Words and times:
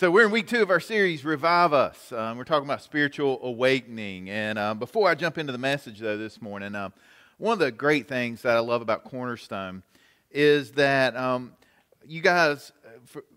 So, 0.00 0.10
we're 0.10 0.24
in 0.24 0.30
week 0.30 0.48
two 0.48 0.62
of 0.62 0.70
our 0.70 0.80
series, 0.80 1.26
Revive 1.26 1.74
Us. 1.74 2.10
Um, 2.10 2.38
we're 2.38 2.44
talking 2.44 2.66
about 2.66 2.80
spiritual 2.80 3.38
awakening. 3.42 4.30
And 4.30 4.58
uh, 4.58 4.72
before 4.72 5.10
I 5.10 5.14
jump 5.14 5.36
into 5.36 5.52
the 5.52 5.58
message, 5.58 5.98
though, 5.98 6.16
this 6.16 6.40
morning, 6.40 6.74
uh, 6.74 6.88
one 7.36 7.52
of 7.52 7.58
the 7.58 7.70
great 7.70 8.08
things 8.08 8.40
that 8.40 8.56
I 8.56 8.60
love 8.60 8.80
about 8.80 9.04
Cornerstone 9.04 9.82
is 10.30 10.72
that 10.72 11.14
um, 11.18 11.52
you 12.08 12.22
guys, 12.22 12.72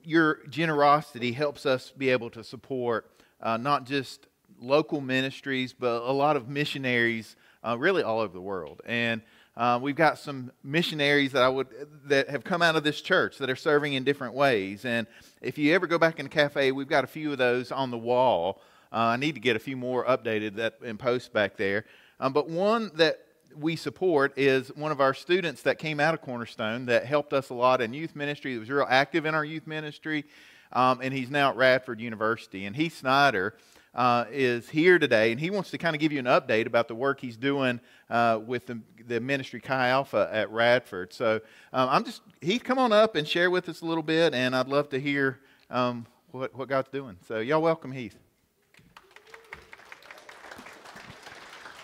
your 0.05 0.39
generosity 0.47 1.33
helps 1.33 1.65
us 1.65 1.91
be 1.91 2.09
able 2.11 2.29
to 2.29 2.45
support 2.45 3.11
uh, 3.41 3.57
not 3.57 3.83
just 3.85 4.27
local 4.57 5.01
ministries, 5.01 5.73
but 5.73 6.03
a 6.03 6.13
lot 6.13 6.37
of 6.37 6.47
missionaries 6.47 7.35
uh, 7.61 7.77
really 7.77 8.03
all 8.03 8.21
over 8.21 8.31
the 8.31 8.39
world. 8.39 8.79
And 8.85 9.21
uh, 9.55 9.79
we've 9.81 9.95
got 9.95 10.17
some 10.17 10.51
missionaries 10.63 11.31
that 11.33 11.43
I 11.43 11.49
would 11.49 11.67
that 12.05 12.29
have 12.29 12.43
come 12.43 12.61
out 12.61 12.75
of 12.75 12.83
this 12.83 13.01
church 13.01 13.37
that 13.37 13.49
are 13.49 13.55
serving 13.55 13.93
in 13.93 14.03
different 14.03 14.33
ways. 14.33 14.83
And 14.83 15.05
if 15.41 15.57
you 15.57 15.73
ever 15.75 15.85
go 15.85 15.99
back 15.99 16.19
in 16.19 16.25
the 16.25 16.29
cafe, 16.29 16.71
we've 16.71 16.87
got 16.87 17.03
a 17.03 17.07
few 17.07 17.31
of 17.31 17.37
those 17.37 17.71
on 17.71 17.91
the 17.91 17.97
wall. 17.97 18.61
Uh, 18.91 18.97
I 18.97 19.17
need 19.17 19.35
to 19.35 19.41
get 19.41 19.55
a 19.55 19.59
few 19.59 19.77
more 19.77 20.05
updated 20.05 20.55
that 20.55 20.79
and 20.83 20.97
post 20.97 21.33
back 21.33 21.57
there. 21.57 21.85
Um, 22.19 22.33
but 22.33 22.49
one 22.49 22.91
that 22.95 23.19
we 23.55 23.75
support 23.75 24.33
is 24.37 24.69
one 24.69 24.91
of 24.91 24.99
our 24.99 25.13
students 25.13 25.61
that 25.63 25.77
came 25.77 25.99
out 25.99 26.15
of 26.15 26.21
Cornerstone 26.21 26.87
that 26.87 27.05
helped 27.05 27.33
us 27.33 27.49
a 27.49 27.53
lot 27.53 27.81
in 27.81 27.93
youth 27.93 28.15
ministry. 28.15 28.55
That 28.55 28.59
was 28.61 28.69
real 28.69 28.87
active 28.89 29.25
in 29.25 29.35
our 29.35 29.45
youth 29.45 29.67
ministry, 29.67 30.25
um, 30.71 30.99
and 31.01 31.13
he's 31.13 31.29
now 31.29 31.51
at 31.51 31.57
Radford 31.57 31.99
University. 31.99 32.65
And 32.65 32.75
Heath 32.75 32.97
Snyder 32.97 33.55
uh, 33.95 34.25
is 34.31 34.69
here 34.69 34.97
today, 34.97 35.31
and 35.31 35.39
he 35.39 35.49
wants 35.49 35.69
to 35.71 35.77
kind 35.77 35.95
of 35.95 35.99
give 35.99 36.11
you 36.11 36.19
an 36.19 36.25
update 36.25 36.65
about 36.65 36.87
the 36.87 36.95
work 36.95 37.19
he's 37.19 37.37
doing 37.37 37.79
uh, 38.09 38.39
with 38.43 38.65
the, 38.65 38.79
the, 39.07 39.19
ministry 39.19 39.59
Chi 39.59 39.89
Alpha 39.89 40.29
at 40.31 40.49
Radford. 40.51 41.13
So 41.13 41.41
um, 41.71 41.89
I'm 41.89 42.03
just, 42.03 42.21
Heath, 42.41 42.63
come 42.63 42.79
on 42.79 42.91
up 42.91 43.15
and 43.15 43.27
share 43.27 43.51
with 43.51 43.69
us 43.69 43.81
a 43.81 43.85
little 43.85 44.03
bit, 44.03 44.33
and 44.33 44.55
I'd 44.55 44.67
love 44.67 44.89
to 44.89 44.99
hear 44.99 45.39
um, 45.69 46.07
what, 46.31 46.55
what 46.55 46.67
God's 46.67 46.89
doing. 46.89 47.17
So, 47.27 47.39
y'all 47.39 47.61
welcome 47.61 47.91
Heath. 47.91 48.17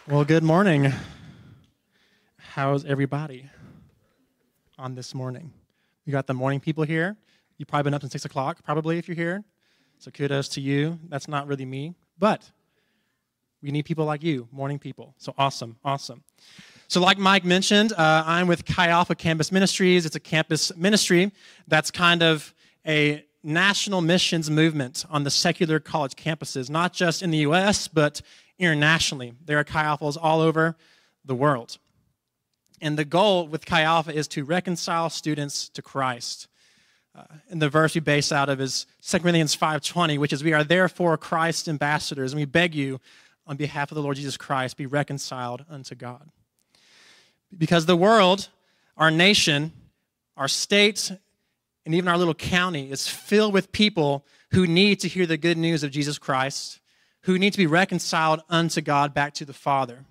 Well, 0.08 0.26
good 0.26 0.44
morning. 0.44 0.92
How's 2.38 2.84
everybody 2.84 3.48
on 4.80 4.96
this 4.96 5.14
morning? 5.14 5.54
We 6.08 6.12
got 6.12 6.26
the 6.26 6.34
morning 6.34 6.60
people 6.60 6.84
here. 6.84 7.16
You've 7.58 7.68
probably 7.68 7.84
been 7.84 7.94
up 7.94 8.02
since 8.02 8.14
6 8.14 8.26
o'clock, 8.26 8.64
probably, 8.64 8.98
if 8.98 9.08
you're 9.08 9.16
here. 9.16 9.44
So 10.00 10.10
kudos 10.12 10.48
to 10.50 10.62
you. 10.62 10.98
That's 11.10 11.28
not 11.28 11.46
really 11.46 11.66
me, 11.66 11.94
but 12.20 12.50
we 13.62 13.72
need 13.72 13.86
people 13.86 14.06
like 14.06 14.24
you, 14.24 14.48
morning 14.52 14.80
people. 14.80 15.16
So 15.18 15.34
awesome, 15.38 15.78
awesome. 15.84 16.24
So, 16.88 17.02
like 17.02 17.18
Mike 17.20 17.46
mentioned, 17.46 17.94
uh, 17.94 18.24
I'm 18.26 18.48
with 18.48 18.66
Chi 18.66 18.88
Alpha 18.88 19.14
Campus 19.14 19.52
Ministries. 19.52 20.06
It's 20.06 20.16
a 20.16 20.20
campus 20.20 20.76
ministry 20.76 21.32
that's 21.68 21.92
kind 21.92 22.24
of 22.24 22.54
a 22.86 23.24
national 23.44 24.02
missions 24.02 24.50
movement 24.50 25.06
on 25.10 25.24
the 25.24 25.32
secular 25.32 25.80
college 25.80 26.16
campuses, 26.16 26.70
not 26.70 26.94
just 26.94 27.22
in 27.22 27.32
the 27.32 27.38
US, 27.40 27.88
but 27.88 28.22
internationally. 28.58 29.34
There 29.46 29.60
are 29.60 29.64
Chi 29.64 29.84
Alphas 29.84 30.18
all 30.20 30.42
over 30.42 30.76
the 31.24 31.36
world. 31.36 31.78
And 32.82 32.98
the 32.98 33.06
goal 33.06 33.48
with 33.48 33.66
Chi 33.66 33.82
Alpha 33.82 34.14
is 34.14 34.28
to 34.30 34.44
reconcile 34.44 35.10
students 35.10 35.70
to 35.70 35.82
Christ. 35.82 36.48
Uh, 37.20 37.24
and 37.50 37.62
the 37.62 37.70
verse 37.70 37.96
we 37.96 38.02
base 38.02 38.32
out 38.32 38.48
of 38.48 38.62
is 38.62 38.86
2 39.02 39.20
Corinthians 39.20 39.56
5.20, 39.56 40.18
which 40.18 40.32
is, 40.32 40.42
We 40.42 40.54
are 40.54 40.64
therefore 40.64 41.18
Christ's 41.18 41.68
ambassadors, 41.68 42.32
and 42.32 42.40
we 42.40 42.46
beg 42.46 42.74
you, 42.74 43.02
on 43.46 43.58
behalf 43.58 43.92
of 43.92 43.96
the 43.96 44.02
Lord 44.02 44.16
Jesus 44.16 44.38
Christ, 44.38 44.78
be 44.78 44.86
reconciled 44.86 45.66
unto 45.70 45.96
God. 45.96 46.30
Because 47.58 47.88
the 47.88 47.98
world, 47.98 48.48
our 48.96 49.10
nation, 49.12 49.74
our 50.38 50.48
state, 50.48 51.12
and 51.86 51.96
even 51.96 52.08
our 52.08 52.18
little 52.18 52.36
county 52.36 52.92
is 52.92 53.08
filled 53.08 53.54
with 53.54 53.72
people 53.72 54.26
who 54.52 54.68
need 54.68 55.00
to 55.00 55.08
hear 55.08 55.26
the 55.26 55.38
good 55.38 55.58
news 55.58 55.84
of 55.84 55.92
Jesus 55.92 56.20
Christ, 56.20 56.80
who 57.24 57.40
need 57.40 57.52
to 57.52 57.58
be 57.58 57.68
reconciled 57.68 58.42
unto 58.50 58.82
God 58.82 59.14
back 59.14 59.34
to 59.34 59.46
the 59.46 59.54
Father. 59.54 60.06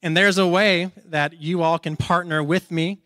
And 0.00 0.16
there's 0.16 0.38
a 0.38 0.46
way 0.46 0.92
that 1.06 1.40
you 1.42 1.62
all 1.62 1.78
can 1.78 1.96
partner 1.96 2.42
with 2.42 2.70
me 2.70 3.00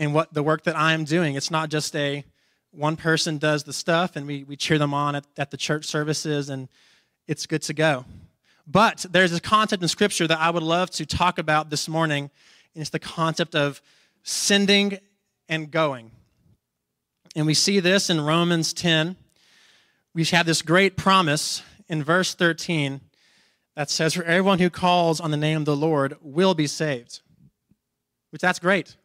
in 0.00 0.14
what 0.14 0.32
the 0.32 0.42
work 0.42 0.64
that 0.64 0.76
I'm 0.76 1.04
doing. 1.04 1.36
It's 1.36 1.50
not 1.50 1.68
just 1.68 1.94
a 1.94 2.24
one 2.72 2.96
person 2.96 3.36
does 3.36 3.64
the 3.64 3.72
stuff 3.72 4.16
and 4.16 4.26
we, 4.26 4.44
we 4.44 4.56
cheer 4.56 4.78
them 4.78 4.94
on 4.94 5.14
at, 5.14 5.26
at 5.36 5.50
the 5.50 5.58
church 5.58 5.84
services 5.84 6.48
and 6.48 6.68
it's 7.28 7.46
good 7.46 7.60
to 7.62 7.74
go. 7.74 8.06
But 8.66 9.04
there's 9.10 9.34
a 9.34 9.40
concept 9.40 9.82
in 9.82 9.88
Scripture 9.88 10.26
that 10.26 10.38
I 10.38 10.48
would 10.48 10.62
love 10.62 10.90
to 10.92 11.04
talk 11.04 11.38
about 11.38 11.70
this 11.70 11.88
morning, 11.88 12.30
and 12.74 12.80
it's 12.80 12.90
the 12.90 12.98
concept 12.98 13.54
of 13.54 13.82
sending 14.22 14.98
and 15.48 15.70
going. 15.70 16.12
And 17.36 17.46
we 17.46 17.54
see 17.54 17.80
this 17.80 18.08
in 18.08 18.20
Romans 18.20 18.72
10. 18.72 19.16
We 20.14 20.24
have 20.26 20.46
this 20.46 20.62
great 20.62 20.96
promise 20.96 21.62
in 21.88 22.02
verse 22.02 22.34
13 22.34 23.00
that 23.74 23.90
says, 23.90 24.14
For 24.14 24.22
everyone 24.22 24.60
who 24.60 24.70
calls 24.70 25.20
on 25.20 25.30
the 25.30 25.36
name 25.36 25.58
of 25.58 25.64
the 25.64 25.76
Lord 25.76 26.16
will 26.22 26.54
be 26.54 26.66
saved. 26.66 27.20
Which 28.30 28.42
that's 28.42 28.60
great. 28.60 28.96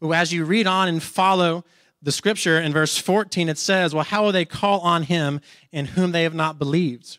But 0.00 0.10
as 0.10 0.32
you 0.32 0.44
read 0.44 0.66
on 0.66 0.88
and 0.88 1.02
follow 1.02 1.64
the 2.02 2.12
scripture 2.12 2.58
in 2.58 2.72
verse 2.72 2.96
14, 2.96 3.48
it 3.48 3.58
says, 3.58 3.94
Well, 3.94 4.04
how 4.04 4.24
will 4.24 4.32
they 4.32 4.44
call 4.44 4.80
on 4.80 5.04
him 5.04 5.40
in 5.70 5.86
whom 5.86 6.12
they 6.12 6.22
have 6.22 6.34
not 6.34 6.58
believed? 6.58 7.18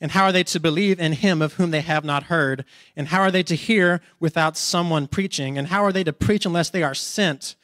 And 0.00 0.12
how 0.12 0.24
are 0.24 0.32
they 0.32 0.44
to 0.44 0.60
believe 0.60 1.00
in 1.00 1.12
him 1.12 1.42
of 1.42 1.54
whom 1.54 1.70
they 1.72 1.80
have 1.80 2.04
not 2.04 2.24
heard? 2.24 2.64
And 2.96 3.08
how 3.08 3.20
are 3.20 3.30
they 3.30 3.42
to 3.42 3.56
hear 3.56 4.00
without 4.20 4.56
someone 4.56 5.08
preaching? 5.08 5.58
And 5.58 5.68
how 5.68 5.84
are 5.84 5.92
they 5.92 6.04
to 6.04 6.12
preach 6.12 6.46
unless 6.46 6.70
they 6.70 6.82
are 6.82 6.94
sent? 6.94 7.56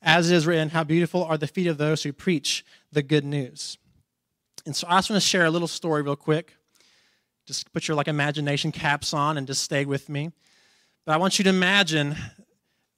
As 0.00 0.30
it 0.30 0.36
is 0.36 0.46
written, 0.46 0.70
How 0.70 0.84
beautiful 0.84 1.24
are 1.24 1.36
the 1.36 1.46
feet 1.46 1.66
of 1.66 1.78
those 1.78 2.02
who 2.02 2.12
preach 2.12 2.64
the 2.92 3.02
good 3.02 3.24
news. 3.24 3.78
And 4.64 4.76
so 4.76 4.86
I 4.88 4.98
just 4.98 5.10
want 5.10 5.20
to 5.20 5.28
share 5.28 5.44
a 5.44 5.50
little 5.50 5.68
story 5.68 6.02
real 6.02 6.16
quick. 6.16 6.54
Just 7.46 7.72
put 7.72 7.88
your 7.88 7.96
like 7.96 8.08
imagination 8.08 8.70
caps 8.70 9.12
on 9.12 9.36
and 9.36 9.46
just 9.46 9.62
stay 9.62 9.84
with 9.84 10.08
me. 10.08 10.30
But 11.04 11.12
I 11.12 11.16
want 11.16 11.38
you 11.38 11.42
to 11.44 11.50
imagine 11.50 12.14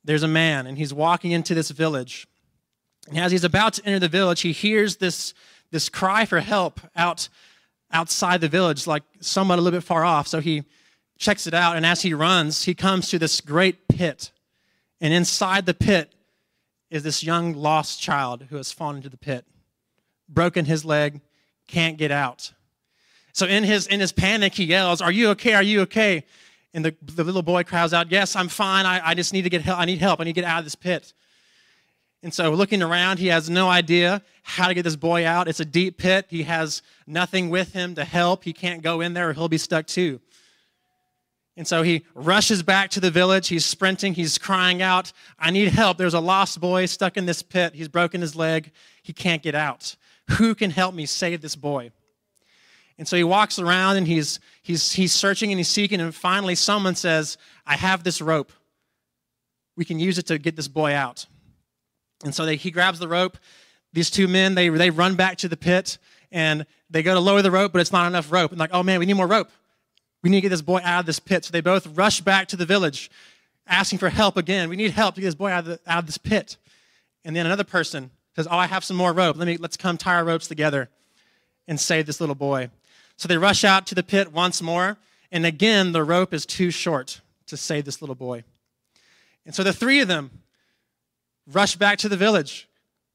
there's 0.04 0.22
a 0.22 0.28
man 0.28 0.66
and 0.66 0.78
he's 0.78 0.92
walking 0.92 1.32
into 1.32 1.54
this 1.54 1.70
village. 1.70 2.26
And 3.08 3.18
as 3.18 3.32
he's 3.32 3.44
about 3.44 3.74
to 3.74 3.86
enter 3.86 3.98
the 3.98 4.08
village, 4.08 4.42
he 4.42 4.52
hears 4.52 4.96
this, 4.96 5.34
this 5.70 5.88
cry 5.88 6.24
for 6.24 6.40
help 6.40 6.80
out 6.94 7.28
outside 7.92 8.40
the 8.40 8.48
village, 8.48 8.86
like 8.86 9.04
somewhat 9.20 9.58
a 9.58 9.62
little 9.62 9.78
bit 9.78 9.84
far 9.84 10.04
off. 10.04 10.26
So 10.26 10.40
he 10.40 10.64
checks 11.16 11.46
it 11.46 11.54
out, 11.54 11.76
and 11.76 11.86
as 11.86 12.02
he 12.02 12.12
runs, 12.12 12.64
he 12.64 12.74
comes 12.74 13.08
to 13.10 13.18
this 13.18 13.40
great 13.40 13.88
pit. 13.88 14.32
And 15.00 15.14
inside 15.14 15.64
the 15.64 15.74
pit 15.74 16.12
is 16.90 17.02
this 17.02 17.22
young 17.22 17.54
lost 17.54 18.00
child 18.00 18.46
who 18.50 18.56
has 18.56 18.72
fallen 18.72 18.96
into 18.96 19.08
the 19.08 19.16
pit, 19.16 19.46
broken 20.28 20.64
his 20.64 20.84
leg, 20.84 21.20
can't 21.66 21.96
get 21.96 22.10
out. 22.10 22.52
So 23.32 23.46
in 23.46 23.64
his 23.64 23.86
in 23.86 24.00
his 24.00 24.12
panic, 24.12 24.54
he 24.54 24.64
yells, 24.64 25.00
Are 25.00 25.10
you 25.10 25.30
okay? 25.30 25.54
Are 25.54 25.62
you 25.62 25.82
okay? 25.82 26.24
And 26.74 26.84
the, 26.84 26.94
the 27.02 27.24
little 27.24 27.42
boy 27.42 27.62
cries 27.62 27.94
out, 27.94 28.10
Yes, 28.10 28.36
I'm 28.36 28.48
fine. 28.48 28.84
I, 28.84 29.08
I 29.08 29.14
just 29.14 29.32
need 29.32 29.42
to 29.42 29.50
get 29.50 29.62
help. 29.62 29.78
I 29.78 29.86
need 29.86 30.00
help. 30.00 30.20
I 30.20 30.24
need 30.24 30.34
to 30.34 30.40
get 30.40 30.48
out 30.48 30.58
of 30.58 30.64
this 30.64 30.74
pit. 30.74 31.14
And 32.22 32.34
so, 32.34 32.50
looking 32.52 32.82
around, 32.82 33.18
he 33.18 33.28
has 33.28 33.48
no 33.48 33.68
idea 33.68 34.22
how 34.42 34.68
to 34.68 34.74
get 34.74 34.82
this 34.82 34.96
boy 34.96 35.26
out. 35.26 35.46
It's 35.46 35.60
a 35.60 35.64
deep 35.64 35.98
pit. 35.98 36.26
He 36.28 36.42
has 36.42 36.82
nothing 37.06 37.48
with 37.48 37.72
him 37.72 37.94
to 37.94 38.04
help. 38.04 38.44
He 38.44 38.52
can't 38.52 38.82
go 38.82 39.00
in 39.00 39.14
there 39.14 39.30
or 39.30 39.32
he'll 39.32 39.48
be 39.48 39.58
stuck 39.58 39.86
too. 39.86 40.20
And 41.56 41.68
so 41.68 41.82
he 41.82 42.04
rushes 42.14 42.62
back 42.62 42.90
to 42.90 43.00
the 43.00 43.10
village. 43.10 43.48
He's 43.48 43.64
sprinting. 43.64 44.14
He's 44.14 44.38
crying 44.38 44.82
out, 44.82 45.12
I 45.38 45.50
need 45.50 45.68
help. 45.68 45.98
There's 45.98 46.14
a 46.14 46.20
lost 46.20 46.60
boy 46.60 46.86
stuck 46.86 47.16
in 47.16 47.26
this 47.26 47.42
pit. 47.42 47.74
He's 47.74 47.88
broken 47.88 48.20
his 48.20 48.34
leg. 48.34 48.72
He 49.02 49.12
can't 49.12 49.42
get 49.42 49.54
out. 49.54 49.94
Who 50.32 50.54
can 50.54 50.70
help 50.70 50.94
me 50.94 51.06
save 51.06 51.42
this 51.42 51.54
boy? 51.54 51.92
And 52.98 53.06
so 53.06 53.16
he 53.16 53.24
walks 53.24 53.58
around 53.58 53.96
and 53.96 54.06
he's, 54.06 54.40
he's, 54.64 54.92
he's 54.92 55.12
searching 55.12 55.52
and 55.52 55.60
he's 55.60 55.68
seeking. 55.68 56.00
And 56.00 56.12
finally, 56.12 56.56
someone 56.56 56.96
says, 56.96 57.38
I 57.64 57.76
have 57.76 58.02
this 58.02 58.20
rope. 58.20 58.50
We 59.76 59.84
can 59.84 60.00
use 60.00 60.18
it 60.18 60.26
to 60.26 60.38
get 60.38 60.56
this 60.56 60.66
boy 60.68 60.92
out. 60.94 61.26
And 62.24 62.34
so 62.34 62.44
they, 62.44 62.56
he 62.56 62.72
grabs 62.72 62.98
the 62.98 63.08
rope. 63.08 63.38
These 63.92 64.10
two 64.10 64.26
men, 64.26 64.56
they, 64.56 64.68
they 64.70 64.90
run 64.90 65.14
back 65.14 65.36
to 65.38 65.48
the 65.48 65.56
pit 65.56 65.98
and 66.32 66.66
they 66.90 67.02
go 67.02 67.14
to 67.14 67.20
lower 67.20 67.42
the 67.42 67.50
rope, 67.50 67.72
but 67.72 67.80
it's 67.80 67.92
not 67.92 68.06
enough 68.08 68.32
rope. 68.32 68.50
And 68.50 68.58
like, 68.58 68.70
oh 68.72 68.82
man, 68.82 68.98
we 68.98 69.06
need 69.06 69.14
more 69.14 69.26
rope. 69.26 69.50
We 70.22 70.30
need 70.30 70.38
to 70.38 70.42
get 70.42 70.48
this 70.48 70.62
boy 70.62 70.80
out 70.82 71.00
of 71.00 71.06
this 71.06 71.20
pit. 71.20 71.44
So 71.44 71.52
they 71.52 71.60
both 71.60 71.86
rush 71.96 72.20
back 72.22 72.48
to 72.48 72.56
the 72.56 72.66
village, 72.66 73.10
asking 73.66 73.98
for 73.98 74.08
help 74.08 74.36
again. 74.36 74.68
We 74.68 74.76
need 74.76 74.90
help 74.90 75.14
to 75.16 75.20
get 75.20 75.28
this 75.28 75.34
boy 75.34 75.50
out 75.50 75.60
of, 75.60 75.66
the, 75.66 75.80
out 75.86 75.98
of 75.98 76.06
this 76.06 76.18
pit. 76.18 76.56
And 77.24 77.36
then 77.36 77.46
another 77.46 77.64
person 77.64 78.10
says, 78.34 78.48
oh, 78.50 78.56
I 78.56 78.66
have 78.66 78.84
some 78.84 78.96
more 78.96 79.12
rope. 79.12 79.36
Let 79.36 79.46
me, 79.46 79.58
let's 79.58 79.76
come 79.76 79.98
tie 79.98 80.14
our 80.14 80.24
ropes 80.24 80.48
together 80.48 80.88
and 81.68 81.78
save 81.78 82.06
this 82.06 82.20
little 82.20 82.34
boy. 82.34 82.70
So 83.16 83.28
they 83.28 83.36
rush 83.36 83.64
out 83.64 83.86
to 83.86 83.94
the 83.94 84.02
pit 84.02 84.32
once 84.32 84.60
more, 84.60 84.98
and 85.30 85.46
again, 85.46 85.92
the 85.92 86.04
rope 86.04 86.34
is 86.34 86.46
too 86.46 86.70
short 86.70 87.20
to 87.46 87.56
save 87.56 87.84
this 87.84 88.00
little 88.02 88.14
boy. 88.14 88.44
And 89.46 89.54
so 89.54 89.62
the 89.62 89.72
three 89.72 90.00
of 90.00 90.08
them 90.08 90.30
rush 91.46 91.76
back 91.76 91.98
to 91.98 92.08
the 92.08 92.16
village, 92.16 92.68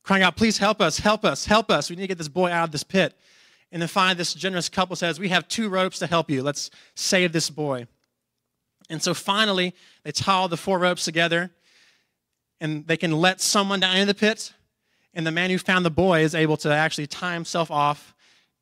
crying 0.04 0.24
out, 0.24 0.36
Please 0.36 0.58
help 0.58 0.82
us, 0.82 1.00
help 1.00 1.26
us, 1.26 1.46
help 1.46 1.72
us. 1.72 1.90
We 1.90 1.96
need 1.96 2.04
to 2.04 2.08
get 2.08 2.18
this 2.18 2.28
boy 2.28 2.52
out 2.52 2.66
of 2.66 2.72
this 2.72 2.84
pit. 2.84 3.18
And 3.72 3.82
then 3.82 3.90
finally, 3.90 4.16
this 4.16 4.34
generous 4.34 4.70
couple 4.70 4.96
says, 4.96 5.20
We 5.20 5.30
have 5.30 5.48
two 5.48 5.70
ropes 5.70 6.00
to 6.00 6.08
help 6.08 6.30
you. 6.30 6.44
Let's 6.44 6.70
save 6.96 7.32
this 7.32 7.50
boy. 7.50 7.88
And 8.90 9.02
so 9.02 9.14
finally, 9.14 9.76
they 10.04 10.12
tie 10.12 10.34
all 10.34 10.48
the 10.48 10.58
four 10.58 10.80
ropes 10.80 11.06
together, 11.06 11.52
and 12.60 12.88
they 12.88 12.98
can 12.98 13.12
let 13.12 13.40
someone 13.40 13.80
down 13.80 13.98
in 13.98 14.08
the 14.08 14.16
pit. 14.16 14.54
And 15.14 15.26
the 15.26 15.32
man 15.32 15.50
who 15.50 15.58
found 15.58 15.86
the 15.86 15.92
boy 15.92 16.22
is 16.22 16.34
able 16.34 16.58
to 16.58 16.74
actually 16.74 17.08
tie 17.08 17.34
himself 17.34 17.70
off, 17.70 18.14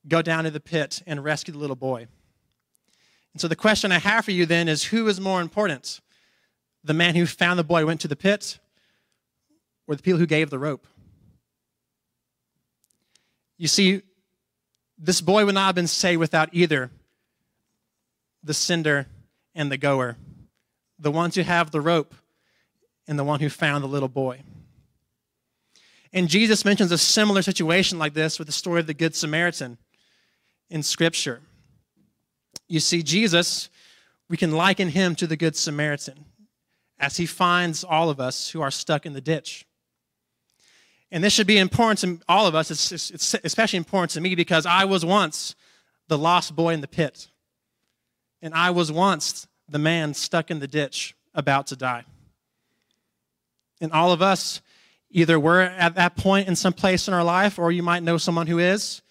go 0.07 0.21
down 0.21 0.45
to 0.45 0.51
the 0.51 0.59
pit, 0.59 1.01
and 1.05 1.23
rescue 1.23 1.51
the 1.51 1.59
little 1.59 1.75
boy. 1.75 2.07
And 3.33 3.41
so 3.41 3.47
the 3.47 3.55
question 3.55 3.91
I 3.91 3.99
have 3.99 4.25
for 4.25 4.31
you 4.31 4.45
then 4.45 4.67
is 4.67 4.85
who 4.85 5.07
is 5.07 5.19
more 5.19 5.41
important? 5.41 5.99
The 6.83 6.93
man 6.93 7.15
who 7.15 7.25
found 7.25 7.59
the 7.59 7.63
boy 7.63 7.85
went 7.85 8.01
to 8.01 8.07
the 8.07 8.15
pit, 8.15 8.59
or 9.87 9.95
the 9.95 10.03
people 10.03 10.19
who 10.19 10.25
gave 10.25 10.49
the 10.49 10.59
rope? 10.59 10.87
You 13.57 13.67
see, 13.67 14.01
this 14.97 15.21
boy 15.21 15.45
would 15.45 15.55
not 15.55 15.67
have 15.67 15.75
been 15.75 15.87
saved 15.87 16.19
without 16.19 16.49
either 16.51 16.91
the 18.43 18.53
sender 18.53 19.07
and 19.55 19.71
the 19.71 19.77
goer, 19.77 20.17
the 20.99 21.11
ones 21.11 21.35
who 21.35 21.41
have 21.41 21.71
the 21.71 21.81
rope 21.81 22.15
and 23.07 23.17
the 23.17 23.23
one 23.23 23.39
who 23.39 23.49
found 23.49 23.83
the 23.83 23.87
little 23.87 24.09
boy. 24.09 24.41
And 26.13 26.29
Jesus 26.29 26.65
mentions 26.65 26.91
a 26.91 26.97
similar 26.97 27.41
situation 27.41 27.99
like 27.99 28.13
this 28.13 28.39
with 28.39 28.47
the 28.47 28.51
story 28.51 28.79
of 28.79 28.87
the 28.87 28.93
Good 28.93 29.15
Samaritan 29.15 29.77
in 30.69 30.83
Scripture. 30.83 31.41
You 32.67 32.79
see, 32.79 33.01
Jesus, 33.03 33.69
we 34.29 34.37
can 34.37 34.51
liken 34.51 34.89
him 34.89 35.15
to 35.15 35.27
the 35.27 35.37
Good 35.37 35.55
Samaritan 35.55 36.25
as 36.99 37.17
he 37.17 37.25
finds 37.25 37.83
all 37.83 38.09
of 38.09 38.19
us 38.19 38.49
who 38.49 38.61
are 38.61 38.71
stuck 38.71 39.05
in 39.05 39.13
the 39.13 39.21
ditch. 39.21 39.65
And 41.11 41.23
this 41.23 41.31
should 41.31 41.47
be 41.47 41.57
important 41.57 41.99
to 41.99 42.25
all 42.27 42.47
of 42.47 42.55
us. 42.55 42.91
It's, 42.91 43.33
especially 43.43 43.77
important 43.77 44.11
to 44.11 44.21
me 44.21 44.35
because 44.35 44.65
I 44.65 44.85
was 44.85 45.05
once 45.05 45.55
the 46.07 46.17
lost 46.17 46.55
boy 46.55 46.73
in 46.73 46.81
the 46.81 46.87
pit. 46.87 47.29
And 48.41 48.53
I 48.53 48.71
was 48.71 48.91
once 48.91 49.47
the 49.69 49.79
man 49.79 50.13
stuck 50.13 50.51
in 50.51 50.59
the 50.59 50.67
ditch 50.67 51.15
about 51.33 51.67
to 51.67 51.75
die. 51.75 52.03
And 53.79 53.91
all 53.91 54.11
of 54.11 54.21
us, 54.21 54.61
either 55.11 55.39
we're 55.39 55.61
at 55.61 55.95
that 55.95 56.17
point 56.17 56.47
in 56.47 56.55
some 56.55 56.73
place 56.73 57.07
in 57.07 57.13
our 57.13 57.23
life, 57.23 57.57
or 57.57 57.71
you 57.71 57.83
might 57.83 58.03
know 58.03 58.17
someone 58.17 58.47
who 58.47 58.59
is, 58.59 59.01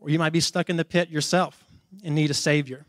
or 0.00 0.10
you 0.10 0.18
might 0.18 0.32
be 0.32 0.40
stuck 0.40 0.68
in 0.68 0.76
the 0.76 0.84
pit 0.84 1.10
yourself 1.10 1.64
and 2.04 2.14
need 2.14 2.30
a 2.30 2.34
Savior. 2.34 2.84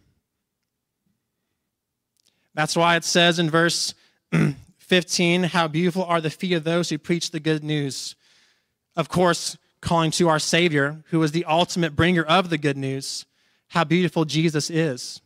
That's 2.53 2.75
why 2.75 2.95
it 2.95 3.03
says 3.03 3.39
in 3.39 3.49
verse 3.49 3.93
15, 4.77 5.43
How 5.43 5.67
beautiful 5.67 6.03
are 6.03 6.21
the 6.21 6.29
feet 6.29 6.53
of 6.53 6.63
those 6.63 6.89
who 6.89 6.97
preach 6.97 7.31
the 7.31 7.39
good 7.39 7.63
news 7.63 8.15
of 8.95 9.09
course, 9.09 9.57
calling 9.79 10.11
to 10.11 10.29
our 10.29 10.39
Savior, 10.39 11.03
who 11.09 11.23
is 11.23 11.31
the 11.31 11.45
ultimate 11.45 11.95
bringer 11.95 12.23
of 12.23 12.49
the 12.49 12.57
good 12.57 12.77
news, 12.77 13.25
how 13.69 13.83
beautiful 13.83 14.25
Jesus 14.25 14.69
is. 14.69 15.21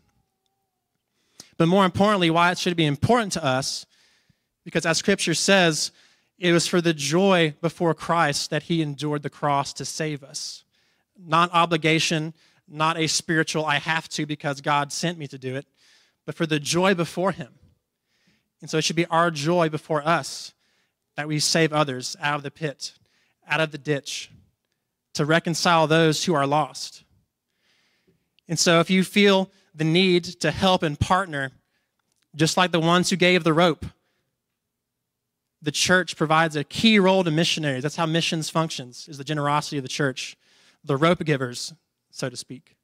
But 1.58 1.68
more 1.68 1.86
importantly, 1.86 2.30
why 2.30 2.52
it 2.52 2.58
should 2.58 2.78
be 2.78 2.86
important 2.86 3.32
to 3.34 3.44
us, 3.44 3.86
because 4.64 4.86
as 4.86 4.98
Scripture 4.98 5.34
says, 5.34 5.92
it 6.38 6.52
was 6.52 6.68
for 6.68 6.82
the 6.82 6.94
joy 6.94 7.56
before 7.62 7.94
Christ 7.94 8.50
that 8.50 8.64
he 8.64 8.82
endured 8.82 9.24
the 9.24 9.30
cross 9.30 9.74
to 9.74 9.86
save 9.86 10.24
us. 10.24 10.65
Not 11.18 11.54
obligation, 11.54 12.34
not 12.68 12.98
a 12.98 13.08
spiritual, 13.08 13.66
I 13.66 13.78
have 13.78 14.10
to 14.10 14.26
because 14.26 14.62
God 14.62 14.92
sent 14.92 15.18
me 15.18 15.28
to 15.28 15.38
do 15.38 15.56
it, 15.56 15.66
but 16.26 16.36
for 16.36 16.46
the 16.46 16.60
joy 16.60 16.94
before 16.94 17.32
him. 17.32 17.54
And 18.62 18.70
so 18.70 18.78
it 18.78 18.84
should 18.84 18.96
be 18.96 19.06
our 19.08 19.32
joy 19.32 19.70
before 19.70 20.06
us 20.08 20.54
that 21.16 21.28
we 21.28 21.40
save 21.40 21.72
others 21.72 22.16
out 22.20 22.36
of 22.36 22.44
the 22.44 22.52
pit, 22.52 22.94
out 23.48 23.62
of 23.62 23.72
the 23.72 23.78
ditch 23.78 24.32
to 25.14 25.26
reconcile 25.26 25.88
those 25.88 26.26
who 26.26 26.34
are 26.34 26.48
lost. 26.48 27.04
And 28.48 28.60
so, 28.60 28.80
if 28.80 28.90
you 28.90 29.04
feel 29.04 29.50
the 29.74 29.84
need 29.84 30.24
to 30.24 30.52
help 30.52 30.84
and 30.84 31.00
partner, 31.00 31.52
just 32.36 32.58
like 32.58 32.72
the 32.72 32.80
ones 32.80 33.10
who 33.10 33.16
gave 33.16 33.44
the 33.44 33.54
rope, 33.54 33.86
the 35.62 35.72
church 35.72 36.16
provides 36.16 36.56
a 36.56 36.64
key 36.64 37.00
role 37.00 37.24
to 37.24 37.32
missionaries. 37.32 37.82
That's 37.82 37.96
how 37.96 38.06
missions 38.06 38.50
functions, 38.50 39.08
is 39.08 39.18
the 39.18 39.24
generosity 39.24 39.78
of 39.78 39.84
the 39.84 39.90
church, 39.90 40.38
the 40.86 40.98
rope 40.98 41.24
givers, 41.26 41.74
so 42.12 42.30
to 42.30 42.38
speak. 42.38 42.76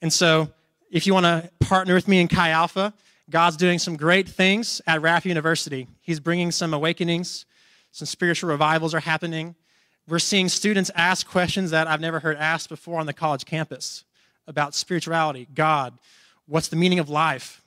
And 0.00 0.12
so, 0.12 0.48
if 0.90 1.06
you 1.06 1.14
want 1.14 1.24
to 1.24 1.50
partner 1.60 1.94
with 1.94 2.06
me 2.06 2.20
in 2.20 2.28
Chi 2.28 2.50
Alpha, 2.50 2.92
God's 3.30 3.56
doing 3.56 3.78
some 3.78 3.96
great 3.96 4.28
things 4.28 4.82
at 4.86 5.00
Radford 5.00 5.30
University. 5.30 5.88
He's 6.02 6.20
bringing 6.20 6.50
some 6.50 6.74
awakenings 6.74 7.46
some 7.92 8.06
spiritual 8.06 8.48
revivals 8.48 8.94
are 8.94 9.00
happening. 9.00 9.54
We're 10.08 10.18
seeing 10.18 10.48
students 10.48 10.90
ask 10.94 11.26
questions 11.26 11.70
that 11.70 11.86
I've 11.86 12.00
never 12.00 12.18
heard 12.18 12.38
asked 12.38 12.70
before 12.70 12.98
on 12.98 13.06
the 13.06 13.12
college 13.12 13.44
campus 13.44 14.04
about 14.46 14.74
spirituality, 14.74 15.46
God, 15.54 15.98
what's 16.46 16.68
the 16.68 16.76
meaning 16.76 16.98
of 16.98 17.08
life? 17.08 17.62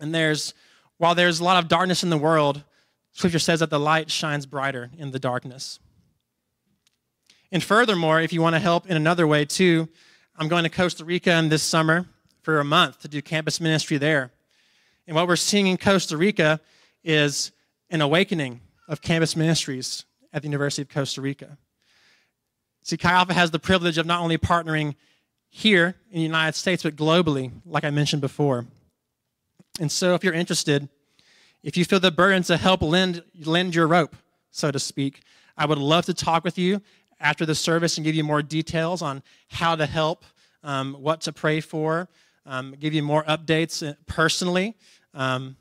And 0.00 0.14
there's, 0.14 0.54
while 0.96 1.14
there's 1.14 1.40
a 1.40 1.44
lot 1.44 1.62
of 1.62 1.68
darkness 1.68 2.02
in 2.02 2.10
the 2.10 2.18
world, 2.18 2.64
Scripture 3.12 3.38
says 3.38 3.60
that 3.60 3.70
the 3.70 3.78
light 3.78 4.10
shines 4.10 4.46
brighter 4.46 4.90
in 4.98 5.12
the 5.12 5.20
darkness. 5.20 5.78
And 7.54 7.62
furthermore, 7.62 8.20
if 8.20 8.32
you 8.32 8.42
want 8.42 8.56
to 8.56 8.58
help 8.58 8.90
in 8.90 8.96
another 8.96 9.28
way 9.28 9.44
too, 9.44 9.88
I'm 10.36 10.48
going 10.48 10.64
to 10.64 10.68
Costa 10.68 11.04
Rica 11.04 11.30
in 11.34 11.50
this 11.50 11.62
summer 11.62 12.04
for 12.42 12.58
a 12.58 12.64
month 12.64 12.98
to 13.02 13.08
do 13.08 13.22
campus 13.22 13.60
ministry 13.60 13.96
there. 13.96 14.32
And 15.06 15.14
what 15.14 15.28
we're 15.28 15.36
seeing 15.36 15.68
in 15.68 15.76
Costa 15.76 16.16
Rica 16.16 16.58
is 17.04 17.52
an 17.90 18.00
awakening 18.00 18.60
of 18.88 19.00
campus 19.00 19.36
ministries 19.36 20.04
at 20.32 20.42
the 20.42 20.48
University 20.48 20.82
of 20.82 20.88
Costa 20.88 21.20
Rica. 21.20 21.56
See, 22.82 22.96
Chi 22.96 23.08
Alpha 23.08 23.32
has 23.32 23.52
the 23.52 23.60
privilege 23.60 23.98
of 23.98 24.04
not 24.04 24.20
only 24.20 24.36
partnering 24.36 24.96
here 25.48 25.94
in 26.10 26.16
the 26.16 26.24
United 26.24 26.56
States, 26.56 26.82
but 26.82 26.96
globally, 26.96 27.52
like 27.64 27.84
I 27.84 27.90
mentioned 27.90 28.20
before. 28.20 28.66
And 29.78 29.92
so, 29.92 30.14
if 30.16 30.24
you're 30.24 30.34
interested, 30.34 30.88
if 31.62 31.76
you 31.76 31.84
feel 31.84 32.00
the 32.00 32.10
burden 32.10 32.42
to 32.42 32.56
help 32.56 32.82
lend, 32.82 33.22
lend 33.44 33.76
your 33.76 33.86
rope, 33.86 34.16
so 34.50 34.72
to 34.72 34.80
speak, 34.80 35.22
I 35.56 35.66
would 35.66 35.78
love 35.78 36.06
to 36.06 36.14
talk 36.14 36.42
with 36.42 36.58
you 36.58 36.82
after 37.20 37.46
the 37.46 37.54
service 37.54 37.96
and 37.96 38.04
give 38.04 38.14
you 38.14 38.24
more 38.24 38.42
details 38.42 39.02
on 39.02 39.22
how 39.48 39.76
to 39.76 39.86
help, 39.86 40.24
um, 40.62 40.94
what 40.94 41.20
to 41.22 41.32
pray 41.32 41.60
for, 41.60 42.08
um, 42.46 42.74
give 42.78 42.94
you 42.94 43.02
more 43.02 43.24
updates 43.24 43.86
uh, 43.86 43.94
personally. 44.06 44.76
Um, 45.14 45.56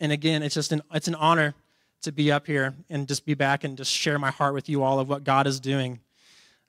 and 0.00 0.12
again, 0.12 0.42
it's 0.42 0.54
just 0.54 0.72
an, 0.72 0.82
it's 0.92 1.08
an 1.08 1.14
honor 1.14 1.54
to 2.02 2.12
be 2.12 2.30
up 2.30 2.46
here 2.46 2.74
and 2.90 3.08
just 3.08 3.24
be 3.24 3.34
back 3.34 3.64
and 3.64 3.76
just 3.76 3.90
share 3.90 4.18
my 4.18 4.30
heart 4.30 4.54
with 4.54 4.68
you 4.68 4.82
all 4.82 5.00
of 5.00 5.08
what 5.08 5.24
God 5.24 5.46
is 5.46 5.60
doing. 5.60 6.00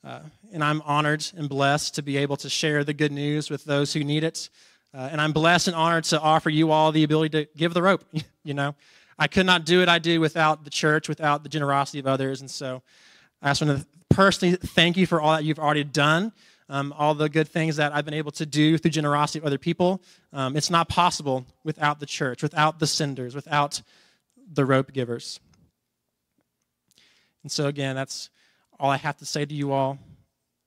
Uh, 0.03 0.19
and 0.53 0.63
I'm 0.63 0.81
honored 0.83 1.25
and 1.35 1.49
blessed 1.49 1.95
to 1.95 2.03
be 2.03 2.17
able 2.17 2.37
to 2.37 2.49
share 2.49 2.83
the 2.83 2.93
good 2.93 3.11
news 3.11 3.49
with 3.49 3.65
those 3.65 3.93
who 3.93 4.03
need 4.03 4.23
it. 4.23 4.49
Uh, 4.93 5.09
and 5.11 5.19
I'm 5.19 5.33
blessed 5.33 5.67
and 5.67 5.75
honored 5.75 6.05
to 6.05 6.21
offer 6.21 6.49
you 6.49 6.71
all 6.71 6.91
the 6.91 7.03
ability 7.03 7.29
to 7.43 7.49
give 7.57 7.73
the 7.73 7.81
rope. 7.81 8.03
you 8.43 8.53
know, 8.53 8.75
I 9.17 9.27
could 9.27 9.45
not 9.45 9.65
do 9.65 9.79
what 9.79 9.89
I 9.89 9.99
do 9.99 10.19
without 10.19 10.63
the 10.63 10.69
church, 10.69 11.09
without 11.09 11.43
the 11.43 11.49
generosity 11.49 11.99
of 11.99 12.07
others. 12.07 12.41
And 12.41 12.49
so 12.49 12.81
I 13.41 13.49
just 13.49 13.61
want 13.61 13.79
to 13.79 13.85
personally 14.09 14.55
thank 14.55 14.97
you 14.97 15.05
for 15.05 15.21
all 15.21 15.33
that 15.33 15.43
you've 15.43 15.59
already 15.59 15.83
done. 15.83 16.31
Um, 16.67 16.95
all 16.97 17.13
the 17.13 17.29
good 17.29 17.47
things 17.47 17.75
that 17.75 17.93
I've 17.93 18.05
been 18.05 18.15
able 18.15 18.31
to 18.31 18.45
do 18.45 18.79
through 18.79 18.89
generosity 18.89 19.37
of 19.37 19.45
other 19.45 19.59
people. 19.59 20.01
Um, 20.33 20.57
it's 20.57 20.71
not 20.71 20.89
possible 20.89 21.45
without 21.63 21.99
the 21.99 22.07
church, 22.07 22.41
without 22.41 22.79
the 22.79 22.87
senders, 22.87 23.35
without 23.35 23.83
the 24.51 24.65
rope 24.65 24.91
givers. 24.91 25.39
And 27.43 27.51
so, 27.51 27.67
again, 27.67 27.95
that's 27.95 28.31
all 28.79 28.89
I 28.89 28.97
have 28.97 29.17
to 29.17 29.25
say 29.25 29.45
to 29.45 29.53
you 29.53 29.71
all. 29.71 29.99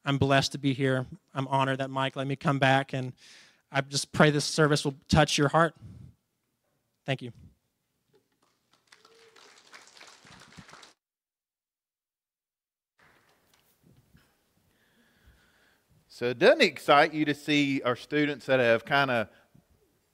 I'm 0.05 0.19
blessed 0.19 0.53
to 0.53 0.59
be 0.59 0.73
here. 0.73 1.07
I'm 1.35 1.49
honored 1.49 1.79
that 1.79 1.91
Mike 1.91 2.15
let 2.15 2.29
me 2.29 2.37
come 2.37 2.61
back, 2.61 2.93
and 2.93 3.13
I 3.73 3.81
just 3.81 4.13
pray 4.13 4.31
this 4.31 4.45
service 4.45 4.85
will 4.85 4.95
touch 5.09 5.37
your 5.37 5.49
heart. 5.49 5.75
Thank 7.05 7.23
you. 7.23 7.33
So, 16.19 16.27
it 16.27 16.41
doesn't 16.41 16.63
excite 16.63 17.15
you 17.15 17.25
to 17.27 17.35
see 17.35 17.81
our 17.83 17.95
students 17.95 18.47
that 18.47 18.59
have 18.59 18.85
kind 18.85 19.09
of 19.09 19.29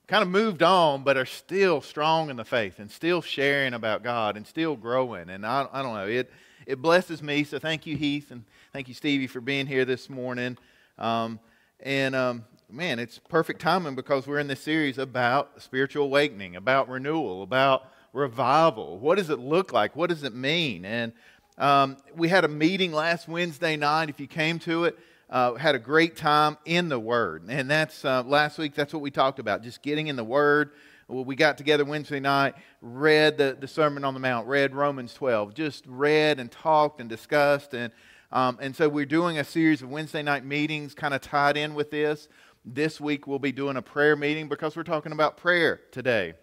kind 0.05 0.21
of 0.21 0.29
moved 0.29 0.61
on, 0.61 1.03
but 1.03 1.17
are 1.17 1.25
still 1.25 1.81
strong 1.81 2.29
in 2.29 2.35
the 2.35 2.45
faith 2.45 2.77
and 2.77 2.91
still 2.91 3.23
sharing 3.23 3.73
about 3.73 4.03
God 4.03 4.37
and 4.37 4.45
still 4.45 4.75
growing. 4.75 5.31
And 5.31 5.43
I, 5.43 5.65
I 5.73 5.81
don't 5.81 5.95
know, 5.95 6.05
it, 6.05 6.31
it 6.67 6.79
blesses 6.79 7.23
me. 7.23 7.43
So 7.43 7.57
thank 7.57 7.87
you, 7.87 7.97
Heath, 7.97 8.29
and 8.29 8.43
thank 8.71 8.87
you, 8.87 8.93
Stevie, 8.93 9.25
for 9.25 9.41
being 9.41 9.65
here 9.65 9.83
this 9.83 10.07
morning. 10.07 10.59
Um, 10.99 11.39
and 11.79 12.13
um, 12.13 12.45
man, 12.69 12.99
it's 12.99 13.17
perfect 13.17 13.59
timing 13.59 13.95
because 13.95 14.27
we're 14.27 14.37
in 14.37 14.47
this 14.47 14.61
series 14.61 14.99
about 14.99 15.59
spiritual 15.59 16.05
awakening, 16.05 16.55
about 16.55 16.87
renewal, 16.87 17.41
about 17.41 17.89
revival. 18.13 18.99
What 18.99 19.17
does 19.17 19.31
it 19.31 19.39
look 19.39 19.73
like? 19.73 19.95
What 19.95 20.11
does 20.11 20.21
it 20.21 20.35
mean? 20.35 20.85
And 20.85 21.13
um, 21.57 21.97
we 22.15 22.29
had 22.29 22.45
a 22.45 22.47
meeting 22.47 22.91
last 22.91 23.27
Wednesday 23.27 23.75
night. 23.75 24.09
If 24.09 24.19
you 24.19 24.27
came 24.27 24.59
to 24.59 24.83
it, 24.83 24.99
uh, 25.29 25.55
had 25.55 25.75
a 25.75 25.79
great 25.79 26.15
time 26.15 26.57
in 26.65 26.89
the 26.89 26.99
Word. 26.99 27.45
And 27.49 27.69
that's 27.69 28.05
uh, 28.05 28.23
last 28.23 28.57
week, 28.57 28.73
that's 28.75 28.93
what 28.93 29.01
we 29.01 29.11
talked 29.11 29.39
about, 29.39 29.63
just 29.63 29.81
getting 29.81 30.07
in 30.07 30.15
the 30.15 30.23
Word. 30.23 30.71
Well, 31.07 31.23
we 31.23 31.35
got 31.35 31.57
together 31.57 31.85
Wednesday 31.85 32.19
night, 32.19 32.55
read 32.81 33.37
the, 33.37 33.55
the 33.59 33.67
Sermon 33.67 34.03
on 34.03 34.15
the 34.15 34.19
Mount, 34.19 34.47
read 34.47 34.73
Romans 34.73 35.13
12, 35.13 35.53
just 35.53 35.85
read 35.87 36.39
and 36.39 36.51
talked 36.51 36.99
and 36.99 37.07
discussed. 37.07 37.75
And, 37.75 37.93
um, 38.31 38.57
and 38.59 38.75
so 38.75 38.89
we're 38.89 39.05
doing 39.05 39.37
a 39.37 39.43
series 39.43 39.83
of 39.83 39.89
Wednesday 39.89 40.23
night 40.23 40.43
meetings 40.43 40.95
kind 40.95 41.13
of 41.13 41.21
tied 41.21 41.57
in 41.57 41.75
with 41.75 41.91
this. 41.91 42.27
This 42.63 42.99
week 42.99 43.27
we'll 43.27 43.37
be 43.37 43.51
doing 43.51 43.77
a 43.77 43.83
prayer 43.83 44.15
meeting 44.15 44.49
because 44.49 44.75
we're 44.75 44.83
talking 44.83 45.11
about 45.11 45.37
prayer 45.37 45.81
today. 45.91 46.33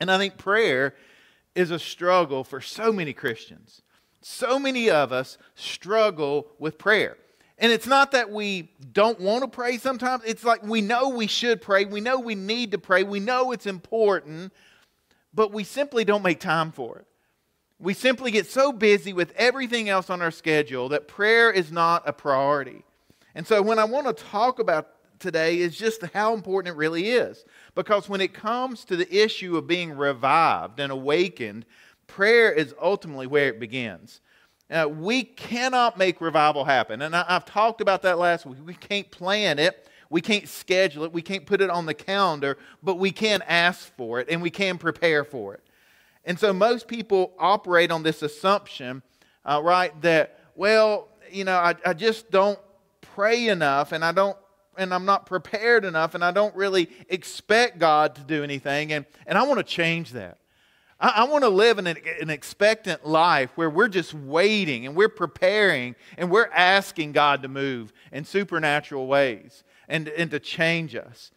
And 0.00 0.10
I 0.10 0.18
think 0.18 0.36
prayer 0.36 0.96
is 1.54 1.70
a 1.70 1.78
struggle 1.78 2.42
for 2.42 2.60
so 2.60 2.92
many 2.92 3.12
Christians. 3.12 3.82
So 4.20 4.58
many 4.58 4.90
of 4.90 5.12
us 5.12 5.38
struggle 5.54 6.48
with 6.58 6.76
prayer. 6.76 7.16
And 7.58 7.70
it's 7.70 7.86
not 7.86 8.12
that 8.12 8.30
we 8.30 8.70
don't 8.92 9.20
want 9.20 9.42
to 9.42 9.48
pray 9.48 9.78
sometimes. 9.78 10.24
It's 10.26 10.44
like 10.44 10.62
we 10.62 10.80
know 10.80 11.10
we 11.10 11.26
should 11.26 11.62
pray. 11.62 11.84
We 11.84 12.00
know 12.00 12.18
we 12.18 12.34
need 12.34 12.72
to 12.72 12.78
pray. 12.78 13.02
We 13.02 13.20
know 13.20 13.52
it's 13.52 13.66
important, 13.66 14.52
but 15.32 15.52
we 15.52 15.64
simply 15.64 16.04
don't 16.04 16.22
make 16.22 16.40
time 16.40 16.72
for 16.72 16.98
it. 16.98 17.06
We 17.78 17.94
simply 17.94 18.30
get 18.30 18.46
so 18.46 18.72
busy 18.72 19.12
with 19.12 19.32
everything 19.36 19.88
else 19.88 20.08
on 20.08 20.22
our 20.22 20.30
schedule 20.30 20.88
that 20.90 21.08
prayer 21.08 21.50
is 21.50 21.72
not 21.72 22.08
a 22.08 22.12
priority. 22.12 22.84
And 23.34 23.46
so, 23.46 23.60
what 23.62 23.78
I 23.78 23.84
want 23.84 24.06
to 24.06 24.24
talk 24.24 24.58
about 24.58 24.88
today 25.18 25.58
is 25.58 25.76
just 25.76 26.02
how 26.12 26.34
important 26.34 26.74
it 26.74 26.76
really 26.76 27.10
is. 27.10 27.44
Because 27.74 28.08
when 28.08 28.20
it 28.20 28.34
comes 28.34 28.84
to 28.84 28.96
the 28.96 29.12
issue 29.14 29.56
of 29.56 29.66
being 29.66 29.96
revived 29.96 30.80
and 30.80 30.92
awakened, 30.92 31.64
prayer 32.06 32.52
is 32.52 32.74
ultimately 32.80 33.26
where 33.26 33.48
it 33.48 33.58
begins. 33.58 34.20
Uh, 34.72 34.88
we 34.88 35.22
cannot 35.22 35.98
make 35.98 36.20
revival 36.20 36.64
happen. 36.64 37.02
And 37.02 37.14
I, 37.14 37.24
I've 37.28 37.44
talked 37.44 37.80
about 37.80 38.02
that 38.02 38.18
last 38.18 38.46
week. 38.46 38.58
We 38.64 38.74
can't 38.74 39.10
plan 39.10 39.58
it. 39.58 39.86
We 40.08 40.20
can't 40.20 40.48
schedule 40.48 41.04
it. 41.04 41.12
We 41.12 41.22
can't 41.22 41.46
put 41.46 41.60
it 41.60 41.70
on 41.70 41.86
the 41.86 41.94
calendar, 41.94 42.58
but 42.82 42.98
we 42.98 43.12
can 43.12 43.42
ask 43.42 43.94
for 43.96 44.20
it 44.20 44.28
and 44.30 44.40
we 44.42 44.50
can 44.50 44.78
prepare 44.78 45.24
for 45.24 45.54
it. 45.54 45.62
And 46.24 46.38
so 46.38 46.52
most 46.52 46.88
people 46.88 47.32
operate 47.38 47.90
on 47.90 48.02
this 48.02 48.22
assumption, 48.22 49.02
uh, 49.44 49.60
right, 49.62 49.98
that, 50.02 50.38
well, 50.54 51.08
you 51.30 51.44
know, 51.44 51.56
I, 51.56 51.74
I 51.84 51.94
just 51.94 52.30
don't 52.30 52.58
pray 53.00 53.48
enough 53.48 53.92
and 53.92 54.04
I 54.04 54.12
don't 54.12 54.36
and 54.78 54.94
I'm 54.94 55.04
not 55.04 55.26
prepared 55.26 55.84
enough 55.84 56.14
and 56.14 56.24
I 56.24 56.30
don't 56.30 56.54
really 56.56 56.88
expect 57.10 57.78
God 57.78 58.14
to 58.14 58.22
do 58.22 58.42
anything. 58.42 58.92
And, 58.92 59.04
and 59.26 59.36
I 59.36 59.42
want 59.42 59.58
to 59.58 59.64
change 59.64 60.12
that. 60.12 60.38
I, 61.02 61.08
I 61.08 61.24
want 61.24 61.42
to 61.42 61.50
live 61.50 61.78
in 61.78 61.86
an, 61.86 61.98
an 62.20 62.30
expectant 62.30 63.04
life 63.04 63.50
where 63.56 63.68
we're 63.68 63.88
just 63.88 64.14
waiting 64.14 64.86
and 64.86 64.96
we're 64.96 65.08
preparing 65.10 65.96
and 66.16 66.30
we're 66.30 66.50
asking 66.54 67.12
God 67.12 67.42
to 67.42 67.48
move 67.48 67.92
in 68.12 68.24
supernatural 68.24 69.06
ways 69.06 69.64
and, 69.88 70.08
and 70.08 70.30
to 70.30 70.38
change 70.38 70.94
us. 70.94 71.32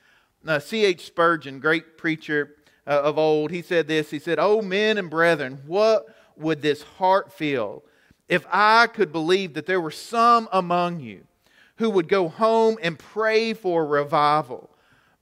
C.H. 0.63 1.03
Spurgeon, 1.07 1.59
great 1.59 1.97
preacher 1.97 2.55
uh, 2.85 3.01
of 3.01 3.17
old, 3.17 3.49
he 3.49 3.63
said 3.63 3.87
this. 3.87 4.11
He 4.11 4.19
said, 4.19 4.37
Oh, 4.39 4.61
men 4.61 4.99
and 4.99 5.09
brethren, 5.09 5.63
what 5.65 6.05
would 6.37 6.61
this 6.61 6.83
heart 6.83 7.33
feel 7.33 7.83
if 8.29 8.45
I 8.51 8.87
could 8.87 9.11
believe 9.11 9.55
that 9.55 9.65
there 9.65 9.81
were 9.81 9.91
some 9.91 10.47
among 10.51 10.99
you 10.99 11.25
who 11.77 11.89
would 11.89 12.07
go 12.07 12.29
home 12.29 12.77
and 12.81 12.99
pray 12.99 13.53
for 13.53 13.87
revival? 13.87 14.69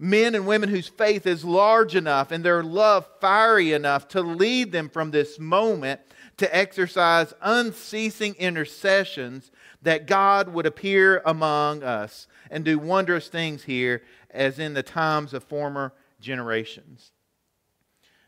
Men 0.04 0.36
and 0.36 0.46
women 0.46 0.68
whose 0.68 0.90
faith 0.90 1.26
is 1.26 1.46
large 1.46 1.96
enough 1.96 2.32
and 2.32 2.44
their 2.44 2.62
love 2.62 3.08
fiery 3.22 3.72
enough 3.72 4.06
to 4.10 4.22
lead 4.22 4.70
them 4.74 4.90
from 4.90 5.12
this 5.12 5.40
moment 5.40 6.02
to 6.36 6.54
exercise 6.54 7.34
unceasing 7.42 8.36
intercessions 8.36 9.50
that 9.82 10.06
God 10.06 10.50
would 10.50 10.66
appear 10.66 11.22
among 11.26 11.84
us 11.84 12.28
and 12.52 12.66
do 12.66 12.78
wondrous 12.78 13.30
things 13.30 13.64
here 13.64 14.04
as 14.30 14.60
in 14.60 14.74
the 14.74 14.84
times 14.84 15.34
of 15.34 15.42
former 15.46 15.94
generations. 16.20 17.14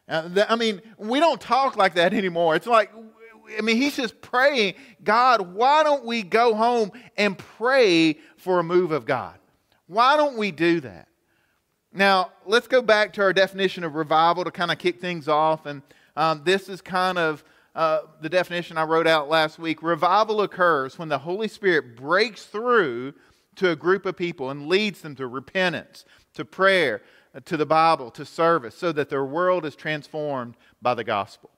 I 0.07 0.55
mean, 0.55 0.81
we 0.97 1.19
don't 1.19 1.41
talk 1.41 1.75
like 1.75 1.95
that 1.95 2.13
anymore. 2.13 2.55
It's 2.55 2.67
like, 2.67 2.89
I 3.57 3.61
mean, 3.61 3.75
he's 3.75 3.97
just 3.97 4.21
praying, 4.21 4.75
God, 5.03 5.53
why 5.53 5.83
don't 5.83 6.05
we 6.05 6.23
go 6.23 6.53
home 6.53 6.93
and 7.17 7.37
pray 7.37 8.19
for 8.37 8.59
a 8.59 8.63
move 8.63 8.93
of 8.93 9.05
God? 9.05 9.37
Why 9.87 10.15
don't 10.15 10.37
we 10.37 10.51
do 10.51 10.79
that? 10.79 11.09
Now, 11.95 12.31
let's 12.45 12.67
go 12.67 12.81
back 12.81 13.13
to 13.13 13.21
our 13.21 13.31
definition 13.31 13.85
of 13.85 13.95
revival 13.95 14.43
to 14.43 14.51
kind 14.51 14.69
of 14.69 14.77
kick 14.77 14.99
things 14.99 15.29
off. 15.29 15.65
And 15.65 15.81
um, 16.17 16.41
this 16.43 16.67
is 16.67 16.81
kind 16.81 17.17
of 17.17 17.41
uh, 17.73 18.01
the 18.19 18.27
definition 18.27 18.77
I 18.77 18.83
wrote 18.83 19.07
out 19.07 19.29
last 19.29 19.57
week. 19.57 19.81
Revival 19.81 20.41
occurs 20.41 20.99
when 20.99 21.07
the 21.07 21.19
Holy 21.19 21.47
Spirit 21.47 21.95
breaks 21.95 22.43
through 22.43 23.13
to 23.55 23.71
a 23.71 23.77
group 23.77 24.05
of 24.05 24.17
people 24.17 24.49
and 24.49 24.67
leads 24.67 25.01
them 25.01 25.15
to 25.15 25.25
repentance, 25.25 26.03
to 26.33 26.43
prayer, 26.43 27.01
uh, 27.33 27.39
to 27.45 27.55
the 27.55 27.65
Bible, 27.65 28.11
to 28.11 28.25
service, 28.25 28.75
so 28.75 28.91
that 28.91 29.09
their 29.09 29.23
world 29.23 29.65
is 29.65 29.73
transformed 29.73 30.55
by 30.81 30.95
the 30.95 31.03
gospel. 31.05 31.49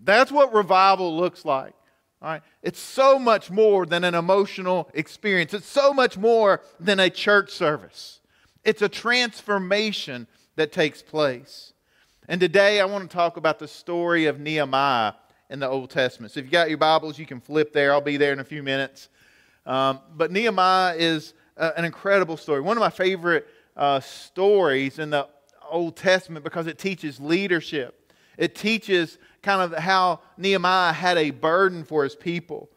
That's 0.00 0.30
what 0.30 0.54
revival 0.54 1.16
looks 1.16 1.44
like. 1.44 1.74
All 2.22 2.28
right? 2.28 2.42
It's 2.62 2.78
so 2.78 3.18
much 3.18 3.50
more 3.50 3.84
than 3.84 4.04
an 4.04 4.14
emotional 4.14 4.88
experience, 4.94 5.52
it's 5.54 5.66
so 5.66 5.92
much 5.92 6.16
more 6.16 6.60
than 6.78 7.00
a 7.00 7.10
church 7.10 7.50
service. 7.50 8.20
It's 8.66 8.82
a 8.82 8.88
transformation 8.88 10.26
that 10.56 10.72
takes 10.72 11.00
place. 11.00 11.72
And 12.28 12.40
today 12.40 12.80
I 12.80 12.84
want 12.84 13.08
to 13.08 13.16
talk 13.16 13.36
about 13.36 13.60
the 13.60 13.68
story 13.68 14.26
of 14.26 14.40
Nehemiah 14.40 15.12
in 15.48 15.60
the 15.60 15.68
Old 15.68 15.90
Testament. 15.90 16.32
So 16.32 16.40
if 16.40 16.46
you 16.46 16.50
got 16.50 16.68
your 16.68 16.76
Bibles, 16.76 17.16
you 17.16 17.26
can 17.26 17.40
flip 17.40 17.72
there. 17.72 17.92
I'll 17.92 18.00
be 18.00 18.16
there 18.16 18.32
in 18.32 18.40
a 18.40 18.44
few 18.44 18.64
minutes. 18.64 19.08
Um, 19.66 20.00
but 20.16 20.32
Nehemiah 20.32 20.96
is 20.96 21.34
uh, 21.56 21.70
an 21.76 21.84
incredible 21.84 22.36
story. 22.36 22.60
One 22.60 22.76
of 22.76 22.80
my 22.80 22.90
favorite 22.90 23.46
uh, 23.76 24.00
stories 24.00 24.98
in 24.98 25.10
the 25.10 25.28
Old 25.70 25.96
Testament 25.96 26.44
because 26.44 26.66
it 26.66 26.76
teaches 26.76 27.20
leadership. 27.20 28.12
It 28.36 28.56
teaches 28.56 29.18
kind 29.42 29.62
of 29.62 29.78
how 29.78 30.22
Nehemiah 30.36 30.92
had 30.92 31.18
a 31.18 31.30
burden 31.30 31.84
for 31.84 32.02
his 32.02 32.16
people. 32.16 32.68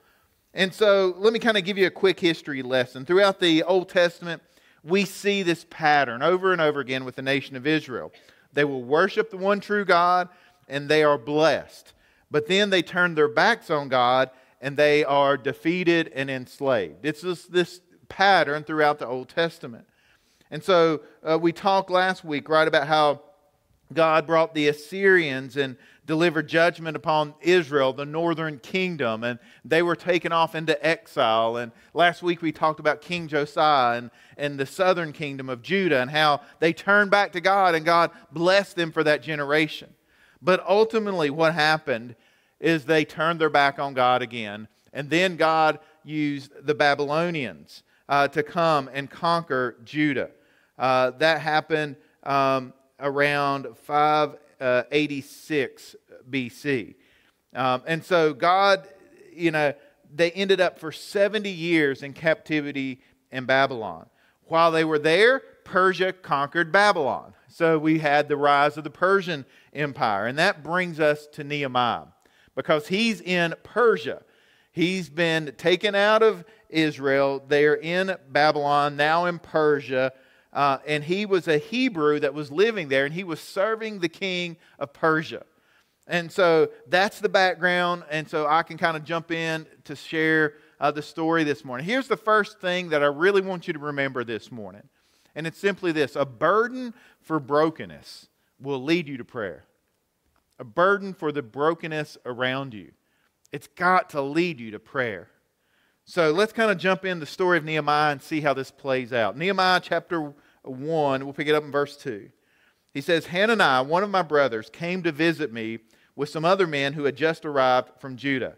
And 0.54 0.72
so 0.72 1.16
let 1.18 1.34
me 1.34 1.40
kind 1.40 1.58
of 1.58 1.64
give 1.64 1.80
you 1.80 1.88
a 1.88 1.92
quick 1.92 2.20
history 2.20 2.62
lesson. 2.62 3.06
Throughout 3.06 3.40
the 3.40 3.64
Old 3.64 3.90
Testament, 3.90 4.44
we 4.90 5.06
see 5.06 5.44
this 5.44 5.66
pattern 5.70 6.22
over 6.22 6.52
and 6.52 6.62
over 6.62 6.80
again 6.80 7.06
with 7.06 7.16
the 7.16 7.22
nation 7.22 7.56
of 7.56 7.68
Israel. 7.68 8.12
They 8.54 8.64
will 8.64 8.84
worship 8.84 9.30
the 9.30 9.38
one 9.38 9.60
true 9.60 9.86
God 9.86 10.30
and 10.68 10.90
they 10.90 11.04
are 11.04 11.18
blessed. 11.18 11.94
But 12.32 12.48
then 12.48 12.70
they 12.70 12.82
turn 12.82 13.16
their 13.16 13.28
backs 13.28 13.70
on 13.70 13.90
God 13.90 14.30
and 14.62 14.76
they 14.76 15.04
are 15.04 15.38
defeated 15.38 16.12
and 16.14 16.30
enslaved. 16.30 17.06
It's 17.06 17.22
this 17.22 17.82
pattern 18.10 18.64
throughout 18.64 19.00
the 19.00 19.08
Old 19.08 19.30
Testament. 19.30 19.86
And 20.52 20.64
so 20.64 21.02
uh, 21.24 21.38
we 21.40 21.52
talked 21.52 21.90
last 21.90 22.24
week, 22.24 22.50
right, 22.50 22.68
about 22.68 22.88
how 22.88 23.22
God 23.94 24.28
brought 24.28 24.54
the 24.54 24.68
Assyrians 24.68 25.58
and 25.58 25.78
delivered 26.10 26.48
judgment 26.48 26.98
upon 26.98 27.36
Israel, 27.40 27.94
the 27.94 28.04
northern 28.04 28.58
kingdom, 28.58 29.24
and 29.24 29.38
they 29.64 29.84
were 29.84 29.96
taken 29.96 30.32
off 30.32 30.56
into 30.56 30.84
exile. 30.84 31.58
And 31.58 31.72
last 31.94 32.24
week 32.24 32.42
we 32.42 32.52
talked 32.52 32.80
about 32.80 33.00
King 33.00 33.28
Josiah 33.28 34.00
and, 34.00 34.10
and 34.36 34.60
the 34.60 34.66
southern 34.66 35.14
kingdom 35.14 35.50
of 35.50 35.62
Judah 35.62 36.02
and 36.02 36.10
how 36.10 36.42
they 36.60 36.74
turned 36.74 37.12
back 37.12 37.32
to 37.34 37.40
God 37.40 37.76
and 37.76 37.86
God 37.86 38.10
blessed 38.32 38.76
them 38.76 38.92
for 38.92 39.04
that 39.04 39.22
generation. 39.22 39.94
But 40.42 40.66
ultimately, 40.68 41.30
what 41.30 41.54
happened 41.54 42.16
is 42.60 42.86
they 42.86 43.06
turned 43.06 43.40
their 43.40 43.52
back 43.52 43.78
on 43.78 43.94
God 43.94 44.24
again. 44.24 44.68
And 44.92 45.12
then 45.12 45.36
God 45.36 45.78
used 46.04 46.52
the 46.66 46.74
Babylonians 46.74 47.84
uh, 48.08 48.28
to 48.30 48.42
come 48.42 48.90
and 48.92 49.12
conquer 49.12 49.78
Judah. 49.86 50.32
Uh, 50.76 51.12
that 51.20 51.40
happened 51.42 51.98
um, 52.24 52.74
around 53.00 53.68
5 53.84 54.38
uh, 54.60 54.84
86 54.92 55.96
BC. 56.30 56.96
Um, 57.56 57.84
and 57.88 58.04
so 58.04 58.34
God, 58.34 58.88
you 59.34 59.52
know, 59.52 59.74
they 60.14 60.32
ended 60.32 60.62
up 60.62 60.80
for 60.80 60.92
70 60.92 61.50
years 61.50 62.04
in 62.04 62.14
captivity 62.14 63.02
in 63.32 63.46
Babylon. 63.46 64.08
While 64.44 64.72
they 64.72 64.84
were 64.84 65.00
there, 65.00 65.44
Persia 65.64 66.14
conquered 66.14 66.72
Babylon. 66.72 67.34
So 67.48 67.78
we 67.78 68.00
had 68.00 68.28
the 68.28 68.38
rise 68.38 68.78
of 68.78 68.84
the 68.84 68.90
Persian 68.90 69.46
Empire. 69.74 70.26
And 70.26 70.40
that 70.40 70.64
brings 70.64 71.00
us 71.00 71.28
to 71.34 71.44
Nehemiah 71.44 72.06
because 72.56 72.88
he's 72.88 73.22
in 73.22 73.54
Persia. 73.64 74.24
He's 74.72 75.10
been 75.10 75.54
taken 75.58 75.94
out 75.94 76.24
of 76.24 76.46
Israel. 76.70 77.44
They're 77.48 77.76
in 77.76 78.16
Babylon, 78.30 78.96
now 78.96 79.26
in 79.26 79.40
Persia. 79.40 80.14
Uh, 80.52 80.80
and 80.88 81.04
he 81.04 81.26
was 81.26 81.48
a 81.48 81.58
Hebrew 81.58 82.20
that 82.20 82.34
was 82.34 82.52
living 82.52 82.90
there, 82.90 83.06
and 83.06 83.14
he 83.14 83.24
was 83.24 83.40
serving 83.40 84.00
the 84.00 84.10
king 84.10 84.58
of 84.80 84.94
Persia. 84.94 85.46
And 86.08 86.32
so 86.32 86.70
that's 86.88 87.20
the 87.20 87.30
background, 87.30 88.04
and 88.10 88.28
so 88.28 88.48
I 88.48 88.64
can 88.64 88.78
kind 88.78 88.98
of 88.98 89.04
jump 89.04 89.32
in 89.32 89.68
to 89.84 89.96
share 89.96 90.56
uh, 90.80 90.90
the 90.90 91.04
story 91.04 91.44
this 91.44 91.64
morning. 91.64 91.86
Here's 91.86 92.08
the 92.08 92.18
first 92.18 92.60
thing 92.60 92.90
that 92.90 93.04
I 93.04 93.08
really 93.08 93.42
want 93.42 93.68
you 93.68 93.74
to 93.74 93.80
remember 93.80 94.24
this 94.24 94.52
morning, 94.52 94.90
and 95.36 95.46
it's 95.46 95.60
simply 95.60 95.92
this 95.92 96.16
a 96.16 96.26
burden 96.26 96.96
for 97.22 97.40
brokenness 97.40 98.28
will 98.60 98.84
lead 98.84 99.08
you 99.08 99.18
to 99.18 99.26
prayer. 99.26 99.66
A 100.58 100.64
burden 100.64 101.14
for 101.14 101.32
the 101.32 101.44
brokenness 101.44 102.18
around 102.26 102.74
you. 102.74 102.92
It's 103.52 103.68
got 103.68 104.10
to 104.12 104.22
lead 104.22 104.60
you 104.60 104.72
to 104.72 104.80
prayer. 104.80 105.30
So 106.10 106.32
let's 106.32 106.54
kind 106.54 106.72
of 106.72 106.80
jump 106.80 107.06
in 107.06 107.20
the 107.20 107.28
story 107.28 107.60
of 107.60 107.64
Nehemiah 107.64 108.14
and 108.14 108.20
see 108.20 108.42
how 108.42 108.56
this 108.56 108.72
plays 108.72 109.14
out. 109.14 109.38
Nehemiah 109.38 109.80
chapter 109.80 110.34
1, 110.64 111.24
we'll 111.24 111.36
pick 111.36 111.48
it 111.48 111.54
up 111.54 111.64
in 111.64 111.72
verse 111.72 111.96
2. 111.98 112.32
He 112.92 113.00
says, 113.00 113.28
Hananiah, 113.28 113.84
one 113.84 114.02
of 114.02 114.10
my 114.10 114.24
brothers, 114.24 114.72
came 114.72 115.04
to 115.04 115.12
visit 115.12 115.54
me 115.54 115.78
with 116.16 116.30
some 116.30 116.46
other 116.46 116.66
men 116.66 116.94
who 116.94 117.04
had 117.04 117.16
just 117.16 117.46
arrived 117.46 117.92
from 118.00 118.18
Judah. 118.18 118.56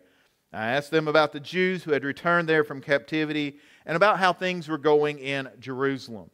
I 0.54 0.68
asked 0.68 0.92
them 0.92 1.10
about 1.10 1.34
the 1.34 1.42
Jews 1.42 1.84
who 1.84 1.92
had 1.92 2.06
returned 2.06 2.48
there 2.48 2.64
from 2.64 2.80
captivity 2.80 3.58
and 3.86 3.98
about 3.98 4.18
how 4.18 4.32
things 4.32 4.70
were 4.70 4.78
going 4.78 5.20
in 5.20 5.50
Jerusalem. 5.60 6.30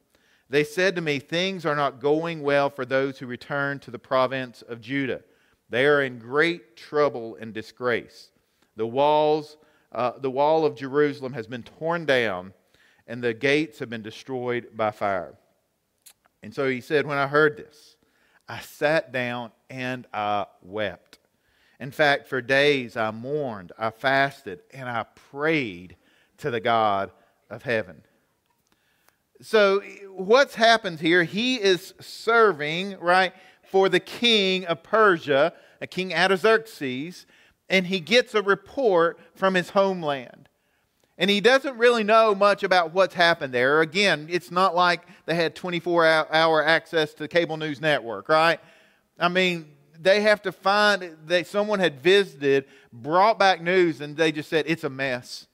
They 0.51 0.63
said 0.63 0.95
to 0.97 1.01
me, 1.01 1.17
Things 1.17 1.65
are 1.65 1.75
not 1.75 1.99
going 1.99 2.43
well 2.43 2.69
for 2.69 2.85
those 2.85 3.17
who 3.17 3.25
return 3.25 3.79
to 3.79 3.89
the 3.89 3.97
province 3.97 4.61
of 4.61 4.81
Judah. 4.81 5.23
They 5.67 5.87
are 5.87 6.03
in 6.03 6.19
great 6.19 6.77
trouble 6.77 7.37
and 7.41 7.55
disgrace. 7.55 8.29
The 8.75 8.85
walls, 8.85 9.57
uh, 9.91 10.13
the 10.19 10.31
wall 10.31 10.65
of 10.65 10.75
Jerusalem 10.75 11.33
has 11.33 11.47
been 11.47 11.63
torn 11.63 12.05
down, 12.05 12.53
and 13.07 13.23
the 13.23 13.33
gates 13.33 13.79
have 13.79 13.89
been 13.89 14.01
destroyed 14.01 14.69
by 14.75 14.91
fire. 14.91 15.35
And 16.43 16.53
so 16.53 16.69
he 16.69 16.81
said, 16.81 17.05
When 17.05 17.17
I 17.17 17.27
heard 17.27 17.57
this, 17.57 17.95
I 18.47 18.59
sat 18.59 19.11
down 19.11 19.51
and 19.69 20.07
I 20.13 20.45
wept. 20.61 21.19
In 21.79 21.91
fact, 21.91 22.27
for 22.27 22.41
days 22.41 22.97
I 22.97 23.11
mourned, 23.11 23.71
I 23.77 23.91
fasted, 23.91 24.61
and 24.73 24.89
I 24.89 25.05
prayed 25.31 25.95
to 26.37 26.49
the 26.49 26.59
God 26.59 27.11
of 27.49 27.63
heaven. 27.63 28.01
So, 29.41 29.81
what's 30.09 30.55
happened 30.55 30.99
here? 30.99 31.23
He 31.23 31.55
is 31.57 31.93
serving, 31.99 32.97
right, 32.99 33.33
for 33.69 33.87
the 33.87 33.99
king 33.99 34.65
of 34.65 34.81
Persia, 34.81 35.53
a 35.79 35.85
King 35.85 36.13
Artaxerxes, 36.13 37.27
and 37.69 37.87
he 37.87 37.99
gets 37.99 38.33
a 38.33 38.41
report 38.41 39.19
from 39.35 39.53
his 39.53 39.71
homeland. 39.71 40.49
And 41.17 41.29
he 41.29 41.41
doesn't 41.41 41.77
really 41.77 42.03
know 42.03 42.35
much 42.35 42.61
about 42.63 42.93
what's 42.93 43.15
happened 43.15 43.53
there. 43.53 43.81
Again, 43.81 44.27
it's 44.29 44.51
not 44.51 44.75
like 44.75 45.01
they 45.25 45.33
had 45.33 45.55
24 45.55 46.05
hour 46.31 46.63
access 46.63 47.13
to 47.15 47.27
cable 47.27 47.57
news 47.57 47.81
network, 47.81 48.29
right? 48.29 48.59
I 49.19 49.27
mean, 49.27 49.65
they 49.99 50.21
have 50.21 50.43
to 50.43 50.51
find 50.51 51.17
that 51.25 51.47
someone 51.47 51.79
had 51.79 52.01
visited, 52.01 52.65
brought 52.93 53.39
back 53.39 53.61
news, 53.61 53.99
and 54.01 54.15
they 54.15 54.31
just 54.31 54.49
said, 54.49 54.65
it's 54.67 54.83
a 54.83 54.89
mess. 54.89 55.47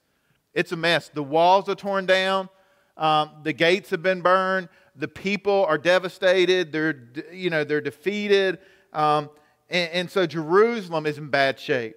It's 0.54 0.74
a 0.74 0.76
mess. 0.76 1.08
The 1.08 1.24
walls 1.24 1.70
are 1.70 1.76
torn 1.76 2.06
down, 2.06 2.50
um, 2.98 3.32
the 3.44 3.54
gates 3.54 3.90
have 3.90 4.04
been 4.04 4.22
burned, 4.22 4.68
the 4.96 5.08
people 5.08 5.66
are 5.66 5.78
devastated, 5.78 6.72
they're, 6.72 7.08
you 7.32 7.50
know, 7.50 7.64
they're 7.64 7.82
defeated. 7.82 8.60
Um, 8.92 9.30
and, 9.70 9.92
and 9.92 10.12
so 10.12 10.28
Jerusalem 10.28 11.06
is 11.06 11.18
in 11.18 11.30
bad 11.30 11.60
shape. 11.60 11.96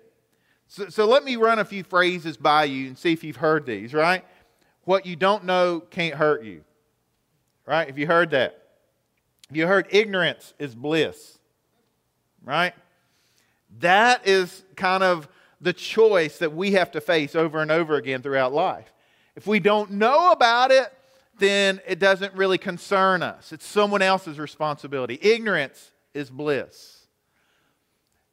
So, 0.68 0.88
so 0.88 1.06
let 1.06 1.24
me 1.24 1.36
run 1.36 1.58
a 1.58 1.64
few 1.64 1.84
phrases 1.84 2.36
by 2.36 2.64
you 2.64 2.88
and 2.88 2.98
see 2.98 3.12
if 3.12 3.22
you've 3.22 3.36
heard 3.36 3.66
these, 3.66 3.94
right? 3.94 4.24
What 4.84 5.06
you 5.06 5.16
don't 5.16 5.44
know 5.44 5.80
can't 5.80 6.14
hurt 6.14 6.44
you, 6.44 6.62
right? 7.66 7.88
If 7.88 7.98
you 7.98 8.06
heard 8.06 8.30
that. 8.30 8.62
If 9.50 9.56
you 9.56 9.66
heard 9.66 9.86
ignorance 9.90 10.54
is 10.58 10.74
bliss, 10.74 11.38
right? 12.44 12.74
That 13.78 14.26
is 14.26 14.64
kind 14.74 15.02
of 15.02 15.28
the 15.60 15.72
choice 15.72 16.38
that 16.38 16.54
we 16.54 16.72
have 16.72 16.90
to 16.92 17.00
face 17.00 17.34
over 17.34 17.60
and 17.60 17.70
over 17.70 17.94
again 17.94 18.22
throughout 18.22 18.52
life. 18.52 18.92
If 19.36 19.46
we 19.46 19.60
don't 19.60 19.92
know 19.92 20.32
about 20.32 20.70
it, 20.70 20.92
then 21.38 21.80
it 21.86 21.98
doesn't 21.98 22.34
really 22.34 22.58
concern 22.58 23.22
us. 23.22 23.52
It's 23.52 23.66
someone 23.66 24.02
else's 24.02 24.38
responsibility. 24.38 25.18
Ignorance 25.20 25.92
is 26.14 26.30
bliss. 26.30 26.95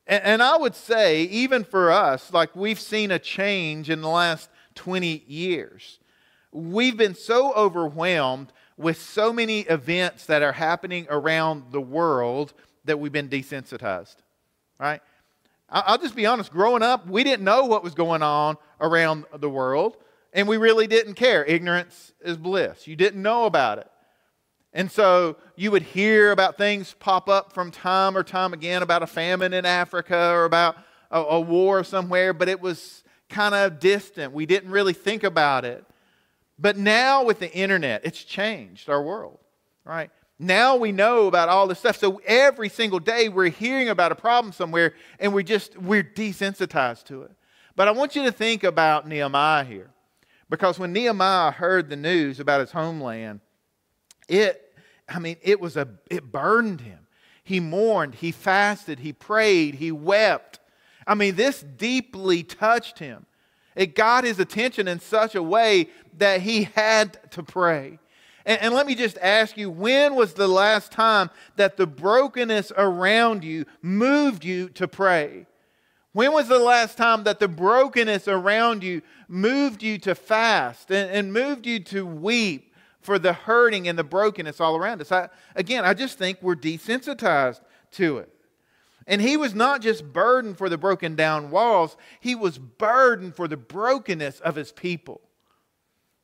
And, 0.05 0.43
I 0.43 0.57
would 0.57 0.75
say, 0.75 1.23
even 1.23 1.63
for 1.63 1.91
us, 1.91 2.33
like 2.33 2.55
we've 2.55 2.79
seen 2.79 3.09
a 3.09 3.19
change 3.19 3.89
in 3.89 4.01
the 4.01 4.09
last 4.09 4.49
20 4.75 5.23
years. 5.27 5.99
We've 6.51 6.97
been 6.97 7.15
so 7.15 7.53
overwhelmed 7.53 8.51
with 8.75 9.01
so 9.01 9.31
many 9.31 9.61
events 9.61 10.25
that 10.25 10.41
are 10.41 10.51
happening 10.51 11.07
around 11.09 11.71
the 11.71 11.81
world 11.81 12.53
that 12.85 12.99
we've 12.99 13.13
been 13.13 13.29
desensitized. 13.29 14.17
Right? 14.77 15.01
I'll 15.69 15.97
just 15.97 16.15
be 16.15 16.25
honest, 16.25 16.51
growing 16.51 16.83
up, 16.83 17.07
we 17.07 17.23
didn't 17.23 17.45
know 17.45 17.65
what 17.65 17.83
was 17.83 17.95
going 17.95 18.21
on 18.21 18.57
around 18.79 19.25
the 19.37 19.49
world, 19.49 19.97
and 20.33 20.47
we 20.47 20.57
really 20.57 20.85
didn't 20.85 21.15
care. 21.15 21.43
Ignorance 21.45 22.11
is 22.21 22.37
bliss. 22.37 22.87
You 22.87 22.95
didn't 22.95 23.21
know 23.21 23.45
about 23.45 23.79
it. 23.79 23.87
And 24.73 24.91
so 24.91 25.37
you 25.55 25.69
would 25.71 25.83
hear 25.83 26.31
about 26.31 26.57
things 26.57 26.95
pop 26.99 27.29
up 27.29 27.53
from 27.53 27.69
time 27.69 28.17
or 28.17 28.23
time 28.23 28.53
again 28.53 28.81
about 28.81 29.03
a 29.03 29.07
famine 29.07 29.53
in 29.53 29.65
Africa 29.65 30.31
or 30.31 30.45
about 30.45 30.75
a, 31.11 31.19
a 31.19 31.39
war 31.39 31.83
somewhere, 31.83 32.33
but 32.33 32.49
it 32.49 32.59
was 32.59 33.03
kind 33.29 33.53
of 33.53 33.79
distant. 33.79 34.33
We 34.33 34.45
didn't 34.45 34.71
really 34.71 34.93
think 34.93 35.23
about 35.23 35.63
it. 35.63 35.85
But 36.57 36.77
now 36.77 37.23
with 37.23 37.39
the 37.39 37.51
internet, 37.53 38.01
it's 38.03 38.23
changed 38.23 38.89
our 38.89 39.01
world, 39.01 39.39
right? 39.83 40.09
Now 40.39 40.75
we 40.75 40.91
know 40.91 41.27
about 41.27 41.49
all 41.49 41.67
this 41.67 41.79
stuff. 41.79 41.97
So 41.97 42.19
every 42.25 42.69
single 42.69 42.99
day 42.99 43.29
we're 43.29 43.49
hearing 43.49 43.89
about 43.89 44.11
a 44.11 44.15
problem 44.15 44.53
somewhere 44.53 44.93
and 45.19 45.33
we're 45.33 45.43
just, 45.43 45.77
we're 45.77 46.03
desensitized 46.03 47.05
to 47.05 47.23
it. 47.23 47.31
But 47.75 47.87
I 47.87 47.91
want 47.91 48.15
you 48.15 48.23
to 48.23 48.31
think 48.31 48.63
about 48.63 49.07
Nehemiah 49.07 49.63
here. 49.63 49.89
Because 50.49 50.77
when 50.77 50.93
Nehemiah 50.93 51.51
heard 51.51 51.89
the 51.89 51.95
news 51.95 52.39
about 52.39 52.59
his 52.59 52.71
homeland, 52.71 53.39
it, 54.27 54.62
I 55.13 55.19
mean, 55.19 55.37
it 55.41 55.59
was 55.59 55.77
a, 55.77 55.87
it 56.09 56.31
burned 56.31 56.81
him. 56.81 56.99
He 57.43 57.59
mourned, 57.59 58.15
he 58.15 58.31
fasted, 58.31 58.99
he 58.99 59.11
prayed, 59.11 59.75
he 59.75 59.91
wept. 59.91 60.59
I 61.05 61.15
mean, 61.15 61.35
this 61.35 61.61
deeply 61.61 62.43
touched 62.43 62.99
him. 62.99 63.25
It 63.75 63.95
got 63.95 64.23
his 64.23 64.39
attention 64.39 64.87
in 64.87 64.99
such 64.99 65.35
a 65.35 65.43
way 65.43 65.89
that 66.17 66.41
he 66.41 66.63
had 66.75 67.19
to 67.31 67.43
pray. 67.43 67.99
And, 68.45 68.61
and, 68.61 68.73
let 68.73 68.87
me 68.87 68.95
just 68.95 69.17
ask 69.19 69.57
you 69.57 69.69
when 69.69 70.15
was 70.15 70.33
the 70.33 70.47
last 70.47 70.91
time 70.91 71.29
that 71.55 71.77
the 71.77 71.87
brokenness 71.87 72.71
around 72.75 73.43
you 73.43 73.65
moved 73.81 74.43
you 74.43 74.69
to 74.69 74.87
pray? 74.87 75.45
When 76.11 76.31
was 76.33 76.47
the 76.47 76.59
last 76.59 76.97
time 76.97 77.23
that 77.23 77.39
the 77.39 77.47
brokenness 77.47 78.27
around 78.27 78.83
you 78.83 79.01
moved 79.27 79.81
you 79.81 79.97
to 79.99 80.13
fast 80.13 80.91
and, 80.91 81.09
and 81.09 81.33
moved 81.33 81.65
you 81.65 81.79
to 81.85 82.05
weep 82.05 82.72
for 83.03 83.19
the 83.19 83.33
hurting 83.33 83.87
and 83.87 83.97
the 83.97 84.03
brokenness 84.03 84.59
all 84.59 84.75
around 84.75 85.01
us. 85.01 85.11
I, 85.11 85.29
again, 85.55 85.85
I 85.85 85.93
just 85.93 86.17
think 86.17 86.39
we're 86.41 86.55
desensitized 86.55 87.61
to 87.91 88.17
it. 88.17 88.29
And 89.05 89.21
he 89.21 89.35
was 89.35 89.53
not 89.53 89.81
just 89.81 90.11
burdened 90.13 90.57
for 90.57 90.69
the 90.69 90.77
broken 90.77 91.15
down 91.15 91.51
walls, 91.51 91.97
he 92.19 92.35
was 92.35 92.57
burdened 92.57 93.35
for 93.35 93.47
the 93.47 93.57
brokenness 93.57 94.39
of 94.39 94.55
his 94.55 94.71
people. 94.71 95.21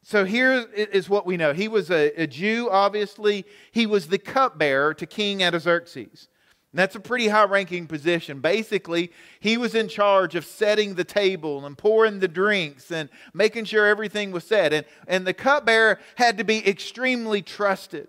So 0.01 0.23
here 0.23 0.65
is 0.73 1.09
what 1.09 1.25
we 1.25 1.35
know. 1.35 1.53
He 1.53 1.67
was 1.67 1.91
a, 1.91 2.21
a 2.21 2.25
Jew, 2.25 2.69
obviously. 2.71 3.45
He 3.71 3.85
was 3.85 4.07
the 4.07 4.17
cupbearer 4.17 4.93
to 4.93 5.05
King 5.05 5.43
Artaxerxes. 5.43 6.29
That's 6.71 6.95
a 6.95 6.99
pretty 6.99 7.27
high 7.27 7.45
ranking 7.45 7.87
position. 7.87 8.41
Basically, 8.41 9.11
he 9.39 9.57
was 9.57 9.73
in 9.73 9.87
charge 9.87 10.35
of 10.35 10.45
setting 10.45 10.93
the 10.93 11.03
table 11.03 11.65
and 11.65 11.75
pouring 11.75 12.19
the 12.19 12.27
drinks 12.27 12.91
and 12.91 13.09
making 13.33 13.65
sure 13.65 13.87
everything 13.87 14.31
was 14.31 14.43
set. 14.43 14.71
And, 14.71 14.85
and 15.07 15.25
the 15.25 15.33
cupbearer 15.33 15.99
had 16.15 16.37
to 16.37 16.43
be 16.43 16.67
extremely 16.67 17.41
trusted. 17.41 18.07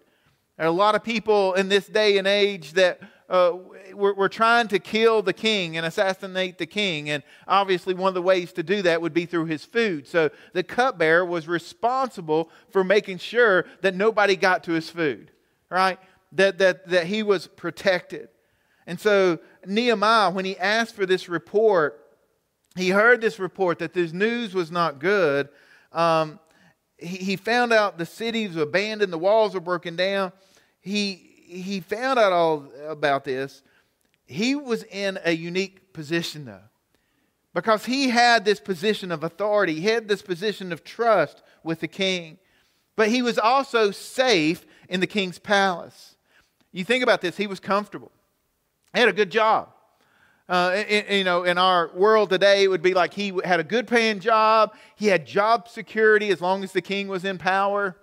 There 0.59 0.67
are 0.67 0.69
a 0.69 0.73
lot 0.73 0.95
of 0.95 1.03
people 1.03 1.55
in 1.55 1.71
this 1.71 1.87
day 1.87 2.19
and 2.19 2.27
age 2.27 2.73
that 2.73 3.01
uh, 3.31 3.57
we're, 3.95 4.13
we're 4.13 4.29
trying 4.29 4.69
to 4.69 4.79
kill 4.79 5.23
the 5.23 5.33
king 5.33 5.79
and 5.79 5.87
assassinate 5.87 6.59
the 6.59 6.67
king. 6.67 7.09
And 7.09 7.23
obviously, 7.49 7.95
one 7.95 8.09
of 8.09 8.15
the 8.15 8.21
ways 8.21 8.53
to 8.55 8.63
do 8.63 8.83
that 8.83 9.01
would 9.01 9.15
be 9.15 9.25
through 9.25 9.47
his 9.47 9.65
food. 9.65 10.07
So 10.07 10.29
the 10.53 10.63
cupbearer 10.63 11.25
was 11.25 11.49
responsible 11.49 12.51
for 12.69 12.85
making 12.85 13.19
sure 13.19 13.65
that 13.81 13.95
nobody 13.95 14.37
got 14.37 14.65
to 14.65 14.73
his 14.73 14.91
food, 14.91 15.31
right? 15.71 15.99
That, 16.33 16.59
that, 16.59 16.89
that 16.89 17.07
he 17.07 17.23
was 17.23 17.47
protected. 17.47 18.29
And 18.91 18.99
so 18.99 19.39
Nehemiah, 19.65 20.33
when 20.33 20.45
he 20.45 20.59
asked 20.59 20.97
for 20.97 21.07
this 21.07 21.29
report, 21.29 22.05
he 22.75 22.91
heard 22.91 23.21
this 23.21 23.39
report 23.39 23.79
that 23.79 23.93
this 23.93 24.13
news 24.13 24.53
was 24.53 24.73
not 24.73 24.99
good. 24.99 25.49
Um, 25.93 26.41
he, 26.99 27.19
he 27.19 27.37
found 27.37 27.73
out 27.73 27.99
the 27.99 28.05
cities 28.05 28.57
were 28.57 28.63
abandoned, 28.63 29.13
the 29.13 29.17
walls 29.17 29.55
were 29.55 29.61
broken 29.61 29.95
down. 29.95 30.33
He, 30.81 31.15
he 31.47 31.79
found 31.79 32.19
out 32.19 32.33
all 32.33 32.67
about 32.85 33.23
this. 33.23 33.63
He 34.27 34.57
was 34.57 34.83
in 34.83 35.21
a 35.25 35.37
unique 35.37 35.93
position, 35.93 36.45
though, 36.47 36.59
because 37.55 37.85
he 37.85 38.09
had 38.09 38.45
this 38.45 38.59
position 38.59 39.13
of 39.13 39.23
authority, 39.23 39.75
he 39.75 39.87
had 39.87 40.09
this 40.09 40.21
position 40.21 40.73
of 40.73 40.83
trust 40.83 41.45
with 41.63 41.79
the 41.79 41.87
king. 41.87 42.39
But 42.97 43.07
he 43.07 43.23
was 43.23 43.39
also 43.39 43.93
safe 43.93 44.67
in 44.89 44.99
the 44.99 45.07
king's 45.07 45.39
palace. 45.39 46.17
You 46.73 46.83
think 46.83 47.05
about 47.05 47.21
this, 47.21 47.37
he 47.37 47.47
was 47.47 47.61
comfortable. 47.61 48.11
He 48.95 49.01
had 49.01 49.09
a 49.09 49.13
good 49.13 49.31
job. 49.31 49.71
Uh, 50.49 50.83
in, 50.89 51.19
you 51.19 51.25
know, 51.25 51.45
in 51.45 51.59
our 51.59 51.93
world 51.95 52.29
today, 52.29 52.65
it 52.65 52.69
would 52.69 52.83
be 52.83 52.93
like 52.93 53.15
he 53.15 53.33
had 53.45 53.61
a 53.61 53.65
good 53.65 53.87
paying 53.87 54.19
job. 54.19 54.75
He 54.97 55.07
had 55.07 55.25
job 55.25 55.69
security 55.69 56.31
as 56.31 56.41
long 56.41 56.65
as 56.65 56.73
the 56.73 56.83
king 56.83 57.07
was 57.07 57.25
in 57.25 57.39
power. 57.39 57.97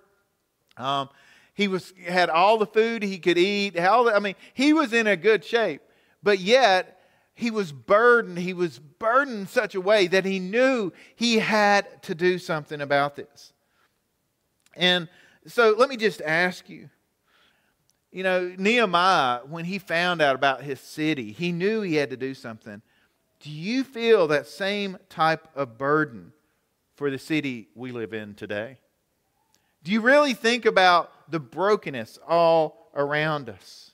Um, 0.78 1.10
he 1.52 1.68
was 1.68 1.92
had 2.06 2.30
all 2.30 2.56
the 2.56 2.66
food 2.66 3.02
he 3.02 3.18
could 3.18 3.36
eat. 3.36 3.78
All 3.78 4.04
the, 4.04 4.14
I 4.14 4.20
mean, 4.20 4.34
he 4.54 4.72
was 4.72 4.94
in 4.94 5.06
a 5.06 5.16
good 5.16 5.44
shape. 5.44 5.82
But 6.22 6.38
yet, 6.38 7.00
he 7.34 7.50
was 7.50 7.70
burdened. 7.70 8.38
He 8.38 8.54
was 8.54 8.78
burdened 8.78 9.40
in 9.40 9.46
such 9.46 9.74
a 9.74 9.80
way 9.80 10.06
that 10.06 10.24
he 10.24 10.38
knew 10.38 10.92
he 11.16 11.40
had 11.40 12.02
to 12.04 12.14
do 12.14 12.38
something 12.38 12.80
about 12.80 13.14
this. 13.14 13.52
And 14.74 15.08
so, 15.46 15.74
let 15.76 15.90
me 15.90 15.96
just 15.98 16.22
ask 16.22 16.68
you 16.70 16.88
you 18.10 18.22
know, 18.22 18.54
Nehemiah, 18.56 19.40
when 19.46 19.64
he 19.64 19.78
found 19.78 20.22
out 20.22 20.34
about 20.34 20.62
his 20.62 20.80
city, 20.80 21.32
he 21.32 21.52
knew 21.52 21.82
he 21.82 21.96
had 21.96 22.10
to 22.10 22.16
do 22.16 22.34
something. 22.34 22.82
Do 23.40 23.50
you 23.50 23.84
feel 23.84 24.28
that 24.28 24.46
same 24.46 24.98
type 25.08 25.48
of 25.54 25.78
burden 25.78 26.32
for 26.96 27.10
the 27.10 27.18
city 27.18 27.68
we 27.74 27.92
live 27.92 28.12
in 28.12 28.34
today? 28.34 28.78
Do 29.84 29.92
you 29.92 30.00
really 30.00 30.34
think 30.34 30.64
about 30.64 31.30
the 31.30 31.38
brokenness 31.38 32.18
all 32.26 32.90
around 32.94 33.48
us? 33.48 33.92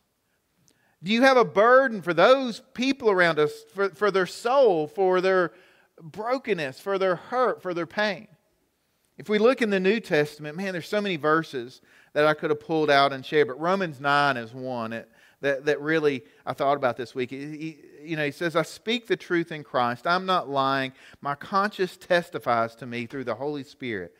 Do 1.02 1.12
you 1.12 1.22
have 1.22 1.36
a 1.36 1.44
burden 1.44 2.00
for 2.00 2.14
those 2.14 2.62
people 2.72 3.10
around 3.10 3.38
us, 3.38 3.52
for, 3.74 3.90
for 3.90 4.10
their 4.10 4.26
soul, 4.26 4.86
for 4.86 5.20
their 5.20 5.52
brokenness, 6.00 6.80
for 6.80 6.98
their 6.98 7.16
hurt, 7.16 7.62
for 7.62 7.74
their 7.74 7.86
pain. 7.86 8.28
If 9.16 9.28
we 9.28 9.38
look 9.38 9.62
in 9.62 9.70
the 9.70 9.80
New 9.80 10.00
Testament, 10.00 10.56
man, 10.56 10.72
there's 10.72 10.88
so 10.88 11.00
many 11.00 11.16
verses 11.16 11.80
that 12.14 12.26
I 12.26 12.32
could 12.34 12.50
have 12.50 12.60
pulled 12.60 12.90
out 12.90 13.12
and 13.12 13.24
shared, 13.24 13.48
but 13.48 13.60
Romans 13.60 14.00
9 14.00 14.36
is 14.36 14.54
one 14.54 14.92
that, 14.92 15.08
that, 15.42 15.66
that 15.66 15.80
really 15.80 16.22
I 16.46 16.54
thought 16.54 16.76
about 16.76 16.96
this 16.96 17.14
week. 17.14 17.30
He, 17.30 17.78
you 18.02 18.16
know, 18.16 18.24
he 18.24 18.30
says, 18.30 18.56
I 18.56 18.62
speak 18.62 19.06
the 19.06 19.16
truth 19.16 19.52
in 19.52 19.62
Christ. 19.62 20.06
I'm 20.06 20.24
not 20.24 20.48
lying. 20.48 20.92
My 21.20 21.34
conscience 21.34 21.96
testifies 21.96 22.74
to 22.76 22.86
me 22.86 23.06
through 23.06 23.24
the 23.24 23.34
Holy 23.34 23.64
Spirit 23.64 24.14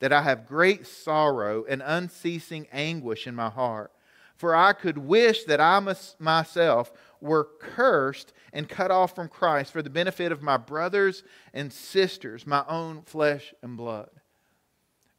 that 0.00 0.12
I 0.12 0.22
have 0.22 0.46
great 0.46 0.86
sorrow 0.86 1.64
and 1.68 1.82
unceasing 1.84 2.66
anguish 2.72 3.26
in 3.26 3.34
my 3.34 3.50
heart. 3.50 3.92
For 4.36 4.54
I 4.54 4.72
could 4.72 4.98
wish 4.98 5.44
that 5.44 5.60
I 5.60 5.80
myself 6.18 6.92
were 7.20 7.48
cursed 7.60 8.32
and 8.52 8.68
cut 8.68 8.90
off 8.90 9.14
from 9.14 9.28
Christ 9.28 9.72
for 9.72 9.80
the 9.80 9.90
benefit 9.90 10.32
of 10.32 10.42
my 10.42 10.56
brothers 10.56 11.22
and 11.52 11.72
sisters, 11.72 12.46
my 12.46 12.64
own 12.68 13.02
flesh 13.02 13.54
and 13.62 13.76
blood. 13.76 14.10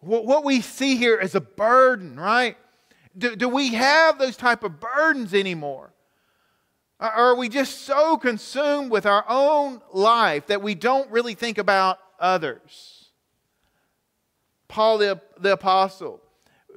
What 0.05 0.45
we 0.45 0.61
see 0.61 0.97
here 0.97 1.19
is 1.19 1.33
a 1.33 1.41
burden, 1.41 2.15
right? 2.15 2.57
Do, 3.17 3.35
do 3.35 3.49
we 3.49 3.73
have 3.73 4.19
those 4.19 4.37
type 4.37 4.63
of 4.63 4.79
burdens 4.79 5.33
anymore? 5.33 5.93
Or 6.99 7.09
are 7.09 7.35
we 7.35 7.49
just 7.49 7.81
so 7.81 8.15
consumed 8.15 8.91
with 8.91 9.07
our 9.07 9.25
own 9.27 9.81
life 9.91 10.45
that 10.47 10.61
we 10.61 10.75
don't 10.75 11.09
really 11.09 11.33
think 11.33 11.57
about 11.57 11.97
others? 12.19 13.09
Paul 14.67 14.99
the, 14.99 15.21
the 15.39 15.53
Apostle, 15.53 16.21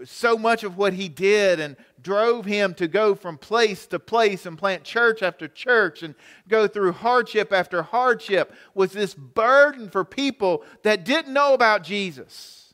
so 0.04 0.38
much 0.38 0.64
of 0.64 0.78
what 0.78 0.94
he 0.94 1.10
did 1.10 1.60
and 1.60 1.76
drove 2.00 2.46
him 2.46 2.72
to 2.74 2.88
go 2.88 3.14
from 3.14 3.36
place 3.36 3.86
to 3.88 3.98
place 3.98 4.46
and 4.46 4.56
plant 4.56 4.84
church 4.84 5.22
after 5.22 5.48
church 5.48 6.02
and 6.02 6.14
go 6.48 6.66
through 6.66 6.92
hardship 6.92 7.52
after 7.52 7.82
hardship 7.82 8.54
was 8.74 8.92
this 8.92 9.14
burden 9.14 9.90
for 9.90 10.02
people 10.04 10.64
that 10.82 11.04
didn't 11.04 11.34
know 11.34 11.52
about 11.52 11.82
Jesus. 11.82 12.67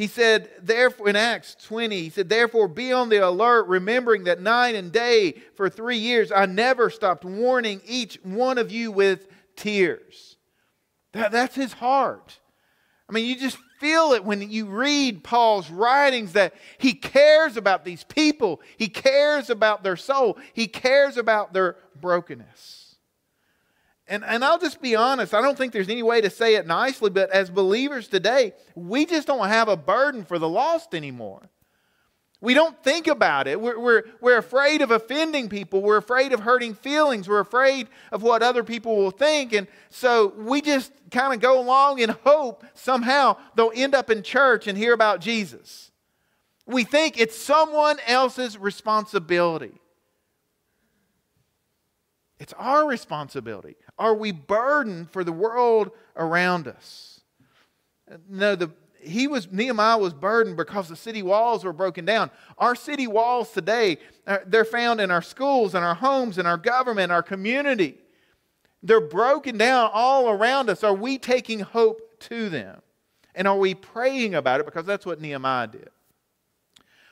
He 0.00 0.06
said, 0.06 0.48
therefore, 0.62 1.10
in 1.10 1.16
Acts 1.16 1.54
20, 1.62 2.00
he 2.00 2.08
said, 2.08 2.30
therefore 2.30 2.68
be 2.68 2.90
on 2.90 3.10
the 3.10 3.18
alert, 3.18 3.66
remembering 3.66 4.24
that 4.24 4.40
night 4.40 4.74
and 4.74 4.90
day 4.90 5.32
for 5.56 5.68
three 5.68 5.98
years 5.98 6.32
I 6.32 6.46
never 6.46 6.88
stopped 6.88 7.22
warning 7.22 7.82
each 7.86 8.18
one 8.22 8.56
of 8.56 8.72
you 8.72 8.90
with 8.92 9.28
tears. 9.56 10.36
That, 11.12 11.32
that's 11.32 11.54
his 11.54 11.74
heart. 11.74 12.38
I 13.10 13.12
mean, 13.12 13.26
you 13.26 13.36
just 13.36 13.58
feel 13.78 14.12
it 14.14 14.24
when 14.24 14.50
you 14.50 14.64
read 14.64 15.22
Paul's 15.22 15.68
writings 15.68 16.32
that 16.32 16.54
he 16.78 16.94
cares 16.94 17.58
about 17.58 17.84
these 17.84 18.04
people, 18.04 18.62
he 18.78 18.88
cares 18.88 19.50
about 19.50 19.82
their 19.82 19.96
soul, 19.98 20.38
he 20.54 20.66
cares 20.66 21.18
about 21.18 21.52
their 21.52 21.76
brokenness. 22.00 22.79
And, 24.10 24.24
and 24.24 24.44
I'll 24.44 24.58
just 24.58 24.82
be 24.82 24.96
honest, 24.96 25.32
I 25.32 25.40
don't 25.40 25.56
think 25.56 25.72
there's 25.72 25.88
any 25.88 26.02
way 26.02 26.20
to 26.20 26.30
say 26.30 26.56
it 26.56 26.66
nicely, 26.66 27.10
but 27.10 27.30
as 27.30 27.48
believers 27.48 28.08
today, 28.08 28.54
we 28.74 29.06
just 29.06 29.28
don't 29.28 29.46
have 29.46 29.68
a 29.68 29.76
burden 29.76 30.24
for 30.24 30.36
the 30.36 30.48
lost 30.48 30.96
anymore. 30.96 31.48
We 32.40 32.52
don't 32.52 32.82
think 32.82 33.06
about 33.06 33.46
it. 33.46 33.60
We're, 33.60 33.78
we're, 33.78 34.02
we're 34.20 34.38
afraid 34.38 34.82
of 34.82 34.90
offending 34.90 35.48
people. 35.48 35.80
We're 35.80 35.98
afraid 35.98 36.32
of 36.32 36.40
hurting 36.40 36.74
feelings. 36.74 37.28
We're 37.28 37.38
afraid 37.38 37.86
of 38.10 38.22
what 38.22 38.42
other 38.42 38.64
people 38.64 38.96
will 38.96 39.12
think. 39.12 39.52
And 39.52 39.68
so 39.90 40.34
we 40.36 40.60
just 40.60 40.90
kind 41.12 41.32
of 41.32 41.40
go 41.40 41.60
along 41.60 42.02
and 42.02 42.10
hope 42.24 42.64
somehow 42.74 43.36
they'll 43.54 43.72
end 43.72 43.94
up 43.94 44.10
in 44.10 44.24
church 44.24 44.66
and 44.66 44.76
hear 44.76 44.92
about 44.92 45.20
Jesus. 45.20 45.92
We 46.66 46.82
think 46.82 47.20
it's 47.20 47.36
someone 47.36 47.98
else's 48.08 48.58
responsibility. 48.58 49.80
It's 52.40 52.54
our 52.54 52.88
responsibility. 52.88 53.76
Are 54.00 54.14
we 54.14 54.32
burdened 54.32 55.10
for 55.10 55.22
the 55.22 55.32
world 55.32 55.90
around 56.16 56.66
us? 56.66 57.20
No, 58.28 58.56
the, 58.56 58.70
he 58.98 59.28
was 59.28 59.52
Nehemiah 59.52 59.98
was 59.98 60.14
burdened 60.14 60.56
because 60.56 60.88
the 60.88 60.96
city 60.96 61.22
walls 61.22 61.64
were 61.64 61.74
broken 61.74 62.06
down. 62.06 62.30
Our 62.56 62.74
city 62.74 63.06
walls 63.06 63.52
today, 63.52 63.98
uh, 64.26 64.38
they're 64.46 64.64
found 64.64 65.00
in 65.02 65.10
our 65.10 65.20
schools, 65.20 65.74
in 65.74 65.82
our 65.82 65.94
homes, 65.94 66.38
in 66.38 66.46
our 66.46 66.56
government, 66.56 67.12
our 67.12 67.22
community. 67.22 67.98
They're 68.82 69.02
broken 69.02 69.58
down 69.58 69.90
all 69.92 70.30
around 70.30 70.70
us. 70.70 70.82
Are 70.82 70.94
we 70.94 71.18
taking 71.18 71.60
hope 71.60 72.18
to 72.20 72.48
them? 72.48 72.80
And 73.34 73.46
are 73.46 73.58
we 73.58 73.74
praying 73.74 74.34
about 74.34 74.60
it? 74.60 74.66
Because 74.66 74.86
that's 74.86 75.04
what 75.04 75.20
Nehemiah 75.20 75.66
did. 75.66 75.90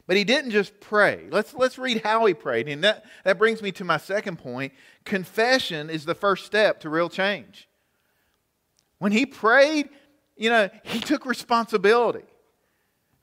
But 0.09 0.17
he 0.17 0.25
didn't 0.25 0.53
just 0.53 0.81
pray. 0.81 1.27
Let's, 1.31 1.53
let's 1.53 1.79
read 1.79 2.01
how 2.03 2.25
he 2.25 2.33
prayed. 2.33 2.67
And 2.67 2.83
that, 2.83 3.05
that 3.25 3.39
brings 3.39 3.61
me 3.61 3.71
to 3.73 3.85
my 3.85 3.99
second 3.99 4.39
point. 4.39 4.73
Confession 5.05 5.91
is 5.91 6.07
the 6.07 6.15
first 6.15 6.47
step 6.47 6.81
to 6.81 6.89
real 6.89 7.11
change. 7.11 7.69
When 8.99 9.13
he 9.13 9.27
prayed, 9.27 9.91
you 10.35 10.49
know, 10.49 10.71
he 10.83 11.01
took 11.01 11.27
responsibility. 11.27 12.25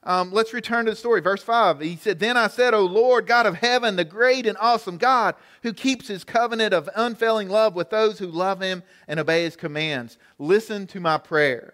Um, 0.04 0.32
let's 0.32 0.54
return 0.54 0.86
to 0.86 0.91
the 0.91 0.95
story. 0.95 1.21
Verse 1.21 1.41
5. 1.41 1.80
He 1.80 1.95
said, 1.95 2.19
Then 2.19 2.38
I 2.38 2.48
said, 2.48 2.76
O 2.76 2.86
Lord, 2.86 3.26
God 3.26 3.48
of 3.48 3.56
heaven, 3.56 3.95
the 3.95 4.06
great 4.06 4.45
and 4.45 4.56
awesome 4.62 4.98
God, 4.98 5.34
who 5.63 5.74
keeps 5.74 6.08
his 6.08 6.24
covenant 6.24 6.71
of 6.71 6.88
unfailing 6.95 7.50
love 7.50 7.74
with 7.74 7.89
those 7.89 8.19
who 8.19 8.28
love 8.28 8.62
him 8.62 8.84
and 9.08 9.19
obey 9.19 9.43
his 9.43 9.56
commands, 9.56 10.19
listen 10.38 10.86
to 10.88 11.00
my 11.00 11.17
prayer. 11.17 11.74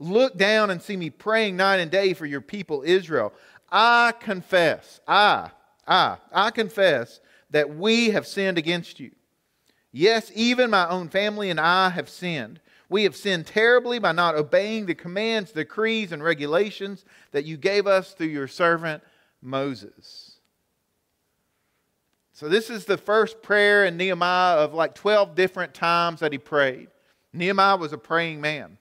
Look 0.00 0.36
down 0.36 0.70
and 0.70 0.82
see 0.82 0.96
me 0.96 1.10
praying 1.10 1.56
night 1.56 1.76
and 1.76 1.90
day 1.90 2.14
for 2.14 2.26
your 2.26 2.40
people 2.40 2.82
Israel. 2.84 3.32
I 3.70 4.12
confess, 4.18 5.00
I, 5.06 5.50
I, 5.86 6.16
I 6.32 6.50
confess 6.50 7.20
that 7.50 7.76
we 7.76 8.10
have 8.10 8.26
sinned 8.26 8.58
against 8.58 9.00
you. 9.00 9.10
Yes, 9.92 10.30
even 10.34 10.70
my 10.70 10.88
own 10.88 11.08
family 11.08 11.50
and 11.50 11.60
I 11.60 11.90
have 11.90 12.08
sinned. 12.08 12.60
We 12.90 13.04
have 13.04 13.16
sinned 13.16 13.46
terribly 13.46 13.98
by 13.98 14.12
not 14.12 14.34
obeying 14.34 14.86
the 14.86 14.94
commands, 14.94 15.52
decrees, 15.52 16.12
and 16.12 16.22
regulations 16.22 17.04
that 17.32 17.44
you 17.44 17.56
gave 17.56 17.86
us 17.86 18.12
through 18.12 18.28
your 18.28 18.48
servant 18.48 19.02
Moses. 19.42 20.38
So, 22.32 22.48
this 22.48 22.70
is 22.70 22.84
the 22.84 22.96
first 22.96 23.42
prayer 23.42 23.84
in 23.84 23.96
Nehemiah 23.96 24.58
of 24.58 24.72
like 24.72 24.94
12 24.94 25.34
different 25.34 25.74
times 25.74 26.20
that 26.20 26.32
he 26.32 26.38
prayed. 26.38 26.88
Nehemiah 27.32 27.76
was 27.76 27.92
a 27.92 27.98
praying 27.98 28.40
man, 28.40 28.78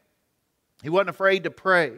he 0.83 0.89
wasn't 0.89 1.09
afraid 1.09 1.43
to 1.43 1.51
pray. 1.51 1.93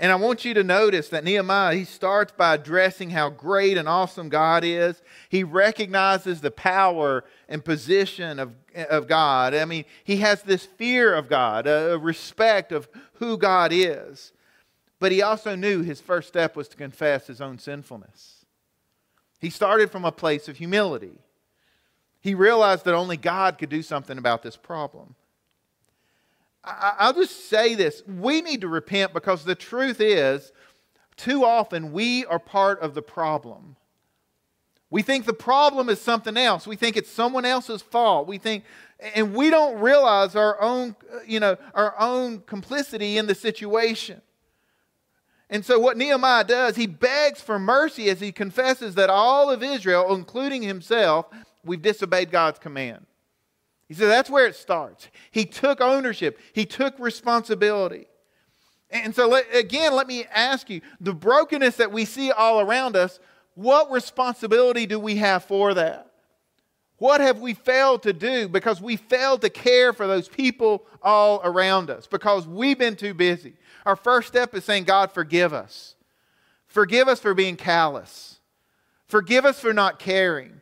And 0.00 0.12
I 0.12 0.14
want 0.14 0.44
you 0.44 0.54
to 0.54 0.62
notice 0.62 1.08
that 1.08 1.24
Nehemiah, 1.24 1.74
he 1.74 1.84
starts 1.84 2.32
by 2.32 2.54
addressing 2.54 3.10
how 3.10 3.30
great 3.30 3.76
and 3.76 3.88
awesome 3.88 4.28
God 4.28 4.62
is. 4.62 5.02
He 5.28 5.42
recognizes 5.42 6.40
the 6.40 6.52
power 6.52 7.24
and 7.48 7.64
position 7.64 8.38
of, 8.38 8.52
of 8.76 9.08
God. 9.08 9.54
I 9.54 9.64
mean, 9.64 9.84
he 10.04 10.18
has 10.18 10.42
this 10.42 10.64
fear 10.64 11.12
of 11.12 11.28
God, 11.28 11.66
a 11.66 11.98
respect 11.98 12.70
of 12.70 12.88
who 13.14 13.36
God 13.36 13.72
is. 13.72 14.32
But 15.00 15.10
he 15.10 15.20
also 15.20 15.56
knew 15.56 15.82
his 15.82 16.00
first 16.00 16.28
step 16.28 16.54
was 16.54 16.68
to 16.68 16.76
confess 16.76 17.26
his 17.26 17.40
own 17.40 17.58
sinfulness. 17.58 18.44
He 19.40 19.50
started 19.50 19.90
from 19.90 20.04
a 20.04 20.12
place 20.12 20.48
of 20.48 20.58
humility. 20.58 21.18
He 22.20 22.34
realized 22.34 22.84
that 22.84 22.94
only 22.94 23.16
God 23.16 23.58
could 23.58 23.68
do 23.68 23.82
something 23.82 24.18
about 24.18 24.42
this 24.42 24.56
problem. 24.56 25.16
I'll 26.64 27.14
just 27.14 27.48
say 27.48 27.74
this. 27.74 28.02
We 28.06 28.42
need 28.42 28.60
to 28.62 28.68
repent 28.68 29.14
because 29.14 29.44
the 29.44 29.54
truth 29.54 30.00
is, 30.00 30.52
too 31.16 31.44
often 31.44 31.92
we 31.92 32.24
are 32.26 32.38
part 32.38 32.80
of 32.80 32.94
the 32.94 33.02
problem. 33.02 33.76
We 34.90 35.02
think 35.02 35.26
the 35.26 35.34
problem 35.34 35.88
is 35.90 36.00
something 36.00 36.36
else. 36.36 36.66
We 36.66 36.76
think 36.76 36.96
it's 36.96 37.10
someone 37.10 37.44
else's 37.44 37.82
fault. 37.82 38.26
We 38.26 38.38
think, 38.38 38.64
and 39.14 39.34
we 39.34 39.50
don't 39.50 39.80
realize 39.80 40.34
our 40.34 40.60
own, 40.60 40.96
you 41.26 41.40
know, 41.40 41.56
our 41.74 41.94
own 41.98 42.40
complicity 42.40 43.18
in 43.18 43.26
the 43.26 43.34
situation. 43.34 44.22
And 45.50 45.64
so, 45.64 45.78
what 45.78 45.96
Nehemiah 45.96 46.44
does, 46.44 46.76
he 46.76 46.86
begs 46.86 47.40
for 47.40 47.58
mercy 47.58 48.08
as 48.10 48.20
he 48.20 48.32
confesses 48.32 48.94
that 48.94 49.10
all 49.10 49.50
of 49.50 49.62
Israel, 49.62 50.14
including 50.14 50.62
himself, 50.62 51.26
we've 51.64 51.82
disobeyed 51.82 52.30
God's 52.30 52.58
command. 52.58 53.06
He 53.88 53.94
said 53.94 54.08
that's 54.08 54.30
where 54.30 54.46
it 54.46 54.54
starts. 54.54 55.08
He 55.30 55.44
took 55.44 55.80
ownership, 55.80 56.38
he 56.52 56.66
took 56.66 56.98
responsibility. 56.98 58.06
And 58.90 59.14
so, 59.14 59.28
let, 59.28 59.44
again, 59.54 59.94
let 59.94 60.06
me 60.06 60.24
ask 60.32 60.70
you 60.70 60.80
the 61.00 61.12
brokenness 61.12 61.76
that 61.76 61.92
we 61.92 62.04
see 62.06 62.30
all 62.30 62.60
around 62.60 62.96
us, 62.96 63.20
what 63.54 63.90
responsibility 63.90 64.86
do 64.86 64.98
we 64.98 65.16
have 65.16 65.44
for 65.44 65.74
that? 65.74 66.10
What 66.96 67.20
have 67.20 67.40
we 67.40 67.54
failed 67.54 68.02
to 68.04 68.12
do 68.12 68.48
because 68.48 68.80
we 68.80 68.96
failed 68.96 69.42
to 69.42 69.50
care 69.50 69.92
for 69.92 70.06
those 70.06 70.28
people 70.28 70.86
all 71.02 71.40
around 71.44 71.90
us 71.90 72.06
because 72.06 72.46
we've 72.46 72.78
been 72.78 72.96
too 72.96 73.14
busy? 73.14 73.54
Our 73.86 73.96
first 73.96 74.28
step 74.28 74.54
is 74.54 74.64
saying, 74.64 74.84
God, 74.84 75.12
forgive 75.12 75.52
us. 75.52 75.94
Forgive 76.66 77.08
us 77.08 77.20
for 77.20 77.34
being 77.34 77.56
callous. 77.56 78.40
Forgive 79.06 79.44
us 79.44 79.60
for 79.60 79.72
not 79.72 79.98
caring. 79.98 80.60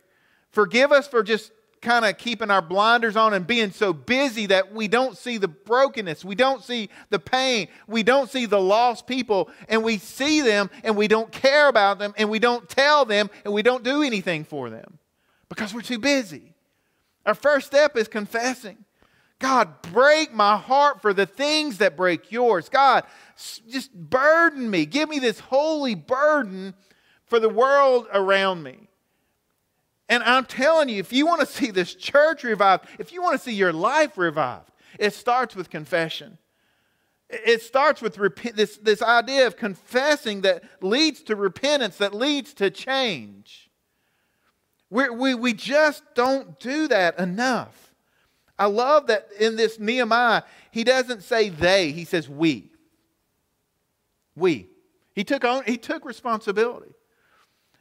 Forgive 0.51 0.91
us 0.91 1.07
for 1.07 1.23
just 1.23 1.51
kind 1.81 2.05
of 2.05 2.17
keeping 2.17 2.49
our 2.49 2.61
blinders 2.61 3.15
on 3.15 3.33
and 3.33 3.45
being 3.45 3.71
so 3.71 3.93
busy 3.93 4.47
that 4.47 4.73
we 4.73 4.87
don't 4.87 5.17
see 5.17 5.37
the 5.37 5.47
brokenness, 5.47 6.25
we 6.25 6.35
don't 6.35 6.63
see 6.63 6.89
the 7.09 7.19
pain, 7.19 7.67
we 7.87 8.03
don't 8.03 8.29
see 8.29 8.45
the 8.45 8.59
lost 8.59 9.07
people, 9.07 9.49
and 9.69 9.83
we 9.83 9.97
see 9.97 10.41
them 10.41 10.69
and 10.83 10.97
we 10.97 11.07
don't 11.07 11.31
care 11.31 11.67
about 11.67 11.99
them 11.99 12.13
and 12.17 12.29
we 12.29 12.39
don't 12.39 12.67
tell 12.67 13.05
them 13.05 13.29
and 13.45 13.53
we 13.53 13.61
don't 13.61 13.83
do 13.83 14.01
anything 14.01 14.43
for 14.43 14.69
them 14.69 14.97
because 15.49 15.73
we're 15.73 15.81
too 15.81 15.99
busy. 15.99 16.53
Our 17.25 17.35
first 17.35 17.67
step 17.67 17.97
is 17.97 18.07
confessing. 18.07 18.77
God, 19.39 19.81
break 19.93 20.33
my 20.33 20.57
heart 20.57 21.01
for 21.01 21.13
the 21.13 21.25
things 21.25 21.77
that 21.77 21.95
break 21.95 22.31
yours. 22.31 22.69
God, 22.69 23.03
just 23.69 23.93
burden 23.93 24.69
me. 24.69 24.85
Give 24.85 25.07
me 25.07 25.19
this 25.19 25.39
holy 25.39 25.93
burden 25.93 26.73
for 27.25 27.39
the 27.39 27.49
world 27.49 28.07
around 28.11 28.63
me. 28.63 28.86
And 30.09 30.23
I'm 30.23 30.45
telling 30.45 30.89
you, 30.89 30.99
if 30.99 31.11
you 31.11 31.25
want 31.25 31.41
to 31.41 31.45
see 31.45 31.71
this 31.71 31.93
church 31.93 32.43
revived, 32.43 32.85
if 32.97 33.11
you 33.11 33.21
want 33.21 33.37
to 33.37 33.43
see 33.43 33.53
your 33.53 33.73
life 33.73 34.17
revived, 34.17 34.71
it 34.97 35.13
starts 35.13 35.55
with 35.55 35.69
confession. 35.69 36.37
It 37.29 37.61
starts 37.61 38.01
with 38.01 38.17
rep- 38.17 38.55
this, 38.55 38.77
this 38.77 39.01
idea 39.01 39.47
of 39.47 39.57
confessing 39.57 40.41
that 40.41 40.63
leads 40.81 41.21
to 41.23 41.35
repentance, 41.35 41.97
that 41.97 42.13
leads 42.13 42.53
to 42.53 42.69
change. 42.69 43.69
we 44.89 45.09
we, 45.09 45.35
we 45.35 45.53
just 45.53 46.03
don't 46.15 46.57
do 46.57 46.87
that 46.87 47.19
enough. 47.19 47.93
I 48.57 48.67
love 48.67 49.07
that 49.07 49.27
in 49.39 49.57
this 49.57 49.77
Nehemiah, 49.77 50.43
he 50.71 50.83
doesn't 50.83 51.21
say 51.21 51.49
they, 51.49 51.91
he 51.91 52.05
says 52.05 52.29
we. 52.29 52.71
We. 54.35 54.69
He 55.13 55.23
took, 55.23 55.43
on, 55.43 55.63
he 55.65 55.77
took 55.77 56.05
responsibility. 56.05 56.93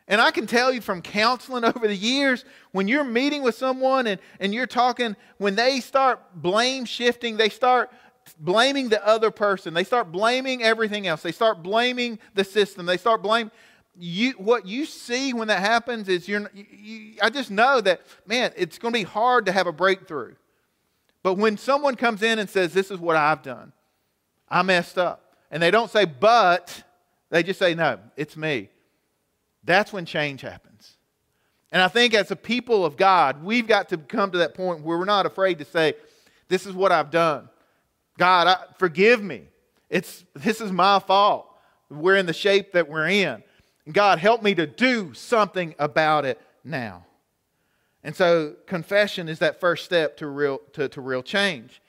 And 0.08 0.20
I 0.20 0.30
can 0.30 0.46
tell 0.46 0.72
you 0.72 0.80
from 0.80 1.02
counseling 1.02 1.64
over 1.76 1.86
the 1.86 1.96
years, 1.96 2.44
when 2.72 2.88
you're 2.88 3.04
meeting 3.04 3.42
with 3.42 3.54
someone 3.54 4.06
and, 4.06 4.20
and 4.40 4.54
you're 4.54 4.66
talking, 4.66 5.16
when 5.38 5.54
they 5.54 5.80
start 5.80 6.20
blame 6.34 6.84
shifting, 6.84 7.36
they 7.36 7.48
start 7.48 7.90
blaming 8.38 8.88
the 8.88 9.04
other 9.06 9.30
person, 9.30 9.74
they 9.74 9.84
start 9.84 10.10
blaming 10.10 10.62
everything 10.62 11.06
else, 11.06 11.22
they 11.22 11.32
start 11.32 11.62
blaming 11.62 12.18
the 12.34 12.44
system, 12.44 12.86
they 12.86 12.96
start 12.96 13.22
blaming. 13.22 13.50
You, 13.98 14.32
what 14.32 14.66
you 14.66 14.84
see 14.84 15.32
when 15.32 15.48
that 15.48 15.60
happens 15.60 16.08
is 16.08 16.28
you're, 16.28 16.50
you, 16.52 16.66
you, 16.70 17.14
I 17.22 17.30
just 17.30 17.50
know 17.50 17.80
that, 17.80 18.02
man, 18.26 18.52
it's 18.56 18.78
going 18.78 18.92
to 18.92 18.98
be 18.98 19.04
hard 19.04 19.46
to 19.46 19.52
have 19.52 19.66
a 19.66 19.72
breakthrough. 19.72 20.34
But 21.22 21.34
when 21.34 21.56
someone 21.56 21.96
comes 21.96 22.22
in 22.22 22.38
and 22.38 22.48
says, 22.48 22.74
This 22.74 22.90
is 22.90 22.98
what 22.98 23.16
I've 23.16 23.42
done, 23.42 23.72
I 24.48 24.62
messed 24.62 24.98
up, 24.98 25.34
and 25.50 25.62
they 25.62 25.70
don't 25.70 25.90
say, 25.90 26.04
But, 26.04 26.82
they 27.30 27.42
just 27.42 27.58
say, 27.58 27.74
No, 27.74 27.98
it's 28.16 28.36
me. 28.36 28.68
That's 29.66 29.92
when 29.92 30.06
change 30.06 30.40
happens. 30.40 30.96
And 31.72 31.82
I 31.82 31.88
think 31.88 32.14
as 32.14 32.30
a 32.30 32.36
people 32.36 32.84
of 32.84 32.96
God, 32.96 33.44
we've 33.44 33.66
got 33.66 33.90
to 33.90 33.98
come 33.98 34.30
to 34.30 34.38
that 34.38 34.54
point 34.54 34.82
where 34.82 34.96
we're 34.96 35.04
not 35.04 35.26
afraid 35.26 35.58
to 35.58 35.64
say, 35.64 35.94
This 36.48 36.64
is 36.64 36.72
what 36.72 36.92
I've 36.92 37.10
done. 37.10 37.48
God, 38.16 38.46
I, 38.46 38.56
forgive 38.78 39.22
me. 39.22 39.42
It's, 39.90 40.24
this 40.34 40.60
is 40.60 40.72
my 40.72 41.00
fault. 41.00 41.48
We're 41.90 42.16
in 42.16 42.26
the 42.26 42.32
shape 42.32 42.72
that 42.72 42.88
we're 42.88 43.08
in. 43.08 43.42
God, 43.92 44.18
help 44.18 44.42
me 44.42 44.54
to 44.54 44.66
do 44.66 45.12
something 45.14 45.74
about 45.78 46.24
it 46.24 46.40
now. 46.64 47.04
And 48.02 48.14
so 48.14 48.54
confession 48.66 49.28
is 49.28 49.40
that 49.40 49.60
first 49.60 49.84
step 49.84 50.16
to 50.18 50.26
real, 50.28 50.60
to, 50.72 50.88
to 50.88 51.00
real 51.00 51.22
change. 51.22 51.82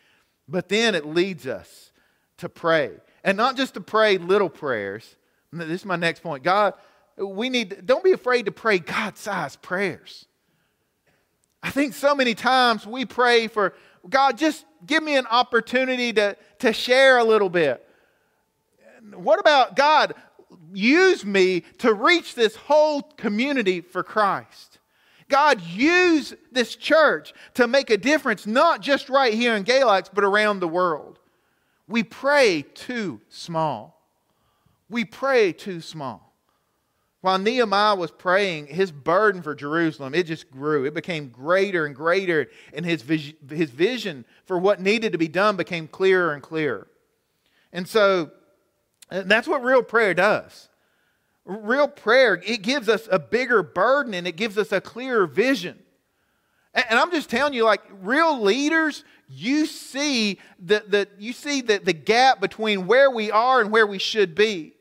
But 0.48 0.70
then 0.70 0.96
it 0.96 1.06
leads 1.06 1.48
us 1.48 1.92
to 2.38 2.50
pray. 2.50 2.92
And 3.24 3.38
not 3.38 3.58
just 3.58 3.74
to 3.76 3.82
pray 3.82 4.18
little 4.18 4.50
prayers. 4.50 5.16
This 5.52 5.82
is 5.82 5.86
my 5.86 5.96
next 5.96 6.22
point. 6.22 6.44
God, 6.44 6.74
we 7.18 7.50
need, 7.50 7.86
don't 7.86 8.04
be 8.04 8.12
afraid 8.12 8.46
to 8.46 8.52
pray 8.52 8.80
God 8.80 9.18
sized 9.18 9.62
prayers. 9.62 10.26
I 11.64 11.70
think 11.70 11.94
so 11.94 12.14
many 12.16 12.36
times 12.36 12.86
we 12.86 13.06
pray 13.06 13.48
for, 13.48 13.74
God, 14.08 14.38
just 14.38 14.66
give 14.86 15.04
me 15.04 15.18
an 15.18 15.26
opportunity 15.28 16.14
to, 16.14 16.38
to 16.60 16.72
share 16.72 17.18
a 17.18 17.24
little 17.24 17.50
bit. 17.50 17.84
What 19.14 19.40
about 19.40 19.76
God, 19.76 20.14
use 20.74 21.26
me 21.26 21.62
to 21.80 21.94
reach 21.94 22.36
this 22.36 22.56
whole 22.56 23.02
community 23.02 23.82
for 23.82 24.04
Christ? 24.04 24.80
God, 25.30 25.62
use 25.62 26.34
this 26.52 26.76
church 26.76 27.34
to 27.56 27.68
make 27.68 27.90
a 27.90 27.98
difference, 27.98 28.46
not 28.48 28.82
just 28.82 29.10
right 29.10 29.34
here 29.34 29.56
in 29.56 29.64
Galax, 29.64 30.10
but 30.14 30.24
around 30.24 30.60
the 30.60 30.68
world. 30.68 31.20
We 31.88 32.04
pray 32.04 32.64
too 32.74 33.20
small. 33.30 34.02
We 34.90 35.04
pray 35.04 35.52
too 35.52 35.82
small. 35.82 36.27
While 37.22 37.40
Nehemiah 37.40 37.96
was 37.96 38.12
praying, 38.12 38.68
his 38.68 38.92
burden 38.92 39.42
for 39.42 39.56
Jerusalem, 39.56 40.14
it 40.14 40.28
just 40.28 40.52
grew. 40.52 40.86
It 40.86 40.94
became 40.94 41.30
greater 41.30 41.86
and 41.86 41.96
greater, 41.96 42.48
and 42.74 42.86
his 42.86 43.02
vision, 43.02 43.36
his 43.50 43.72
vision 43.72 44.24
for 44.46 44.58
what 44.58 44.80
needed 44.80 45.14
to 45.14 45.18
be 45.18 45.28
done 45.28 45.58
became 45.58 45.88
clearer 45.88 46.34
and 46.34 46.44
clearer. 46.44 46.88
And 47.74 47.88
so 47.88 48.32
that's 49.10 49.48
what 49.48 49.64
real 49.64 49.84
prayer 49.84 50.14
does. 50.14 50.70
Real 51.46 51.88
prayer, 51.88 52.42
it 52.46 52.62
gives 52.62 52.90
us 52.90 53.08
a 53.10 53.18
bigger 53.18 53.64
burden 53.64 54.14
and 54.14 54.28
it 54.28 54.36
gives 54.36 54.58
us 54.58 54.72
a 54.72 54.82
clearer 54.82 55.26
vision. 55.26 55.80
And 56.74 57.00
I'm 57.00 57.10
just 57.10 57.30
telling 57.30 57.54
you, 57.54 57.64
like 57.64 57.82
real 58.02 58.40
leaders, 58.42 59.04
you 59.30 59.66
see 59.66 60.40
the, 60.60 60.84
the, 60.88 61.08
you 61.18 61.34
see 61.34 61.62
the, 61.62 61.80
the 61.80 61.94
gap 61.94 62.40
between 62.40 62.86
where 62.86 63.10
we 63.10 63.32
are 63.32 63.62
and 63.62 63.72
where 63.72 63.88
we 63.88 63.98
should 63.98 64.36
be. 64.36 64.74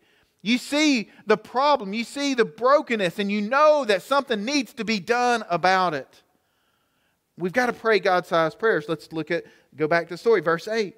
You 0.46 0.58
see 0.58 1.10
the 1.26 1.36
problem, 1.36 1.92
you 1.92 2.04
see 2.04 2.34
the 2.34 2.44
brokenness, 2.44 3.18
and 3.18 3.32
you 3.32 3.40
know 3.40 3.84
that 3.84 4.02
something 4.02 4.44
needs 4.44 4.72
to 4.74 4.84
be 4.84 5.00
done 5.00 5.44
about 5.50 5.92
it. 5.92 6.22
We've 7.36 7.52
got 7.52 7.66
to 7.66 7.72
pray 7.72 7.98
God 7.98 8.26
sized 8.26 8.56
prayers. 8.56 8.88
Let's 8.88 9.12
look 9.12 9.32
at, 9.32 9.42
go 9.74 9.88
back 9.88 10.06
to 10.06 10.14
the 10.14 10.18
story, 10.18 10.40
verse 10.40 10.68
8. 10.68 10.94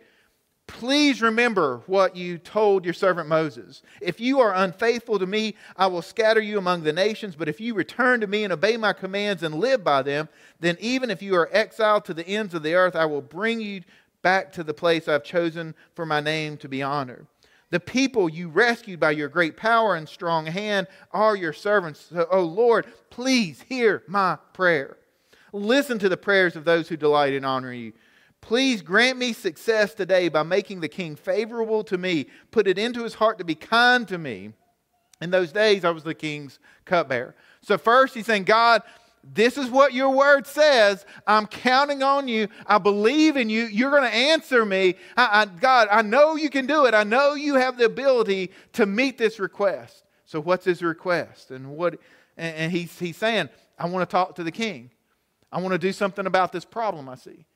Please 0.67 1.23
remember 1.23 1.81
what 1.87 2.15
you 2.15 2.37
told 2.37 2.85
your 2.85 2.93
servant 2.93 3.27
Moses. 3.27 3.81
If 4.03 4.21
you 4.21 4.41
are 4.41 4.53
unfaithful 4.55 5.19
to 5.19 5.27
me, 5.27 5.55
I 5.79 5.87
will 5.87 6.03
scatter 6.03 6.43
you 6.43 6.59
among 6.59 6.83
the 6.83 6.93
nations. 6.93 7.35
But 7.35 7.49
if 7.49 7.59
you 7.59 7.73
return 7.73 8.21
to 8.21 8.27
me 8.27 8.45
and 8.45 8.53
obey 8.53 8.77
my 8.77 8.93
commands 8.93 9.43
and 9.43 9.55
live 9.55 9.83
by 9.83 10.03
them, 10.03 10.29
then 10.61 10.77
even 10.79 11.09
if 11.09 11.23
you 11.23 11.35
are 11.37 11.49
exiled 11.53 12.05
to 12.05 12.13
the 12.13 12.29
ends 12.29 12.53
of 12.53 12.63
the 12.63 12.75
earth, 12.75 12.95
I 12.95 13.07
will 13.07 13.23
bring 13.23 13.63
you 13.63 13.81
back 14.21 14.53
to 14.53 14.63
the 14.63 14.75
place 14.75 15.09
I've 15.09 15.25
chosen 15.25 15.75
for 15.95 16.05
my 16.05 16.21
name 16.21 16.59
to 16.59 16.69
be 16.69 16.83
honored. 16.83 17.27
The 17.71 17.81
people 17.81 18.29
you 18.29 18.49
rescued 18.49 18.99
by 18.99 19.11
your 19.11 19.29
great 19.29 19.57
power 19.57 19.95
and 19.95 20.09
strong 20.09 20.47
hand 20.47 20.87
are 21.13 21.37
your 21.37 21.53
servants. 21.53 22.07
So, 22.11 22.27
oh 22.31 22.45
Lord, 22.45 22.87
please 23.11 23.63
hear 23.69 24.03
my 24.07 24.39
prayer. 24.55 24.97
Listen 25.53 25.99
to 25.99 26.09
the 26.09 26.17
prayers 26.17 26.57
of 26.57 26.65
those 26.65 26.89
who 26.89 26.97
delight 26.97 27.35
in 27.35 27.45
honoring 27.45 27.81
you. 27.81 27.93
Please 28.41 28.81
grant 28.81 29.19
me 29.19 29.33
success 29.33 29.95
today 29.95 30.29
by 30.29 30.43
making 30.43 30.81
the 30.81 30.89
king 30.89 31.17
favorable 31.17 31.85
to 31.85 31.99
me. 31.99 32.27
Put 32.51 32.67
it 32.67 32.79
into 32.79 33.03
his 33.03 33.15
heart 33.15 33.39
to 33.39 33.45
be 33.45 33.55
kind 33.55 34.07
to 34.09 34.17
me. 34.17 34.53
In 35.21 35.31
those 35.31 35.51
days, 35.51 35.85
I 35.85 35.91
was 35.91 36.05
the 36.05 36.15
king's 36.15 36.61
cupbearer. 36.85 37.35
So, 37.61 37.77
first, 37.77 38.15
he's 38.15 38.27
saying, 38.27 38.45
God, 38.45 38.83
this 39.35 39.59
is 39.59 39.71
what 39.71 39.93
your 39.93 40.11
word 40.11 40.47
says. 40.47 41.05
I'm 41.27 41.47
counting 41.47 42.03
on 42.03 42.29
you. 42.29 42.49
I 42.67 42.79
believe 42.79 43.37
in 43.37 43.51
you. 43.51 43.65
You're 43.65 43.91
going 43.91 44.03
to 44.03 44.15
answer 44.15 44.65
me. 44.65 44.95
I, 45.17 45.43
I, 45.43 45.45
God, 45.47 45.89
I 45.91 46.03
know 46.03 46.37
you 46.37 46.51
can 46.51 46.67
do 46.67 46.87
it. 46.87 46.95
I 46.95 47.05
know 47.05 47.35
you 47.35 47.57
have 47.57 47.77
the 47.77 47.85
ability 47.85 48.53
to 48.75 48.87
meet 48.87 49.19
this 49.19 49.39
request. 49.39 50.05
So, 50.25 50.41
what's 50.41 50.65
his 50.65 50.83
request? 50.83 51.51
And 51.51 51.71
what? 51.71 51.99
And, 52.37 52.57
and 52.57 52.73
he's, 52.73 52.99
he's 52.99 53.17
saying, 53.17 53.49
I 53.79 53.87
want 53.87 54.09
to 54.09 54.13
talk 54.13 54.35
to 54.37 54.45
the 54.45 54.53
king. 54.53 54.91
I 55.51 55.61
want 55.61 55.73
to 55.73 55.79
do 55.79 55.93
something 55.93 56.27
about 56.27 56.53
this 56.53 56.65
problem 56.65 57.09
I 57.09 57.15
see. 57.15 57.47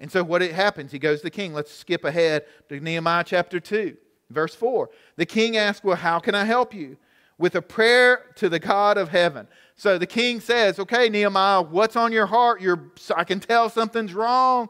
And 0.00 0.10
so 0.10 0.22
what 0.22 0.42
it 0.42 0.52
happens, 0.52 0.92
he 0.92 0.98
goes 0.98 1.20
to 1.20 1.24
the 1.24 1.30
king. 1.30 1.54
Let's 1.54 1.72
skip 1.72 2.04
ahead 2.04 2.44
to 2.68 2.80
Nehemiah 2.80 3.24
chapter 3.24 3.60
2, 3.60 3.96
verse 4.30 4.54
4. 4.54 4.90
The 5.16 5.26
king 5.26 5.56
asks, 5.56 5.84
Well, 5.84 5.96
how 5.96 6.18
can 6.18 6.34
I 6.34 6.44
help 6.44 6.74
you? 6.74 6.96
With 7.38 7.54
a 7.54 7.62
prayer 7.62 8.26
to 8.36 8.48
the 8.48 8.58
God 8.58 8.98
of 8.98 9.08
heaven. 9.08 9.48
So 9.76 9.98
the 9.98 10.06
king 10.06 10.40
says, 10.40 10.78
Okay, 10.78 11.08
Nehemiah, 11.08 11.62
what's 11.62 11.96
on 11.96 12.12
your 12.12 12.26
heart? 12.26 12.60
You're, 12.60 12.92
I 13.14 13.24
can 13.24 13.40
tell 13.40 13.68
something's 13.68 14.14
wrong. 14.14 14.68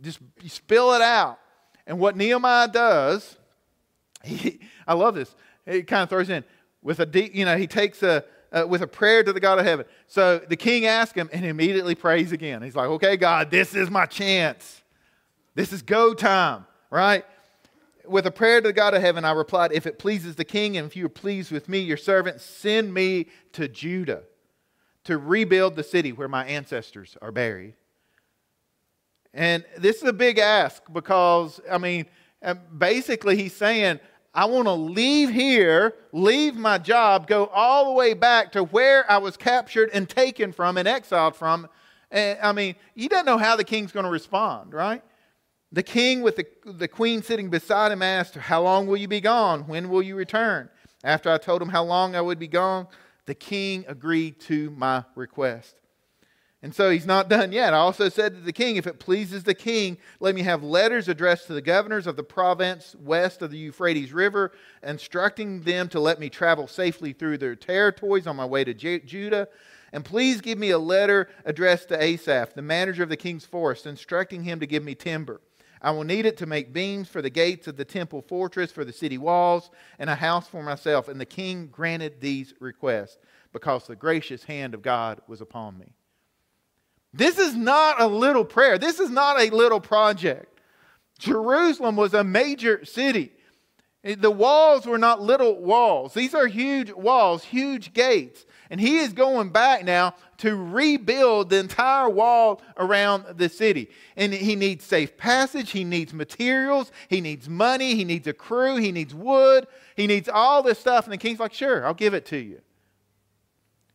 Just 0.00 0.20
spill 0.46 0.94
it 0.94 1.02
out. 1.02 1.38
And 1.86 1.98
what 1.98 2.16
Nehemiah 2.16 2.68
does, 2.68 3.36
he, 4.24 4.60
I 4.86 4.94
love 4.94 5.14
this. 5.14 5.34
He 5.66 5.82
kind 5.82 6.02
of 6.02 6.08
throws 6.08 6.30
in 6.30 6.44
with 6.82 7.00
a 7.00 7.06
deep, 7.06 7.34
you 7.34 7.44
know, 7.44 7.56
he 7.56 7.66
takes 7.66 8.02
a, 8.02 8.24
uh, 8.52 8.66
with 8.66 8.82
a 8.82 8.86
prayer 8.86 9.22
to 9.22 9.32
the 9.32 9.40
God 9.40 9.58
of 9.58 9.64
heaven. 9.64 9.86
So 10.06 10.38
the 10.38 10.56
king 10.56 10.86
asks 10.86 11.14
him 11.14 11.28
and 11.32 11.44
immediately 11.44 11.94
prays 11.94 12.32
again. 12.32 12.62
He's 12.62 12.76
like, 12.76 12.88
okay, 12.88 13.16
God, 13.16 13.50
this 13.50 13.74
is 13.74 13.90
my 13.90 14.06
chance. 14.06 14.82
This 15.54 15.72
is 15.72 15.82
go 15.82 16.14
time, 16.14 16.66
right? 16.90 17.24
With 18.10 18.26
a 18.26 18.32
prayer 18.32 18.60
to 18.60 18.66
the 18.66 18.72
God 18.72 18.92
of 18.94 19.02
heaven, 19.02 19.24
I 19.24 19.30
replied, 19.30 19.70
If 19.72 19.86
it 19.86 20.00
pleases 20.00 20.34
the 20.34 20.44
king 20.44 20.76
and 20.76 20.84
if 20.84 20.96
you 20.96 21.06
are 21.06 21.08
pleased 21.08 21.52
with 21.52 21.68
me, 21.68 21.78
your 21.78 21.96
servant, 21.96 22.40
send 22.40 22.92
me 22.92 23.26
to 23.52 23.68
Judah 23.68 24.24
to 25.04 25.16
rebuild 25.16 25.76
the 25.76 25.84
city 25.84 26.10
where 26.10 26.26
my 26.26 26.44
ancestors 26.44 27.16
are 27.22 27.30
buried. 27.30 27.74
And 29.32 29.64
this 29.78 29.98
is 29.98 30.08
a 30.08 30.12
big 30.12 30.40
ask 30.40 30.82
because, 30.92 31.60
I 31.70 31.78
mean, 31.78 32.06
uh, 32.42 32.54
basically 32.76 33.36
he's 33.36 33.54
saying, 33.54 34.00
I 34.34 34.46
want 34.46 34.66
to 34.66 34.72
leave 34.72 35.30
here, 35.30 35.94
leave 36.10 36.56
my 36.56 36.78
job, 36.78 37.28
go 37.28 37.46
all 37.46 37.84
the 37.84 37.92
way 37.92 38.14
back 38.14 38.50
to 38.52 38.64
where 38.64 39.08
I 39.08 39.18
was 39.18 39.36
captured 39.36 39.88
and 39.92 40.08
taken 40.08 40.50
from 40.50 40.78
and 40.78 40.88
exiled 40.88 41.36
from. 41.36 41.68
And, 42.10 42.40
I 42.42 42.50
mean, 42.50 42.74
you 42.96 43.08
don't 43.08 43.24
know 43.24 43.38
how 43.38 43.54
the 43.54 43.62
king's 43.62 43.92
going 43.92 44.04
to 44.04 44.10
respond, 44.10 44.74
right? 44.74 45.04
The 45.72 45.82
king 45.82 46.22
with 46.22 46.36
the, 46.36 46.46
the 46.64 46.88
queen 46.88 47.22
sitting 47.22 47.48
beside 47.48 47.92
him 47.92 48.02
asked, 48.02 48.34
How 48.34 48.62
long 48.62 48.86
will 48.86 48.96
you 48.96 49.08
be 49.08 49.20
gone? 49.20 49.68
When 49.68 49.88
will 49.88 50.02
you 50.02 50.16
return? 50.16 50.68
After 51.04 51.30
I 51.30 51.38
told 51.38 51.62
him 51.62 51.68
how 51.68 51.84
long 51.84 52.16
I 52.16 52.20
would 52.20 52.38
be 52.38 52.48
gone, 52.48 52.88
the 53.26 53.34
king 53.34 53.84
agreed 53.86 54.40
to 54.40 54.70
my 54.70 55.04
request. 55.14 55.76
And 56.62 56.74
so 56.74 56.90
he's 56.90 57.06
not 57.06 57.30
done 57.30 57.52
yet. 57.52 57.72
I 57.72 57.78
also 57.78 58.10
said 58.10 58.34
to 58.34 58.40
the 58.40 58.52
king, 58.52 58.76
If 58.76 58.86
it 58.86 58.98
pleases 58.98 59.44
the 59.44 59.54
king, 59.54 59.96
let 60.18 60.34
me 60.34 60.42
have 60.42 60.62
letters 60.62 61.08
addressed 61.08 61.46
to 61.46 61.54
the 61.54 61.62
governors 61.62 62.06
of 62.06 62.16
the 62.16 62.24
province 62.24 62.94
west 62.98 63.40
of 63.40 63.50
the 63.50 63.56
Euphrates 63.56 64.12
River, 64.12 64.52
instructing 64.82 65.62
them 65.62 65.88
to 65.88 66.00
let 66.00 66.18
me 66.18 66.28
travel 66.28 66.66
safely 66.66 67.12
through 67.12 67.38
their 67.38 67.56
territories 67.56 68.26
on 68.26 68.36
my 68.36 68.44
way 68.44 68.64
to 68.64 68.74
Judah. 68.74 69.48
And 69.92 70.04
please 70.04 70.40
give 70.40 70.58
me 70.58 70.70
a 70.70 70.78
letter 70.78 71.28
addressed 71.44 71.88
to 71.88 72.02
Asaph, 72.02 72.54
the 72.54 72.62
manager 72.62 73.04
of 73.04 73.08
the 73.08 73.16
king's 73.16 73.46
forest, 73.46 73.86
instructing 73.86 74.42
him 74.42 74.60
to 74.60 74.66
give 74.66 74.84
me 74.84 74.94
timber. 74.94 75.40
I 75.82 75.90
will 75.92 76.04
need 76.04 76.26
it 76.26 76.36
to 76.38 76.46
make 76.46 76.72
beams 76.72 77.08
for 77.08 77.22
the 77.22 77.30
gates 77.30 77.66
of 77.66 77.76
the 77.76 77.84
temple 77.84 78.22
fortress, 78.22 78.70
for 78.70 78.84
the 78.84 78.92
city 78.92 79.18
walls, 79.18 79.70
and 79.98 80.10
a 80.10 80.14
house 80.14 80.46
for 80.46 80.62
myself. 80.62 81.08
And 81.08 81.20
the 81.20 81.26
king 81.26 81.68
granted 81.68 82.20
these 82.20 82.52
requests 82.60 83.18
because 83.52 83.86
the 83.86 83.96
gracious 83.96 84.44
hand 84.44 84.74
of 84.74 84.82
God 84.82 85.20
was 85.26 85.40
upon 85.40 85.78
me. 85.78 85.94
This 87.12 87.38
is 87.38 87.56
not 87.56 88.00
a 88.00 88.06
little 88.06 88.44
prayer. 88.44 88.78
This 88.78 89.00
is 89.00 89.10
not 89.10 89.40
a 89.40 89.54
little 89.54 89.80
project. 89.80 90.60
Jerusalem 91.18 91.96
was 91.96 92.14
a 92.14 92.24
major 92.24 92.84
city. 92.84 93.32
The 94.02 94.30
walls 94.30 94.86
were 94.86 94.98
not 94.98 95.20
little 95.20 95.60
walls. 95.60 96.14
These 96.14 96.34
are 96.34 96.46
huge 96.46 96.92
walls, 96.92 97.44
huge 97.44 97.92
gates. 97.92 98.46
And 98.70 98.80
he 98.80 98.98
is 98.98 99.12
going 99.12 99.50
back 99.50 99.84
now 99.84 100.14
to 100.38 100.54
rebuild 100.54 101.50
the 101.50 101.58
entire 101.58 102.08
wall 102.08 102.62
around 102.76 103.24
the 103.36 103.48
city. 103.48 103.90
And 104.16 104.32
he 104.32 104.54
needs 104.54 104.84
safe 104.84 105.16
passage, 105.16 105.72
he 105.72 105.82
needs 105.82 106.14
materials, 106.14 106.92
he 107.08 107.20
needs 107.20 107.48
money, 107.48 107.96
he 107.96 108.04
needs 108.04 108.28
a 108.28 108.32
crew, 108.32 108.76
he 108.76 108.92
needs 108.92 109.12
wood, 109.12 109.66
he 109.96 110.06
needs 110.06 110.28
all 110.28 110.62
this 110.62 110.78
stuff. 110.78 111.04
And 111.04 111.12
the 111.12 111.18
king's 111.18 111.40
like, 111.40 111.52
Sure, 111.52 111.84
I'll 111.84 111.94
give 111.94 112.14
it 112.14 112.26
to 112.26 112.38
you. 112.38 112.60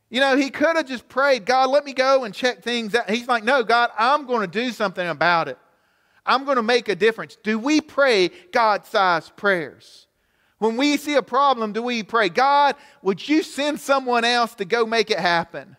You 0.09 0.19
know, 0.19 0.35
he 0.35 0.49
could 0.49 0.75
have 0.75 0.87
just 0.87 1.07
prayed, 1.07 1.45
God, 1.45 1.69
let 1.69 1.85
me 1.85 1.93
go 1.93 2.25
and 2.25 2.33
check 2.33 2.61
things 2.61 2.93
out. 2.93 3.09
He's 3.09 3.29
like, 3.29 3.45
No, 3.45 3.63
God, 3.63 3.91
I'm 3.97 4.25
going 4.25 4.41
to 4.41 4.47
do 4.47 4.71
something 4.71 5.07
about 5.07 5.47
it. 5.47 5.57
I'm 6.25 6.43
going 6.43 6.57
to 6.57 6.63
make 6.63 6.89
a 6.89 6.95
difference. 6.95 7.37
Do 7.41 7.57
we 7.57 7.79
pray 7.79 8.29
God 8.51 8.85
sized 8.85 9.35
prayers? 9.37 10.04
When 10.57 10.77
we 10.77 10.97
see 10.97 11.15
a 11.15 11.21
problem, 11.21 11.73
do 11.73 11.83
we 11.83 12.03
pray, 12.03 12.29
God, 12.29 12.75
would 13.01 13.27
you 13.27 13.43
send 13.43 13.79
someone 13.79 14.23
else 14.23 14.55
to 14.55 14.65
go 14.65 14.85
make 14.85 15.11
it 15.11 15.19
happen? 15.19 15.75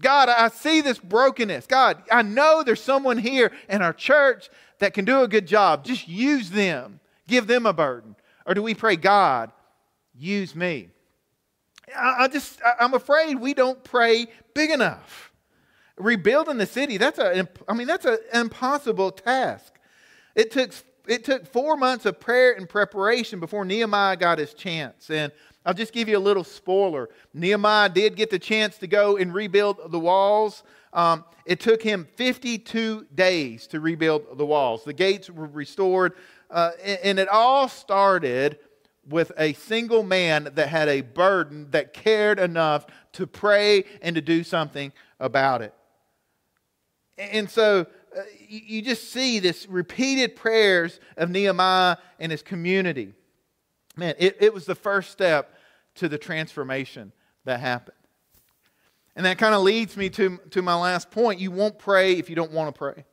God, 0.00 0.28
I 0.28 0.48
see 0.48 0.80
this 0.80 0.98
brokenness. 0.98 1.66
God, 1.66 2.02
I 2.10 2.22
know 2.22 2.62
there's 2.62 2.82
someone 2.82 3.18
here 3.18 3.52
in 3.68 3.82
our 3.82 3.92
church 3.92 4.48
that 4.78 4.94
can 4.94 5.04
do 5.04 5.22
a 5.22 5.28
good 5.28 5.46
job. 5.46 5.84
Just 5.84 6.08
use 6.08 6.50
them, 6.50 7.00
give 7.28 7.46
them 7.46 7.66
a 7.66 7.72
burden. 7.72 8.16
Or 8.46 8.54
do 8.54 8.62
we 8.62 8.74
pray, 8.74 8.96
God, 8.96 9.52
use 10.14 10.56
me? 10.56 10.88
I, 11.96 12.28
just, 12.28 12.60
I'm 12.80 12.94
afraid 12.94 13.36
we 13.36 13.54
don't 13.54 13.82
pray 13.84 14.26
big 14.54 14.70
enough. 14.70 15.32
Rebuilding 15.96 16.56
the 16.56 16.66
city, 16.66 16.96
that's 16.96 17.18
a, 17.18 17.48
I 17.68 17.74
mean, 17.74 17.86
that's 17.86 18.06
an 18.06 18.18
impossible 18.32 19.10
task. 19.10 19.74
It 20.34 20.50
took 20.50 20.72
it 21.06 21.24
took 21.24 21.46
four 21.46 21.76
months 21.76 22.06
of 22.06 22.20
prayer 22.20 22.52
and 22.52 22.68
preparation 22.68 23.40
before 23.40 23.64
Nehemiah 23.64 24.16
got 24.16 24.38
his 24.38 24.54
chance. 24.54 25.10
And 25.10 25.32
I'll 25.64 25.74
just 25.74 25.92
give 25.92 26.08
you 26.08 26.18
a 26.18 26.20
little 26.20 26.44
spoiler. 26.44 27.08
Nehemiah 27.34 27.88
did 27.88 28.16
get 28.16 28.30
the 28.30 28.38
chance 28.38 28.78
to 28.78 28.86
go 28.86 29.16
and 29.16 29.32
rebuild 29.32 29.90
the 29.90 29.98
walls. 29.98 30.62
Um, 30.92 31.24
it 31.46 31.60
took 31.60 31.82
him 31.82 32.06
52 32.16 33.06
days 33.14 33.66
to 33.68 33.80
rebuild 33.80 34.38
the 34.38 34.46
walls. 34.46 34.84
The 34.84 34.92
gates 34.92 35.30
were 35.30 35.46
restored, 35.46 36.14
uh, 36.50 36.72
and, 36.82 36.98
and 37.02 37.18
it 37.18 37.28
all 37.28 37.68
started 37.68 38.58
with 39.08 39.32
a 39.36 39.52
single 39.54 40.02
man 40.02 40.48
that 40.54 40.68
had 40.68 40.88
a 40.88 41.00
burden 41.00 41.68
that 41.70 41.92
cared 41.92 42.38
enough 42.38 42.86
to 43.12 43.26
pray 43.26 43.84
and 44.00 44.14
to 44.14 44.20
do 44.20 44.44
something 44.44 44.92
about 45.18 45.62
it. 45.62 45.74
And 47.18 47.50
so 47.50 47.86
uh, 48.16 48.22
you 48.48 48.82
just 48.82 49.10
see 49.10 49.38
this 49.38 49.66
repeated 49.68 50.36
prayers 50.36 51.00
of 51.16 51.30
Nehemiah 51.30 51.96
and 52.18 52.30
his 52.30 52.42
community. 52.42 53.14
Man, 53.96 54.14
it, 54.18 54.36
it 54.40 54.54
was 54.54 54.66
the 54.66 54.74
first 54.74 55.10
step 55.10 55.54
to 55.96 56.08
the 56.08 56.18
transformation 56.18 57.12
that 57.44 57.60
happened. 57.60 57.96
And 59.14 59.26
that 59.26 59.38
kind 59.38 59.54
of 59.54 59.62
leads 59.62 59.96
me 59.96 60.08
to, 60.10 60.38
to 60.50 60.62
my 60.62 60.74
last 60.74 61.10
point. 61.10 61.38
You 61.40 61.50
won't 61.50 61.78
pray 61.78 62.14
if 62.14 62.30
you 62.30 62.36
don't 62.36 62.52
want 62.52 62.74
to 62.74 62.78
pray. 62.78 63.04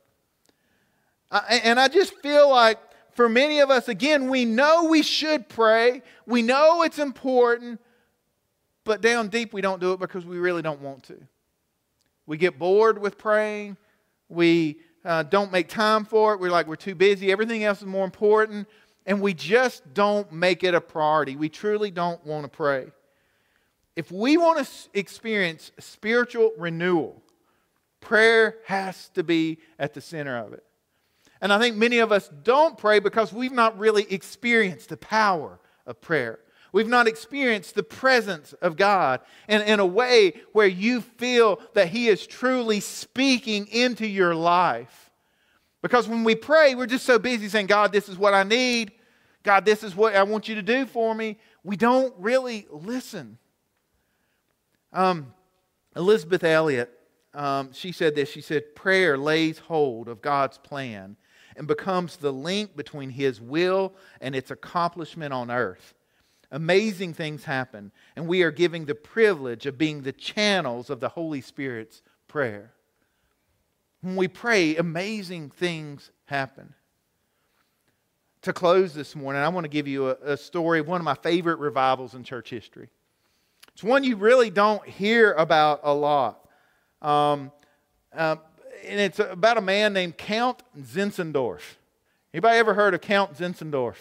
I, 1.30 1.60
and 1.64 1.78
I 1.78 1.88
just 1.88 2.14
feel 2.16 2.48
like 2.48 2.78
for 3.12 3.28
many 3.28 3.60
of 3.60 3.70
us, 3.70 3.88
again, 3.88 4.30
we 4.30 4.44
know 4.44 4.84
we 4.84 5.02
should 5.02 5.48
pray, 5.48 6.02
we 6.26 6.42
know 6.42 6.82
it's 6.82 6.98
important, 6.98 7.80
but 8.84 9.00
down 9.02 9.28
deep 9.28 9.52
we 9.52 9.60
don't 9.60 9.80
do 9.80 9.92
it 9.92 10.00
because 10.00 10.24
we 10.24 10.38
really 10.38 10.62
don't 10.62 10.80
want 10.80 11.02
to. 11.04 11.18
We 12.26 12.36
get 12.38 12.58
bored 12.58 12.98
with 12.98 13.18
praying. 13.18 13.76
We 14.28 14.80
uh, 15.04 15.22
don't 15.22 15.50
make 15.50 15.68
time 15.68 16.04
for 16.04 16.34
it. 16.34 16.40
We're 16.40 16.50
like, 16.50 16.66
we're 16.66 16.76
too 16.76 16.94
busy. 16.94 17.32
Everything 17.32 17.64
else 17.64 17.80
is 17.80 17.86
more 17.86 18.04
important. 18.04 18.68
And 19.06 19.20
we 19.20 19.34
just 19.34 19.94
don't 19.94 20.30
make 20.30 20.62
it 20.62 20.74
a 20.74 20.80
priority. 20.80 21.36
We 21.36 21.48
truly 21.48 21.90
don't 21.90 22.24
want 22.24 22.44
to 22.44 22.48
pray. 22.48 22.88
If 23.96 24.12
we 24.12 24.36
want 24.36 24.64
to 24.64 24.98
experience 24.98 25.72
spiritual 25.78 26.52
renewal, 26.56 27.22
prayer 28.00 28.56
has 28.66 29.08
to 29.10 29.22
be 29.22 29.58
at 29.78 29.94
the 29.94 30.00
center 30.00 30.36
of 30.38 30.52
it. 30.52 30.64
And 31.40 31.52
I 31.52 31.58
think 31.58 31.76
many 31.76 31.98
of 31.98 32.12
us 32.12 32.30
don't 32.42 32.76
pray 32.76 32.98
because 32.98 33.32
we've 33.32 33.52
not 33.52 33.78
really 33.78 34.06
experienced 34.12 34.90
the 34.90 34.96
power 34.96 35.58
of 35.86 36.00
prayer. 36.00 36.38
We've 36.72 36.88
not 36.88 37.08
experienced 37.08 37.74
the 37.74 37.82
presence 37.82 38.52
of 38.54 38.76
God 38.76 39.20
in, 39.48 39.60
in 39.62 39.80
a 39.80 39.86
way 39.86 40.34
where 40.52 40.66
you 40.66 41.00
feel 41.00 41.60
that 41.74 41.88
He 41.88 42.08
is 42.08 42.26
truly 42.26 42.80
speaking 42.80 43.66
into 43.68 44.06
your 44.06 44.34
life. 44.34 45.10
Because 45.82 46.08
when 46.08 46.24
we 46.24 46.34
pray, 46.34 46.74
we're 46.74 46.86
just 46.86 47.06
so 47.06 47.18
busy 47.18 47.48
saying, 47.48 47.66
God, 47.66 47.92
this 47.92 48.08
is 48.08 48.18
what 48.18 48.34
I 48.34 48.42
need. 48.42 48.92
God, 49.42 49.64
this 49.64 49.82
is 49.82 49.96
what 49.96 50.14
I 50.14 50.22
want 50.22 50.48
you 50.48 50.54
to 50.56 50.62
do 50.62 50.86
for 50.86 51.14
me. 51.14 51.38
We 51.64 51.76
don't 51.76 52.14
really 52.18 52.66
listen. 52.70 53.38
Um, 54.92 55.32
Elisabeth 55.96 56.44
Elliot, 56.44 56.90
um, 57.34 57.72
she 57.72 57.92
said 57.92 58.14
this. 58.14 58.28
She 58.28 58.42
said, 58.42 58.74
Prayer 58.74 59.16
lays 59.16 59.58
hold 59.58 60.08
of 60.08 60.20
God's 60.20 60.58
plan 60.58 61.16
and 61.56 61.66
becomes 61.66 62.16
the 62.16 62.32
link 62.32 62.76
between 62.76 63.10
His 63.10 63.40
will 63.40 63.94
and 64.20 64.34
its 64.34 64.50
accomplishment 64.50 65.32
on 65.32 65.50
earth 65.50 65.94
amazing 66.50 67.14
things 67.14 67.44
happen, 67.44 67.92
and 68.16 68.26
we 68.26 68.42
are 68.42 68.50
giving 68.50 68.84
the 68.84 68.94
privilege 68.94 69.66
of 69.66 69.78
being 69.78 70.02
the 70.02 70.12
channels 70.12 70.90
of 70.90 71.00
the 71.00 71.08
Holy 71.08 71.40
Spirit's 71.40 72.02
prayer. 72.28 72.72
When 74.00 74.16
we 74.16 74.28
pray, 74.28 74.76
amazing 74.76 75.50
things 75.50 76.10
happen. 76.24 76.74
To 78.42 78.52
close 78.52 78.94
this 78.94 79.14
morning, 79.14 79.42
I 79.42 79.48
want 79.48 79.64
to 79.64 79.68
give 79.68 79.86
you 79.86 80.08
a, 80.08 80.16
a 80.22 80.36
story 80.36 80.80
of 80.80 80.88
one 80.88 81.00
of 81.00 81.04
my 81.04 81.14
favorite 81.14 81.58
revivals 81.58 82.14
in 82.14 82.24
church 82.24 82.48
history. 82.48 82.88
It's 83.74 83.84
one 83.84 84.02
you 84.02 84.16
really 84.16 84.50
don't 84.50 84.86
hear 84.86 85.32
about 85.32 85.80
a 85.82 85.92
lot. 85.92 86.48
Um, 87.02 87.52
uh, 88.14 88.36
and 88.86 88.98
it's 89.00 89.18
about 89.18 89.58
a 89.58 89.60
man 89.60 89.92
named 89.92 90.16
Count 90.16 90.62
Zinzendorf. 90.78 91.60
Anybody 92.32 92.58
ever 92.58 92.74
heard 92.74 92.94
of 92.94 93.00
Count 93.00 93.34
Zinzendorf? 93.34 93.96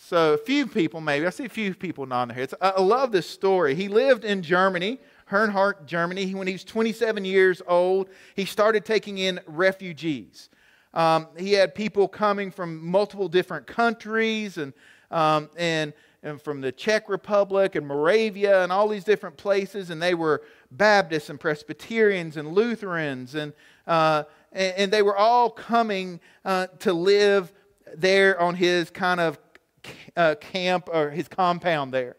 So, 0.00 0.32
a 0.32 0.38
few 0.38 0.68
people 0.68 1.00
maybe. 1.00 1.26
I 1.26 1.30
see 1.30 1.44
a 1.44 1.48
few 1.48 1.74
people 1.74 2.06
nodding 2.06 2.28
their 2.28 2.38
heads. 2.42 2.54
I 2.60 2.80
love 2.80 3.10
this 3.10 3.28
story. 3.28 3.74
He 3.74 3.88
lived 3.88 4.24
in 4.24 4.42
Germany, 4.42 5.00
Herrnhut, 5.28 5.86
Germany. 5.86 6.32
When 6.34 6.46
he 6.46 6.52
was 6.52 6.62
27 6.62 7.24
years 7.24 7.60
old, 7.66 8.08
he 8.36 8.44
started 8.44 8.84
taking 8.84 9.18
in 9.18 9.40
refugees. 9.46 10.50
Um, 10.94 11.26
he 11.36 11.52
had 11.52 11.74
people 11.74 12.06
coming 12.06 12.52
from 12.52 12.86
multiple 12.86 13.28
different 13.28 13.66
countries 13.66 14.56
and, 14.56 14.72
um, 15.10 15.50
and, 15.56 15.92
and 16.22 16.40
from 16.40 16.60
the 16.60 16.70
Czech 16.70 17.08
Republic 17.08 17.74
and 17.74 17.84
Moravia 17.84 18.62
and 18.62 18.70
all 18.70 18.86
these 18.86 19.04
different 19.04 19.36
places. 19.36 19.90
And 19.90 20.00
they 20.00 20.14
were 20.14 20.42
Baptists 20.70 21.28
and 21.28 21.40
Presbyterians 21.40 22.36
and 22.36 22.52
Lutherans. 22.52 23.34
And, 23.34 23.52
uh, 23.88 24.22
and, 24.52 24.74
and, 24.76 24.92
they 24.92 25.02
were 25.02 25.16
all 25.16 25.50
coming 25.50 26.20
uh, 26.44 26.68
to 26.78 26.92
live 26.92 27.52
there 27.96 28.40
on 28.40 28.54
his 28.54 28.90
kind 28.90 29.18
of 29.18 29.38
uh, 30.16 30.34
camp 30.40 30.88
or 30.92 31.10
his 31.10 31.28
compound 31.28 31.92
there. 31.92 32.16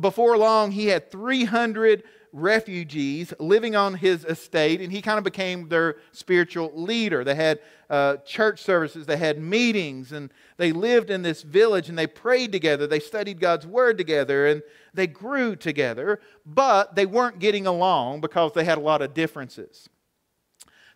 Before 0.00 0.36
long, 0.36 0.72
he 0.72 0.86
had 0.86 1.10
300 1.10 2.02
refugees 2.34 3.32
living 3.38 3.76
on 3.76 3.94
his 3.94 4.24
estate, 4.24 4.80
and 4.80 4.90
he 4.90 5.00
kind 5.00 5.18
of 5.18 5.24
became 5.24 5.68
their 5.68 5.96
spiritual 6.10 6.72
leader. 6.74 7.22
They 7.22 7.36
had 7.36 7.60
uh, 7.88 8.16
church 8.18 8.60
services, 8.60 9.06
they 9.06 9.16
had 9.16 9.38
meetings, 9.38 10.10
and 10.10 10.32
they 10.56 10.72
lived 10.72 11.10
in 11.10 11.22
this 11.22 11.42
village 11.42 11.88
and 11.88 11.96
they 11.96 12.08
prayed 12.08 12.50
together. 12.50 12.88
They 12.88 12.98
studied 12.98 13.38
God's 13.40 13.66
word 13.66 13.96
together, 13.96 14.48
and 14.48 14.62
they 14.92 15.06
grew 15.06 15.54
together, 15.54 16.20
but 16.44 16.96
they 16.96 17.06
weren't 17.06 17.38
getting 17.38 17.68
along 17.68 18.20
because 18.20 18.52
they 18.52 18.64
had 18.64 18.78
a 18.78 18.82
lot 18.82 19.00
of 19.00 19.14
differences. 19.14 19.88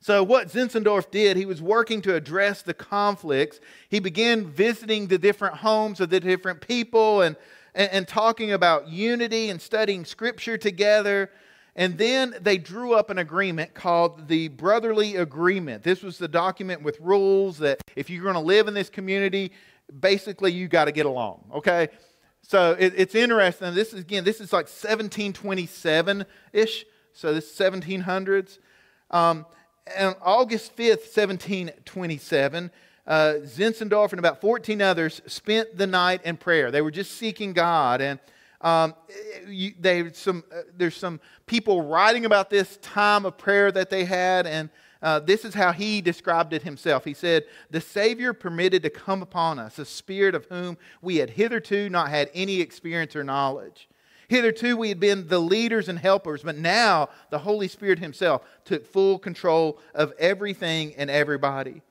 So, 0.00 0.22
what 0.22 0.48
Zinzendorf 0.48 1.10
did, 1.10 1.36
he 1.36 1.44
was 1.44 1.60
working 1.60 2.00
to 2.02 2.14
address 2.14 2.62
the 2.62 2.74
conflicts. 2.74 3.60
He 3.88 3.98
began 3.98 4.46
visiting 4.46 5.08
the 5.08 5.18
different 5.18 5.56
homes 5.56 6.00
of 6.00 6.10
the 6.10 6.20
different 6.20 6.60
people 6.60 7.22
and, 7.22 7.36
and, 7.74 7.90
and 7.90 8.08
talking 8.08 8.52
about 8.52 8.88
unity 8.88 9.50
and 9.50 9.60
studying 9.60 10.04
scripture 10.04 10.56
together. 10.56 11.30
And 11.74 11.98
then 11.98 12.34
they 12.40 12.58
drew 12.58 12.94
up 12.94 13.10
an 13.10 13.18
agreement 13.18 13.74
called 13.74 14.28
the 14.28 14.48
Brotherly 14.48 15.16
Agreement. 15.16 15.82
This 15.82 16.02
was 16.02 16.18
the 16.18 16.28
document 16.28 16.82
with 16.82 16.98
rules 17.00 17.58
that 17.58 17.80
if 17.94 18.08
you're 18.08 18.22
going 18.22 18.34
to 18.34 18.40
live 18.40 18.68
in 18.68 18.74
this 18.74 18.90
community, 18.90 19.52
basically 20.00 20.52
you 20.52 20.68
got 20.68 20.86
to 20.86 20.92
get 20.92 21.06
along, 21.06 21.44
okay? 21.54 21.88
So 22.42 22.76
it, 22.78 22.94
it's 22.96 23.14
interesting. 23.14 23.74
This 23.74 23.92
is, 23.92 24.00
again, 24.00 24.24
this 24.24 24.40
is 24.40 24.52
like 24.52 24.66
1727 24.66 26.24
ish, 26.52 26.84
so 27.12 27.34
this 27.34 27.52
is 27.52 27.58
1700s. 27.58 28.58
Um, 29.10 29.46
on 29.98 30.14
August 30.22 30.76
5th, 30.76 31.06
1727, 31.14 32.70
uh, 33.06 33.34
Zinzendorf 33.44 34.10
and 34.10 34.18
about 34.18 34.40
14 34.40 34.82
others 34.82 35.22
spent 35.26 35.76
the 35.76 35.86
night 35.86 36.20
in 36.24 36.36
prayer. 36.36 36.70
They 36.70 36.82
were 36.82 36.90
just 36.90 37.12
seeking 37.12 37.52
God. 37.52 38.00
And 38.00 38.20
um, 38.60 38.94
you, 39.46 39.72
they, 39.78 40.12
some, 40.12 40.44
uh, 40.52 40.62
there's 40.76 40.96
some 40.96 41.20
people 41.46 41.82
writing 41.82 42.24
about 42.24 42.50
this 42.50 42.76
time 42.78 43.24
of 43.24 43.38
prayer 43.38 43.70
that 43.72 43.88
they 43.88 44.04
had, 44.04 44.46
and 44.46 44.68
uh, 45.00 45.20
this 45.20 45.44
is 45.44 45.54
how 45.54 45.72
he 45.72 46.00
described 46.00 46.52
it 46.52 46.62
himself. 46.62 47.04
He 47.04 47.14
said, 47.14 47.44
The 47.70 47.80
Savior 47.80 48.32
permitted 48.32 48.82
to 48.82 48.90
come 48.90 49.22
upon 49.22 49.58
us 49.58 49.78
a 49.78 49.84
spirit 49.84 50.34
of 50.34 50.46
whom 50.46 50.76
we 51.00 51.16
had 51.16 51.30
hitherto 51.30 51.88
not 51.88 52.10
had 52.10 52.30
any 52.34 52.60
experience 52.60 53.14
or 53.14 53.22
knowledge. 53.22 53.88
Hitherto 54.28 54.76
we 54.76 54.90
had 54.90 55.00
been 55.00 55.26
the 55.28 55.38
leaders 55.38 55.88
and 55.88 55.98
helpers, 55.98 56.42
but 56.42 56.56
now 56.56 57.08
the 57.30 57.38
Holy 57.38 57.66
Spirit 57.66 57.98
Himself 57.98 58.42
took 58.64 58.86
full 58.86 59.18
control 59.18 59.78
of 59.94 60.12
everything 60.18 60.94
and 60.96 61.10
everybody. 61.10 61.82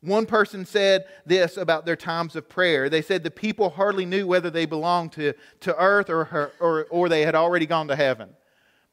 One 0.00 0.26
person 0.26 0.64
said 0.64 1.04
this 1.26 1.56
about 1.56 1.86
their 1.86 1.96
times 1.96 2.34
of 2.34 2.48
prayer. 2.48 2.88
They 2.88 3.02
said 3.02 3.22
the 3.22 3.30
people 3.30 3.70
hardly 3.70 4.04
knew 4.04 4.26
whether 4.26 4.50
they 4.50 4.66
belonged 4.66 5.12
to, 5.12 5.32
to 5.60 5.76
earth 5.76 6.10
or, 6.10 6.52
or, 6.58 6.86
or 6.90 7.08
they 7.08 7.22
had 7.22 7.36
already 7.36 7.66
gone 7.66 7.88
to 7.88 7.96
heaven. 7.96 8.28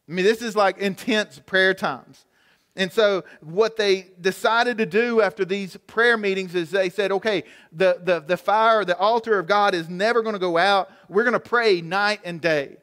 I 0.07 0.11
mean, 0.11 0.25
this 0.25 0.41
is 0.41 0.55
like 0.55 0.77
intense 0.77 1.39
prayer 1.39 1.73
times. 1.73 2.25
And 2.79 2.93
so, 2.93 3.25
what 3.41 3.75
they 3.75 4.07
decided 4.21 4.77
to 4.77 4.85
do 4.85 5.19
after 5.19 5.43
these 5.43 5.75
prayer 5.85 6.15
meetings 6.15 6.55
is 6.55 6.71
they 6.71 6.89
said, 6.89 7.11
okay, 7.11 7.43
the, 7.73 7.99
the, 8.01 8.21
the 8.21 8.37
fire, 8.37 8.85
the 8.85 8.97
altar 8.97 9.37
of 9.37 9.47
God 9.47 9.75
is 9.75 9.89
never 9.89 10.21
going 10.21 10.31
to 10.31 10.39
go 10.39 10.57
out. 10.57 10.89
We're 11.09 11.25
going 11.25 11.33
to 11.33 11.41
pray 11.41 11.81
night 11.81 12.21
and 12.23 12.39
day. 12.39 12.77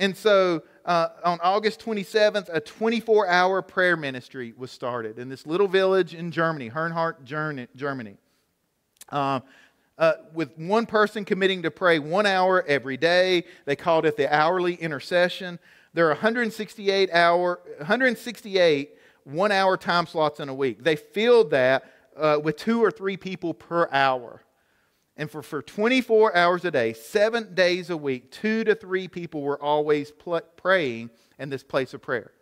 And 0.00 0.16
so, 0.16 0.64
uh, 0.84 1.10
on 1.24 1.38
August 1.40 1.78
27th, 1.78 2.50
a 2.52 2.58
24 2.58 3.28
hour 3.28 3.62
prayer 3.62 3.96
ministry 3.96 4.54
was 4.56 4.72
started 4.72 5.20
in 5.20 5.28
this 5.28 5.46
little 5.46 5.68
village 5.68 6.14
in 6.14 6.32
Germany, 6.32 6.68
Herrnhut, 6.68 7.22
Germany. 7.76 8.16
Uh, 9.08 9.38
uh, 9.98 10.14
with 10.34 10.58
one 10.58 10.84
person 10.84 11.24
committing 11.24 11.62
to 11.62 11.70
pray 11.70 12.00
one 12.00 12.26
hour 12.26 12.64
every 12.66 12.96
day. 12.96 13.44
They 13.66 13.76
called 13.76 14.04
it 14.04 14.16
the 14.16 14.34
hourly 14.34 14.74
intercession. 14.74 15.60
There 15.94 16.06
are 16.06 16.14
168 16.14 17.12
hour, 17.12 17.60
168 17.78 18.98
one 19.24 19.52
hour 19.52 19.76
time 19.76 20.06
slots 20.06 20.40
in 20.40 20.48
a 20.48 20.54
week. 20.54 20.82
They 20.82 20.96
filled 20.96 21.50
that 21.50 21.84
uh, 22.16 22.40
with 22.42 22.56
two 22.56 22.82
or 22.82 22.90
three 22.90 23.16
people 23.16 23.54
per 23.54 23.88
hour. 23.92 24.42
And 25.16 25.30
for, 25.30 25.42
for 25.42 25.62
24 25.62 26.34
hours 26.34 26.64
a 26.64 26.70
day, 26.70 26.94
seven 26.94 27.54
days 27.54 27.90
a 27.90 27.96
week, 27.96 28.30
two 28.30 28.64
to 28.64 28.74
three 28.74 29.08
people 29.08 29.42
were 29.42 29.62
always 29.62 30.10
pl- 30.10 30.40
praying 30.56 31.10
in 31.38 31.50
this 31.50 31.62
place 31.62 31.92
of 31.92 32.00
prayer. 32.00 32.32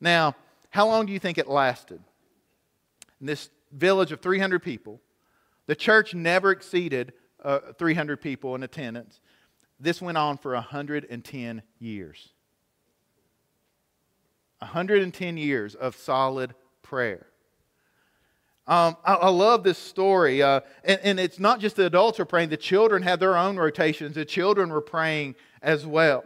Now, 0.00 0.36
how 0.70 0.86
long 0.86 1.06
do 1.06 1.12
you 1.12 1.18
think 1.18 1.38
it 1.38 1.48
lasted? 1.48 2.00
In 3.20 3.26
this 3.26 3.50
village 3.72 4.12
of 4.12 4.20
300 4.20 4.62
people, 4.62 5.00
the 5.66 5.74
church 5.74 6.14
never 6.14 6.50
exceeded 6.50 7.12
uh, 7.42 7.58
300 7.78 8.20
people 8.20 8.54
in 8.54 8.62
attendance. 8.62 9.20
This 9.80 10.00
went 10.00 10.18
on 10.18 10.38
for 10.38 10.54
110 10.54 11.62
years. 11.78 12.28
110 14.58 15.36
years 15.36 15.74
of 15.74 15.96
solid 15.96 16.54
prayer. 16.82 17.26
Um, 18.66 18.96
I, 19.02 19.14
I, 19.14 19.28
love 19.30 19.62
this 19.62 19.78
story. 19.78 20.42
Uh, 20.42 20.60
and, 20.84 21.00
and, 21.02 21.20
it's 21.20 21.38
not 21.38 21.58
just 21.58 21.76
the 21.76 21.86
adults 21.86 22.20
are 22.20 22.26
praying, 22.26 22.50
the 22.50 22.58
children 22.58 23.02
had 23.02 23.18
their 23.18 23.34
own 23.34 23.56
rotations. 23.56 24.14
The 24.14 24.26
children 24.26 24.68
were 24.68 24.82
praying 24.82 25.36
as 25.62 25.86
well. 25.86 26.22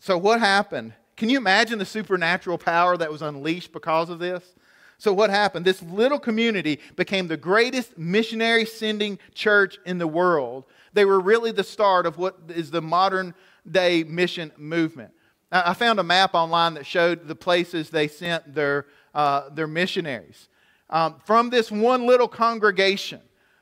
So, 0.00 0.18
what 0.18 0.40
happened? 0.40 0.94
Can 1.16 1.28
you 1.28 1.36
imagine 1.36 1.78
the 1.78 1.84
supernatural 1.84 2.58
power 2.58 2.96
that 2.96 3.12
was 3.12 3.22
unleashed 3.22 3.72
because 3.72 4.10
of 4.10 4.18
this? 4.18 4.56
So, 4.98 5.12
what 5.12 5.30
happened? 5.30 5.64
This 5.64 5.80
little 5.80 6.18
community 6.18 6.80
became 6.96 7.28
the 7.28 7.36
greatest 7.36 7.96
missionary 7.96 8.64
sending 8.64 9.20
church 9.32 9.78
in 9.86 9.98
the 9.98 10.08
world. 10.08 10.64
They 10.94 11.04
were 11.04 11.20
really 11.20 11.52
the 11.52 11.62
start 11.62 12.06
of 12.06 12.18
what 12.18 12.36
is 12.48 12.72
the 12.72 12.82
modern 12.82 13.34
day 13.70 14.02
mission 14.02 14.50
movement. 14.56 15.12
I 15.50 15.74
found 15.74 15.98
a 15.98 16.04
map 16.04 16.34
online 16.34 16.74
that 16.74 16.86
showed 16.86 17.26
the 17.26 17.34
places 17.34 17.90
they 17.90 18.08
sent 18.08 18.54
their, 18.54 18.86
uh, 19.14 19.48
their 19.50 19.66
missionaries. 19.66 20.48
Um, 20.90 21.16
from 21.24 21.50
this 21.50 21.70
one 21.70 22.06
little 22.06 22.28
congregation, 22.28 23.20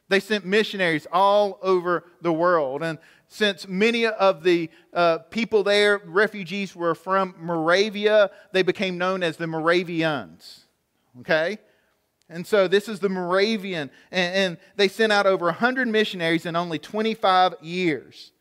they 0.08 0.20
sent 0.20 0.44
missionaries 0.44 1.06
all 1.12 1.58
over 1.62 2.04
the 2.22 2.32
world. 2.32 2.82
And 2.82 2.98
since 3.28 3.66
many 3.66 4.06
of 4.06 4.42
the 4.42 4.70
uh, 4.92 5.18
people 5.30 5.62
there, 5.62 6.00
refugees, 6.04 6.76
were 6.76 6.94
from 6.94 7.34
Moravia, 7.38 8.30
they 8.52 8.62
became 8.62 8.98
known 8.98 9.22
as 9.22 9.36
the 9.36 9.46
Moravians. 9.46 10.66
Okay? 11.20 11.58
And 12.28 12.46
so 12.46 12.66
this 12.68 12.88
is 12.88 13.00
the 13.00 13.08
Moravian. 13.08 13.90
And, 14.10 14.34
and 14.34 14.58
they 14.76 14.88
sent 14.88 15.12
out 15.12 15.26
over 15.26 15.46
100 15.46 15.88
missionaries 15.88 16.46
in 16.46 16.56
only 16.56 16.78
25 16.78 17.54
years. 17.60 18.32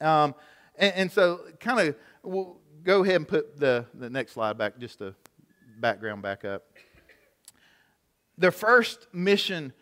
Um, 0.00 0.34
and, 0.76 0.94
and 0.94 1.12
so, 1.12 1.40
kind 1.58 1.88
of 1.88 1.96
We'll 2.26 2.56
go 2.82 3.04
ahead 3.04 3.14
and 3.14 3.28
put 3.28 3.56
the, 3.56 3.86
the 3.94 4.10
next 4.10 4.32
slide 4.32 4.58
back, 4.58 4.78
just 4.80 4.98
the 4.98 5.14
background 5.78 6.22
back 6.22 6.44
up. 6.44 6.64
Their 8.36 8.50
first 8.50 9.06
mission 9.12 9.72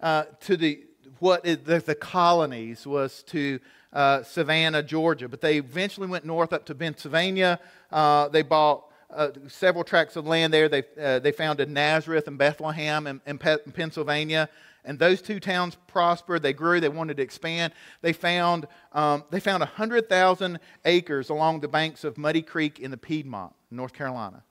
uh, 0.00 0.24
to 0.40 0.56
the 0.56 0.86
what 1.18 1.44
is 1.44 1.58
the, 1.58 1.78
the 1.80 1.94
colonies 1.94 2.86
was 2.86 3.22
to 3.24 3.60
uh, 3.92 4.22
Savannah, 4.22 4.82
Georgia, 4.82 5.28
but 5.28 5.42
they 5.42 5.58
eventually 5.58 6.06
went 6.06 6.24
north 6.24 6.54
up 6.54 6.64
to 6.66 6.74
Pennsylvania. 6.74 7.60
Uh, 7.92 8.28
they 8.28 8.40
bought 8.40 8.86
uh, 9.14 9.28
several 9.48 9.84
tracts 9.84 10.16
of 10.16 10.26
land 10.26 10.54
there. 10.54 10.70
They, 10.70 10.84
uh, 10.98 11.18
they 11.18 11.32
founded 11.32 11.68
Nazareth 11.68 12.26
and 12.28 12.38
Bethlehem 12.38 13.06
in, 13.06 13.20
in, 13.26 13.38
in 13.66 13.72
Pennsylvania 13.72 14.48
and 14.84 14.98
those 14.98 15.22
two 15.22 15.40
towns 15.40 15.76
prospered. 15.86 16.42
They 16.42 16.52
grew. 16.52 16.80
They 16.80 16.88
wanted 16.88 17.18
to 17.18 17.22
expand. 17.22 17.72
They 18.02 18.12
found, 18.12 18.66
um, 18.92 19.24
they 19.30 19.40
found 19.40 19.60
100,000 19.60 20.58
acres 20.84 21.30
along 21.30 21.60
the 21.60 21.68
banks 21.68 22.04
of 22.04 22.16
Muddy 22.18 22.42
Creek 22.42 22.78
in 22.78 22.90
the 22.90 22.96
Piedmont, 22.96 23.52
North 23.70 23.92
Carolina. 23.92 24.42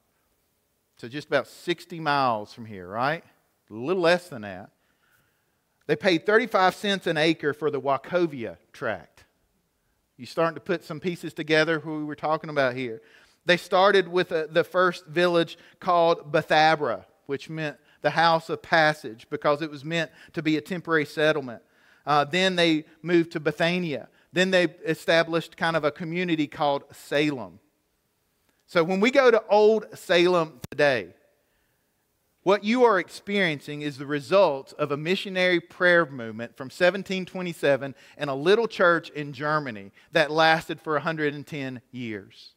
So 0.98 1.08
just 1.08 1.28
about 1.28 1.48
60 1.48 2.00
miles 2.00 2.54
from 2.54 2.66
here, 2.66 2.88
right? 2.88 3.24
A 3.70 3.74
little 3.74 4.02
less 4.02 4.30
than 4.30 4.42
that. 4.42 4.72
They 5.88 5.96
paid 5.96 6.26
35 6.26 6.76
cents 6.76 7.08
an 7.08 7.18
acre 7.18 7.54
for 7.54 7.72
the 7.72 7.82
Wachovia 7.82 8.58
tract. 8.74 9.26
You 10.18 10.26
starting 10.26 10.56
to 10.56 10.62
put 10.62 10.84
some 10.84 11.00
pieces 11.00 11.34
together 11.34 11.80
who 11.80 12.00
we 12.00 12.04
were 12.04 12.16
talking 12.16 12.50
about 12.50 12.76
here. 12.76 13.02
They 13.46 13.58
started 13.58 14.08
with 14.08 14.32
a, 14.32 14.48
the 14.52 14.64
first 14.64 15.06
village 15.06 15.58
called 15.80 16.32
Bethabara, 16.32 17.06
which 17.26 17.50
meant 17.50 17.78
the 18.02 18.12
house 18.12 18.50
of 18.50 18.62
passage 18.62 19.28
because 19.30 19.62
it 19.62 19.70
was 19.70 19.84
meant 19.84 20.12
to 20.34 20.42
be 20.42 20.58
a 20.58 20.62
temporary 20.62 21.06
settlement. 21.06 21.62
Uh, 22.06 22.24
then 22.24 22.56
they 22.56 22.86
moved 23.02 23.32
to 23.32 23.40
Bethania. 23.40 24.08
Then 24.32 24.52
they 24.52 24.66
established 24.86 25.58
kind 25.58 25.76
of 25.76 25.84
a 25.84 25.92
community 25.92 26.48
called 26.48 26.84
Salem. 26.92 27.60
So 28.68 28.84
when 28.84 29.00
we 29.00 29.12
go 29.12 29.32
to 29.32 29.44
Old 29.50 29.86
Salem 29.98 30.62
today, 30.70 31.14
what 32.44 32.64
you 32.64 32.84
are 32.84 33.00
experiencing 33.00 33.82
is 33.82 33.98
the 33.98 34.06
result 34.06 34.74
of 34.78 34.92
a 34.92 34.98
missionary 34.98 35.60
prayer 35.60 36.06
movement 36.06 36.56
from 36.56 36.66
1727 36.66 37.96
in 38.18 38.30
a 38.30 38.36
little 38.36 38.68
church 38.68 39.10
in 39.10 39.34
Germany 39.34 39.92
that 40.14 40.32
lasted 40.32 40.80
for 40.80 40.94
110 40.94 41.82
years. 41.92 42.54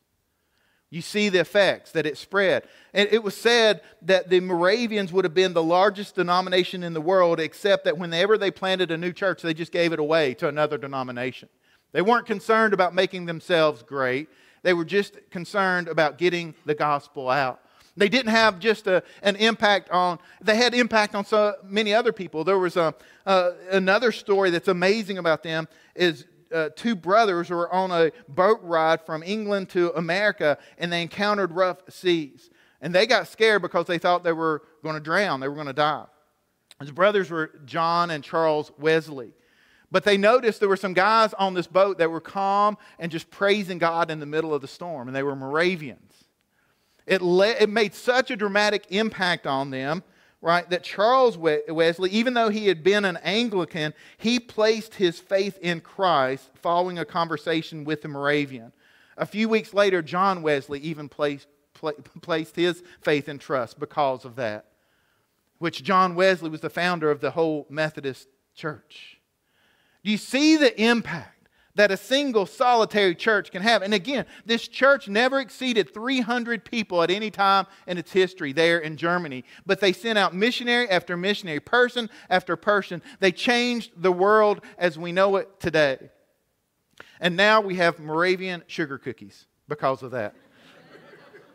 You 0.93 1.01
see 1.01 1.30
the 1.30 1.40
effects 1.40 1.93
that 1.93 2.05
it 2.05 2.18
spread. 2.18 2.64
And 2.93 3.09
it 3.11 3.22
was 3.22 3.34
said 3.34 3.80
that 4.03 4.28
the 4.28 4.40
Moravians 4.40 5.11
would 5.11 5.24
have 5.24 5.32
been 5.32 5.55
the 5.55 5.62
largest 5.62 6.16
denomination 6.16 6.82
in 6.82 6.93
the 6.93 7.01
world, 7.01 7.40
except 7.40 7.86
that 7.86 7.97
whenever 7.97 8.36
they 8.36 8.51
planted 8.51 8.90
a 8.90 8.99
new 8.99 9.11
church, 9.11 9.40
they 9.40 9.55
just 9.55 9.72
gave 9.72 9.95
it 9.95 9.99
away 9.99 10.34
to 10.34 10.49
another 10.49 10.76
denomination. 10.76 11.49
They 11.93 12.03
weren't 12.03 12.26
concerned 12.26 12.74
about 12.74 12.95
making 12.95 13.24
themselves 13.24 13.82
great, 13.82 14.28
they 14.62 14.74
were 14.74 14.84
just 14.84 15.16
concerned 15.30 15.88
about 15.88 16.18
getting 16.18 16.55
the 16.66 16.74
gospel 16.74 17.30
out. 17.30 17.62
They 17.97 18.11
didn't 18.11 18.32
have 18.32 18.59
just 18.59 18.86
a, 18.86 19.03
an 19.22 19.36
impact 19.36 19.88
on, 19.90 20.18
they 20.43 20.57
had 20.57 20.74
impact 20.74 21.14
on 21.14 21.24
so 21.24 21.55
many 21.64 21.95
other 21.95 22.12
people. 22.12 22.45
There 22.45 22.59
was 22.59 22.76
a, 22.76 22.95
another 23.70 24.12
story 24.12 24.51
that's 24.51 24.68
amazing 24.68 25.16
about 25.16 25.43
them 25.43 25.68
is 25.95 26.26
uh, 26.53 26.68
two 26.76 26.94
brothers 26.94 27.50
were 27.50 27.72
on 27.72 27.90
a 27.90 28.12
boat 28.28 28.61
ride 28.62 29.05
from 29.05 29.22
England 29.22 29.68
to 29.70 29.92
America 29.96 30.59
and 30.78 30.92
they 30.92 31.03
encountered 31.03 31.53
rough 31.53 31.78
seas. 31.88 32.50
And 32.80 32.94
they 32.94 33.07
got 33.07 33.28
scared 33.28 33.62
because 33.62 33.86
they 33.86 33.98
thought 33.98 34.24
they 34.24 34.32
were 34.32 34.62
going 34.82 34.94
to 34.94 35.00
drown, 35.00 35.40
they 35.40 35.48
were 35.48 35.55
going 35.55 35.66
to 35.66 35.72
die. 35.72 36.07
His 36.80 36.90
brothers 36.90 37.30
were 37.30 37.53
John 37.64 38.11
and 38.11 38.24
Charles 38.24 38.72
Wesley. 38.78 39.32
But 39.92 40.05
they 40.05 40.16
noticed 40.16 40.59
there 40.59 40.70
were 40.70 40.76
some 40.76 40.94
guys 40.94 41.34
on 41.34 41.53
this 41.53 41.66
boat 41.66 41.98
that 41.98 42.11
were 42.11 42.20
calm 42.20 42.78
and 42.98 43.12
just 43.12 43.30
praising 43.30 43.78
God 43.78 44.11
in 44.11 44.20
the 44.20 44.26
middle 44.26 44.55
of 44.55 44.62
the 44.62 44.68
storm, 44.68 45.07
and 45.07 45.14
they 45.14 45.22
were 45.22 45.36
Moravians. 45.36 46.24
It, 47.07 47.20
le- 47.20 47.48
it 47.48 47.68
made 47.68 47.94
such 47.94 48.30
a 48.30 48.36
dramatic 48.36 48.86
impact 48.88 49.46
on 49.46 49.70
them, 49.70 50.03
right, 50.43 50.68
that 50.70 50.82
Charles 50.82 51.38
Wesley, 51.38 52.11
even 52.11 52.34
though 52.34 52.51
he 52.51 52.66
had 52.66 52.82
been 52.82 53.05
an 53.05 53.16
Anglican, 53.18 53.95
he 54.18 54.40
placed 54.40 54.97
his 54.97 55.18
faith 55.18 55.57
in 55.62 55.80
Christ 55.80 56.51
following 56.57 56.99
a 56.99 57.05
conversation 57.05 57.84
with 57.84 58.03
the 58.03 58.09
Moravian. 58.09 58.72
A 59.16 59.24
few 59.24 59.49
weeks 59.49 59.72
later, 59.72 60.03
John 60.03 60.43
Wesley 60.43 60.80
even 60.80 61.09
placed, 61.09 61.47
pla- 61.74 61.93
placed 62.20 62.57
his 62.57 62.82
faith 63.01 63.28
and 63.28 63.40
trust 63.40 63.78
because 63.78 64.24
of 64.24 64.34
that, 64.36 64.66
which 65.59 65.84
John 65.84 66.16
Wesley 66.16 66.51
was 66.51 66.61
the 66.61 66.68
founder 66.68 67.11
of 67.11 67.20
the 67.20 67.30
whole 67.30 67.66
Methodist 67.70 68.26
Church. 68.55 69.20
Do 70.05 70.11
you 70.11 70.18
see 70.18 70.57
the 70.57 70.78
impact? 70.82 71.41
That 71.74 71.90
a 71.90 71.96
single 71.96 72.46
solitary 72.46 73.14
church 73.14 73.50
can 73.50 73.62
have. 73.62 73.82
And 73.82 73.94
again, 73.94 74.26
this 74.44 74.68
church 74.68 75.08
never 75.08 75.40
exceeded 75.40 75.94
300 75.94 76.64
people 76.64 77.02
at 77.02 77.10
any 77.10 77.30
time 77.30 77.66
in 77.86 77.98
its 77.98 78.12
history 78.12 78.52
there 78.52 78.78
in 78.78 78.96
Germany. 78.96 79.44
But 79.64 79.80
they 79.80 79.92
sent 79.92 80.18
out 80.18 80.34
missionary 80.34 80.88
after 80.90 81.16
missionary, 81.16 81.60
person 81.60 82.10
after 82.28 82.56
person. 82.56 83.02
They 83.20 83.32
changed 83.32 83.92
the 83.96 84.12
world 84.12 84.60
as 84.76 84.98
we 84.98 85.12
know 85.12 85.36
it 85.36 85.60
today. 85.60 86.10
And 87.20 87.36
now 87.36 87.60
we 87.60 87.76
have 87.76 87.98
Moravian 87.98 88.64
sugar 88.66 88.98
cookies 88.98 89.46
because 89.68 90.02
of 90.02 90.10
that. 90.10 90.34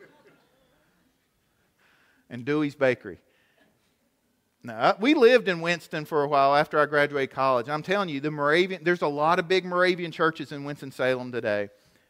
and 2.29 2.43
Dewey's 2.43 2.75
Bakery. 2.75 3.19
We 4.99 5.13
lived 5.13 5.47
in 5.47 5.61
Winston 5.61 6.05
for 6.05 6.23
a 6.23 6.27
while 6.27 6.55
after 6.55 6.79
I 6.79 6.85
graduated 6.85 7.31
college. 7.31 7.69
I'm 7.69 7.83
telling 7.83 8.09
you, 8.09 8.19
the 8.19 8.31
Moravian, 8.31 8.83
there's 8.83 9.01
a 9.01 9.07
lot 9.07 9.39
of 9.39 9.47
big 9.47 9.65
Moravian 9.65 10.11
churches 10.11 10.51
in 10.51 10.63
Winston-Salem 10.63 11.31
today. 11.31 11.69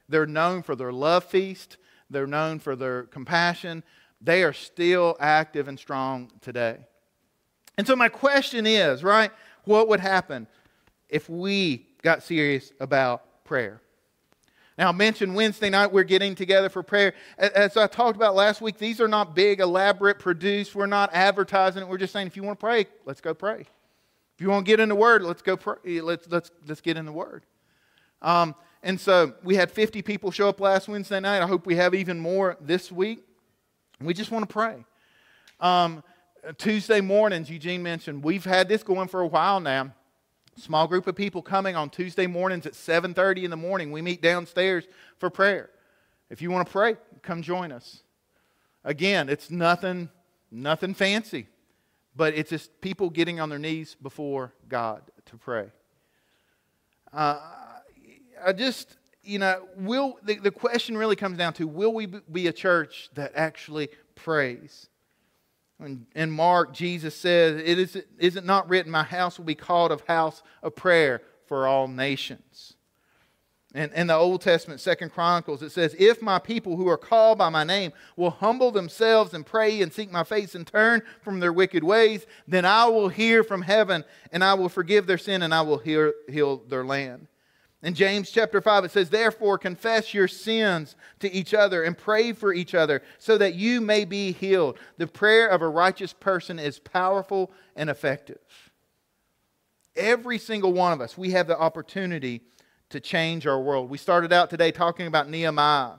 They're 0.09 0.25
known 0.25 0.63
for 0.63 0.75
their 0.75 0.93
love 0.93 1.23
feast, 1.23 1.77
they're 2.09 2.27
known 2.27 2.59
for 2.59 2.75
their 2.75 3.03
compassion. 3.03 3.83
They 4.19 4.43
are 4.43 4.53
still 4.53 5.15
active 5.19 5.67
and 5.67 5.77
strong 5.77 6.31
today. 6.41 6.77
And 7.77 7.85
so, 7.85 7.95
my 7.95 8.09
question 8.09 8.65
is, 8.65 9.03
right, 9.03 9.31
what 9.65 9.87
would 9.89 9.99
happen 9.99 10.47
if 11.09 11.29
we 11.29 11.85
got 12.01 12.23
serious 12.23 12.71
about 12.79 13.43
prayer? 13.43 13.81
Now, 14.77 14.89
I 14.89 14.91
mentioned 14.91 15.33
Wednesday 15.33 15.71
night 15.71 15.91
we're 15.91 16.03
getting 16.03 16.35
together 16.35 16.69
for 16.69 16.83
prayer. 16.83 17.13
As 17.39 17.75
I 17.77 17.87
talked 17.87 18.15
about 18.15 18.35
last 18.35 18.61
week, 18.61 18.77
these 18.77 19.01
are 19.01 19.07
not 19.07 19.35
big, 19.35 19.59
elaborate, 19.59 20.19
produced. 20.19 20.75
We're 20.75 20.85
not 20.85 21.09
advertising 21.13 21.81
it. 21.81 21.87
We're 21.87 21.97
just 21.97 22.13
saying 22.13 22.27
if 22.27 22.35
you 22.35 22.43
want 22.43 22.59
to 22.59 22.63
pray, 22.63 22.85
let's 23.03 23.19
go 23.19 23.33
pray. 23.33 23.61
If 23.61 24.41
you 24.41 24.49
want 24.49 24.67
to 24.67 24.71
get 24.71 24.79
in 24.79 24.89
the 24.89 24.95
Word, 24.95 25.23
let's 25.23 25.41
go 25.41 25.57
pray. 25.57 25.99
Let's, 26.01 26.29
let's, 26.29 26.51
let's 26.67 26.81
get 26.81 26.95
in 26.95 27.05
the 27.05 27.11
Word. 27.11 27.43
Um, 28.21 28.53
and 28.83 29.01
so 29.01 29.33
we 29.43 29.55
had 29.55 29.71
50 29.71 30.03
people 30.03 30.29
show 30.29 30.47
up 30.47 30.59
last 30.59 30.87
Wednesday 30.87 31.19
night. 31.19 31.41
I 31.41 31.47
hope 31.47 31.65
we 31.65 31.75
have 31.75 31.95
even 31.95 32.19
more 32.19 32.55
this 32.61 32.91
week. 32.91 33.23
We 33.99 34.13
just 34.13 34.29
want 34.29 34.47
to 34.47 34.53
pray. 34.53 34.85
Um, 35.59 36.03
Tuesday 36.59 37.01
mornings, 37.01 37.49
Eugene 37.49 37.81
mentioned, 37.81 38.23
we've 38.23 38.45
had 38.45 38.69
this 38.69 38.83
going 38.83 39.07
for 39.07 39.21
a 39.21 39.27
while 39.27 39.59
now 39.59 39.91
small 40.57 40.87
group 40.87 41.07
of 41.07 41.15
people 41.15 41.41
coming 41.41 41.75
on 41.75 41.89
Tuesday 41.89 42.27
mornings 42.27 42.65
at 42.65 42.73
7:30 42.73 43.43
in 43.43 43.51
the 43.51 43.57
morning. 43.57 43.91
We 43.91 44.01
meet 44.01 44.21
downstairs 44.21 44.85
for 45.17 45.29
prayer. 45.29 45.69
If 46.29 46.41
you 46.41 46.51
want 46.51 46.67
to 46.67 46.71
pray, 46.71 46.97
come 47.21 47.41
join 47.41 47.71
us. 47.71 48.01
Again, 48.83 49.29
it's 49.29 49.49
nothing 49.49 50.09
nothing 50.51 50.93
fancy, 50.93 51.47
but 52.15 52.33
it's 52.33 52.49
just 52.49 52.81
people 52.81 53.09
getting 53.09 53.39
on 53.39 53.49
their 53.49 53.59
knees 53.59 53.95
before 54.01 54.53
God 54.67 55.03
to 55.25 55.37
pray. 55.37 55.69
Uh, 57.13 57.39
I 58.43 58.53
just, 58.53 58.97
you 59.23 59.39
know, 59.39 59.67
will 59.75 60.17
the, 60.23 60.35
the 60.35 60.51
question 60.51 60.97
really 60.97 61.15
comes 61.15 61.37
down 61.37 61.53
to 61.53 61.67
will 61.67 61.93
we 61.93 62.05
be 62.05 62.47
a 62.47 62.53
church 62.53 63.09
that 63.13 63.33
actually 63.35 63.89
prays? 64.15 64.89
In 65.79 66.31
Mark, 66.31 66.73
Jesus 66.73 67.15
says, 67.15 67.61
it 67.63 67.77
is, 67.77 68.01
is 68.17 68.35
it 68.35 68.45
not 68.45 68.67
written, 68.67 68.91
My 68.91 69.03
house 69.03 69.37
will 69.37 69.45
be 69.45 69.55
called 69.55 69.91
a 69.91 69.99
house 70.11 70.41
of 70.63 70.75
prayer 70.75 71.21
for 71.45 71.67
all 71.67 71.87
nations? 71.87 72.73
And 73.75 73.93
in 73.93 74.07
the 74.07 74.15
Old 74.15 74.41
Testament, 74.41 74.79
Second 74.79 75.11
Chronicles, 75.11 75.61
it 75.61 75.71
says, 75.71 75.95
If 75.99 76.19
my 76.19 76.39
people 76.39 76.77
who 76.77 76.87
are 76.87 76.97
called 76.97 77.37
by 77.37 77.49
my 77.49 77.63
name 77.63 77.91
will 78.15 78.31
humble 78.31 78.71
themselves 78.71 79.35
and 79.35 79.45
pray 79.45 79.81
and 79.81 79.93
seek 79.93 80.11
my 80.11 80.23
face 80.23 80.55
and 80.55 80.65
turn 80.65 81.03
from 81.21 81.39
their 81.39 81.53
wicked 81.53 81.83
ways, 81.83 82.25
then 82.47 82.65
I 82.65 82.85
will 82.85 83.09
hear 83.09 83.43
from 83.43 83.61
heaven 83.61 84.03
and 84.31 84.43
I 84.43 84.55
will 84.55 84.69
forgive 84.69 85.05
their 85.05 85.19
sin 85.19 85.43
and 85.43 85.53
I 85.53 85.61
will 85.61 85.77
heal, 85.77 86.11
heal 86.27 86.57
their 86.67 86.85
land. 86.85 87.27
In 87.83 87.93
James 87.93 88.31
chapter 88.31 88.59
5, 88.59 88.85
it 88.85 88.91
says, 88.91 89.09
Therefore, 89.09 89.57
confess 89.57 90.13
your 90.13 90.27
sins 90.27 90.95
to 91.19 91.31
each 91.31 91.53
other 91.53 91.83
and 91.83 91.95
pray 91.95 92.33
for 92.33 92.51
each 92.51 92.73
other 92.73 93.03
so 93.19 93.37
that 93.37 93.53
you 93.53 93.81
may 93.81 94.03
be 94.03 94.31
healed. 94.31 94.79
The 94.97 95.05
prayer 95.05 95.47
of 95.47 95.61
a 95.61 95.67
righteous 95.67 96.11
person 96.11 96.57
is 96.57 96.79
powerful 96.79 97.51
and 97.75 97.89
effective. 97.89 98.39
Every 99.95 100.39
single 100.39 100.73
one 100.73 100.91
of 100.91 101.01
us, 101.01 101.17
we 101.17 101.31
have 101.31 101.47
the 101.47 101.57
opportunity 101.57 102.41
to 102.89 102.99
change 102.99 103.45
our 103.45 103.61
world. 103.61 103.89
We 103.89 103.97
started 103.97 104.33
out 104.33 104.49
today 104.49 104.71
talking 104.71 105.05
about 105.05 105.29
Nehemiah. 105.29 105.95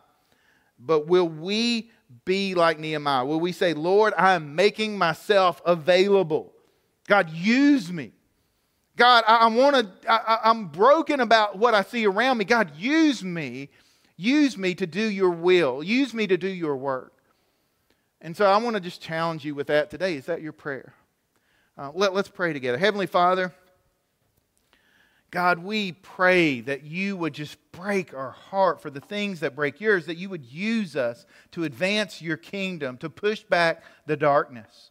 But 0.81 1.07
will 1.07 1.29
we 1.29 1.91
be 2.25 2.55
like 2.55 2.79
Nehemiah? 2.79 3.25
Will 3.25 3.41
we 3.41 3.53
say, 3.53 3.75
Lord, 3.75 4.15
I 4.17 4.35
am 4.35 4.55
making 4.57 4.99
myself 4.99 5.61
available? 5.65 6.53
God, 7.07 7.31
use 7.31 7.93
me. 7.93 8.13
God, 8.99 9.25
I, 9.29 9.37
I 9.37 9.47
want 9.47 9.77
to, 9.77 10.47
I'm 10.47 10.67
broken 10.67 11.21
about 11.21 11.57
what 11.57 11.73
I 11.73 11.83
see 11.83 12.05
around 12.05 12.39
me. 12.39 12.45
God, 12.45 12.77
use 12.77 13.23
me. 13.23 13.71
Use 14.17 14.59
me 14.59 14.75
to 14.75 14.87
do 14.87 15.01
your 15.01 15.31
will. 15.31 15.83
Use 15.83 16.13
me 16.13 16.27
to 16.27 16.37
do 16.37 16.49
your 16.49 16.77
work. 16.77 17.15
And 18.21 18.37
so 18.37 18.45
I 18.47 18.57
want 18.57 18.75
to 18.75 18.81
just 18.81 19.01
challenge 19.01 19.45
you 19.45 19.55
with 19.55 19.69
that 19.69 19.91
today. 19.91 20.17
Is 20.17 20.27
that 20.27 20.43
your 20.43 20.53
prayer? 20.53 20.93
Uh, 21.79 21.93
let, 21.95 22.13
let's 22.13 22.29
pray 22.29 22.53
together. 22.53 22.77
Heavenly 22.77 23.07
Father, 23.07 23.55
God, 25.31 25.61
we 25.61 25.93
pray 25.93 26.61
that 26.63 26.83
you 26.83 27.17
would 27.17 27.35
just 27.35 27.57
break 27.71 28.13
our 28.13 28.33
heart 28.33 28.83
for 28.83 28.91
the 28.91 29.01
things 29.01 29.39
that 29.41 29.55
break 29.55 29.81
yours, 29.81 30.07
that 30.07 30.17
you 30.17 30.29
would 30.29 30.45
use 30.45 30.97
us 30.97 31.25
to 31.53 31.63
advance 31.63 32.21
your 32.21 32.37
kingdom, 32.37 32.97
to 32.99 33.09
push 33.09 33.45
back 33.45 33.85
the 34.07 34.17
darkness. 34.17 34.88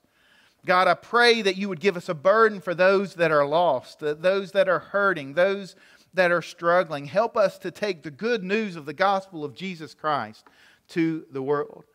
God, 0.68 0.90
I 0.90 0.96
pray 0.96 1.42
that 1.44 1.56
you 1.56 1.70
would 1.70 1.80
give 1.80 1.96
us 1.96 2.10
a 2.10 2.14
burden 2.14 2.60
for 2.60 2.76
those 2.76 3.14
that 3.14 3.32
are 3.32 3.48
lost, 3.48 4.00
those 4.02 4.52
that 4.52 4.68
are 4.68 4.80
hurting, 4.80 5.34
those 5.34 5.78
that 6.14 6.30
are 6.30 6.42
struggling. 6.42 7.06
Help 7.06 7.38
us 7.38 7.58
to 7.60 7.72
take 7.72 8.04
the 8.04 8.12
good 8.12 8.44
news 8.44 8.76
of 8.76 8.86
the 8.86 8.94
gospel 8.94 9.46
of 9.46 9.56
Jesus 9.56 9.94
Christ 9.94 10.46
to 10.90 11.26
the 11.32 11.42
world. 11.42 11.86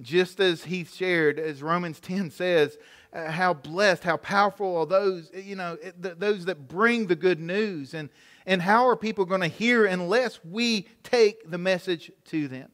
Just 0.00 0.40
as 0.40 0.64
he 0.64 0.82
shared, 0.82 1.38
as 1.38 1.62
Romans 1.62 2.00
10 2.00 2.30
says, 2.30 2.78
uh, 3.12 3.30
how 3.30 3.52
blessed, 3.52 4.02
how 4.02 4.16
powerful 4.16 4.78
are 4.78 4.86
those, 4.86 5.30
you 5.34 5.56
know, 5.56 5.76
th- 5.76 6.16
those 6.16 6.46
that 6.46 6.68
bring 6.68 7.06
the 7.06 7.16
good 7.16 7.38
news. 7.38 7.92
And, 7.92 8.08
and 8.46 8.62
how 8.62 8.88
are 8.88 8.96
people 8.96 9.26
going 9.26 9.42
to 9.42 9.48
hear 9.48 9.84
unless 9.84 10.42
we 10.42 10.88
take 11.02 11.50
the 11.50 11.58
message 11.58 12.10
to 12.26 12.48
them? 12.48 12.70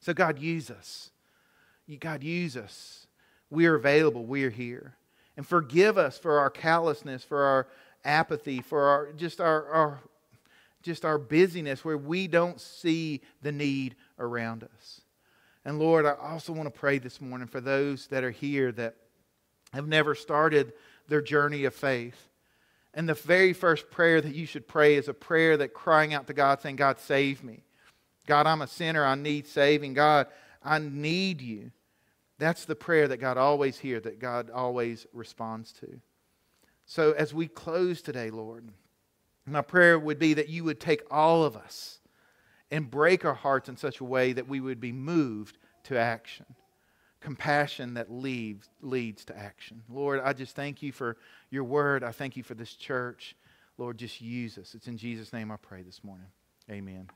So, 0.00 0.12
God, 0.12 0.40
use 0.40 0.68
us. 0.68 1.12
God, 2.00 2.24
use 2.24 2.56
us 2.56 3.05
we 3.50 3.66
are 3.66 3.74
available. 3.74 4.24
We 4.24 4.44
are 4.44 4.50
here. 4.50 4.94
And 5.36 5.46
forgive 5.46 5.98
us 5.98 6.18
for 6.18 6.38
our 6.38 6.50
callousness, 6.50 7.22
for 7.22 7.42
our 7.42 7.68
apathy, 8.04 8.60
for 8.60 8.82
our 8.82 9.12
just 9.12 9.40
our, 9.40 9.66
our 9.66 10.00
just 10.82 11.04
our 11.04 11.18
busyness 11.18 11.84
where 11.84 11.98
we 11.98 12.28
don't 12.28 12.60
see 12.60 13.20
the 13.42 13.52
need 13.52 13.96
around 14.18 14.62
us. 14.64 15.00
And 15.64 15.78
Lord, 15.78 16.06
I 16.06 16.12
also 16.12 16.52
want 16.52 16.72
to 16.72 16.78
pray 16.78 16.98
this 16.98 17.20
morning 17.20 17.48
for 17.48 17.60
those 17.60 18.06
that 18.06 18.22
are 18.22 18.30
here 18.30 18.70
that 18.72 18.94
have 19.72 19.88
never 19.88 20.14
started 20.14 20.72
their 21.08 21.20
journey 21.20 21.64
of 21.64 21.74
faith. 21.74 22.28
And 22.94 23.08
the 23.08 23.14
very 23.14 23.52
first 23.52 23.90
prayer 23.90 24.20
that 24.20 24.34
you 24.34 24.46
should 24.46 24.68
pray 24.68 24.94
is 24.94 25.08
a 25.08 25.14
prayer 25.14 25.56
that 25.56 25.74
crying 25.74 26.14
out 26.14 26.28
to 26.28 26.32
God, 26.32 26.62
saying, 26.62 26.76
God, 26.76 26.98
save 27.00 27.42
me. 27.42 27.64
God, 28.26 28.46
I'm 28.46 28.62
a 28.62 28.66
sinner. 28.66 29.04
I 29.04 29.16
need 29.16 29.46
saving. 29.46 29.94
God, 29.94 30.28
I 30.64 30.78
need 30.78 31.42
you. 31.42 31.72
That's 32.38 32.64
the 32.64 32.74
prayer 32.74 33.08
that 33.08 33.18
God 33.18 33.38
always 33.38 33.78
hears, 33.78 34.02
that 34.02 34.18
God 34.18 34.50
always 34.50 35.06
responds 35.12 35.72
to. 35.74 36.00
So 36.84 37.12
as 37.12 37.34
we 37.34 37.48
close 37.48 38.02
today, 38.02 38.30
Lord, 38.30 38.68
my 39.46 39.62
prayer 39.62 39.98
would 39.98 40.18
be 40.18 40.34
that 40.34 40.48
you 40.48 40.64
would 40.64 40.80
take 40.80 41.02
all 41.10 41.44
of 41.44 41.56
us 41.56 42.00
and 42.70 42.90
break 42.90 43.24
our 43.24 43.34
hearts 43.34 43.68
in 43.68 43.76
such 43.76 44.00
a 44.00 44.04
way 44.04 44.32
that 44.32 44.48
we 44.48 44.60
would 44.60 44.80
be 44.80 44.92
moved 44.92 45.58
to 45.84 45.98
action. 45.98 46.46
Compassion 47.20 47.94
that 47.94 48.12
leads, 48.12 48.68
leads 48.82 49.24
to 49.24 49.36
action. 49.36 49.82
Lord, 49.88 50.20
I 50.22 50.32
just 50.32 50.54
thank 50.54 50.82
you 50.82 50.92
for 50.92 51.16
your 51.50 51.64
word. 51.64 52.04
I 52.04 52.12
thank 52.12 52.36
you 52.36 52.42
for 52.42 52.54
this 52.54 52.74
church. 52.74 53.34
Lord, 53.78 53.98
just 53.98 54.20
use 54.20 54.58
us. 54.58 54.74
It's 54.74 54.88
in 54.88 54.96
Jesus' 54.96 55.32
name 55.32 55.50
I 55.50 55.56
pray 55.56 55.82
this 55.82 56.02
morning. 56.04 56.28
Amen. 56.70 57.08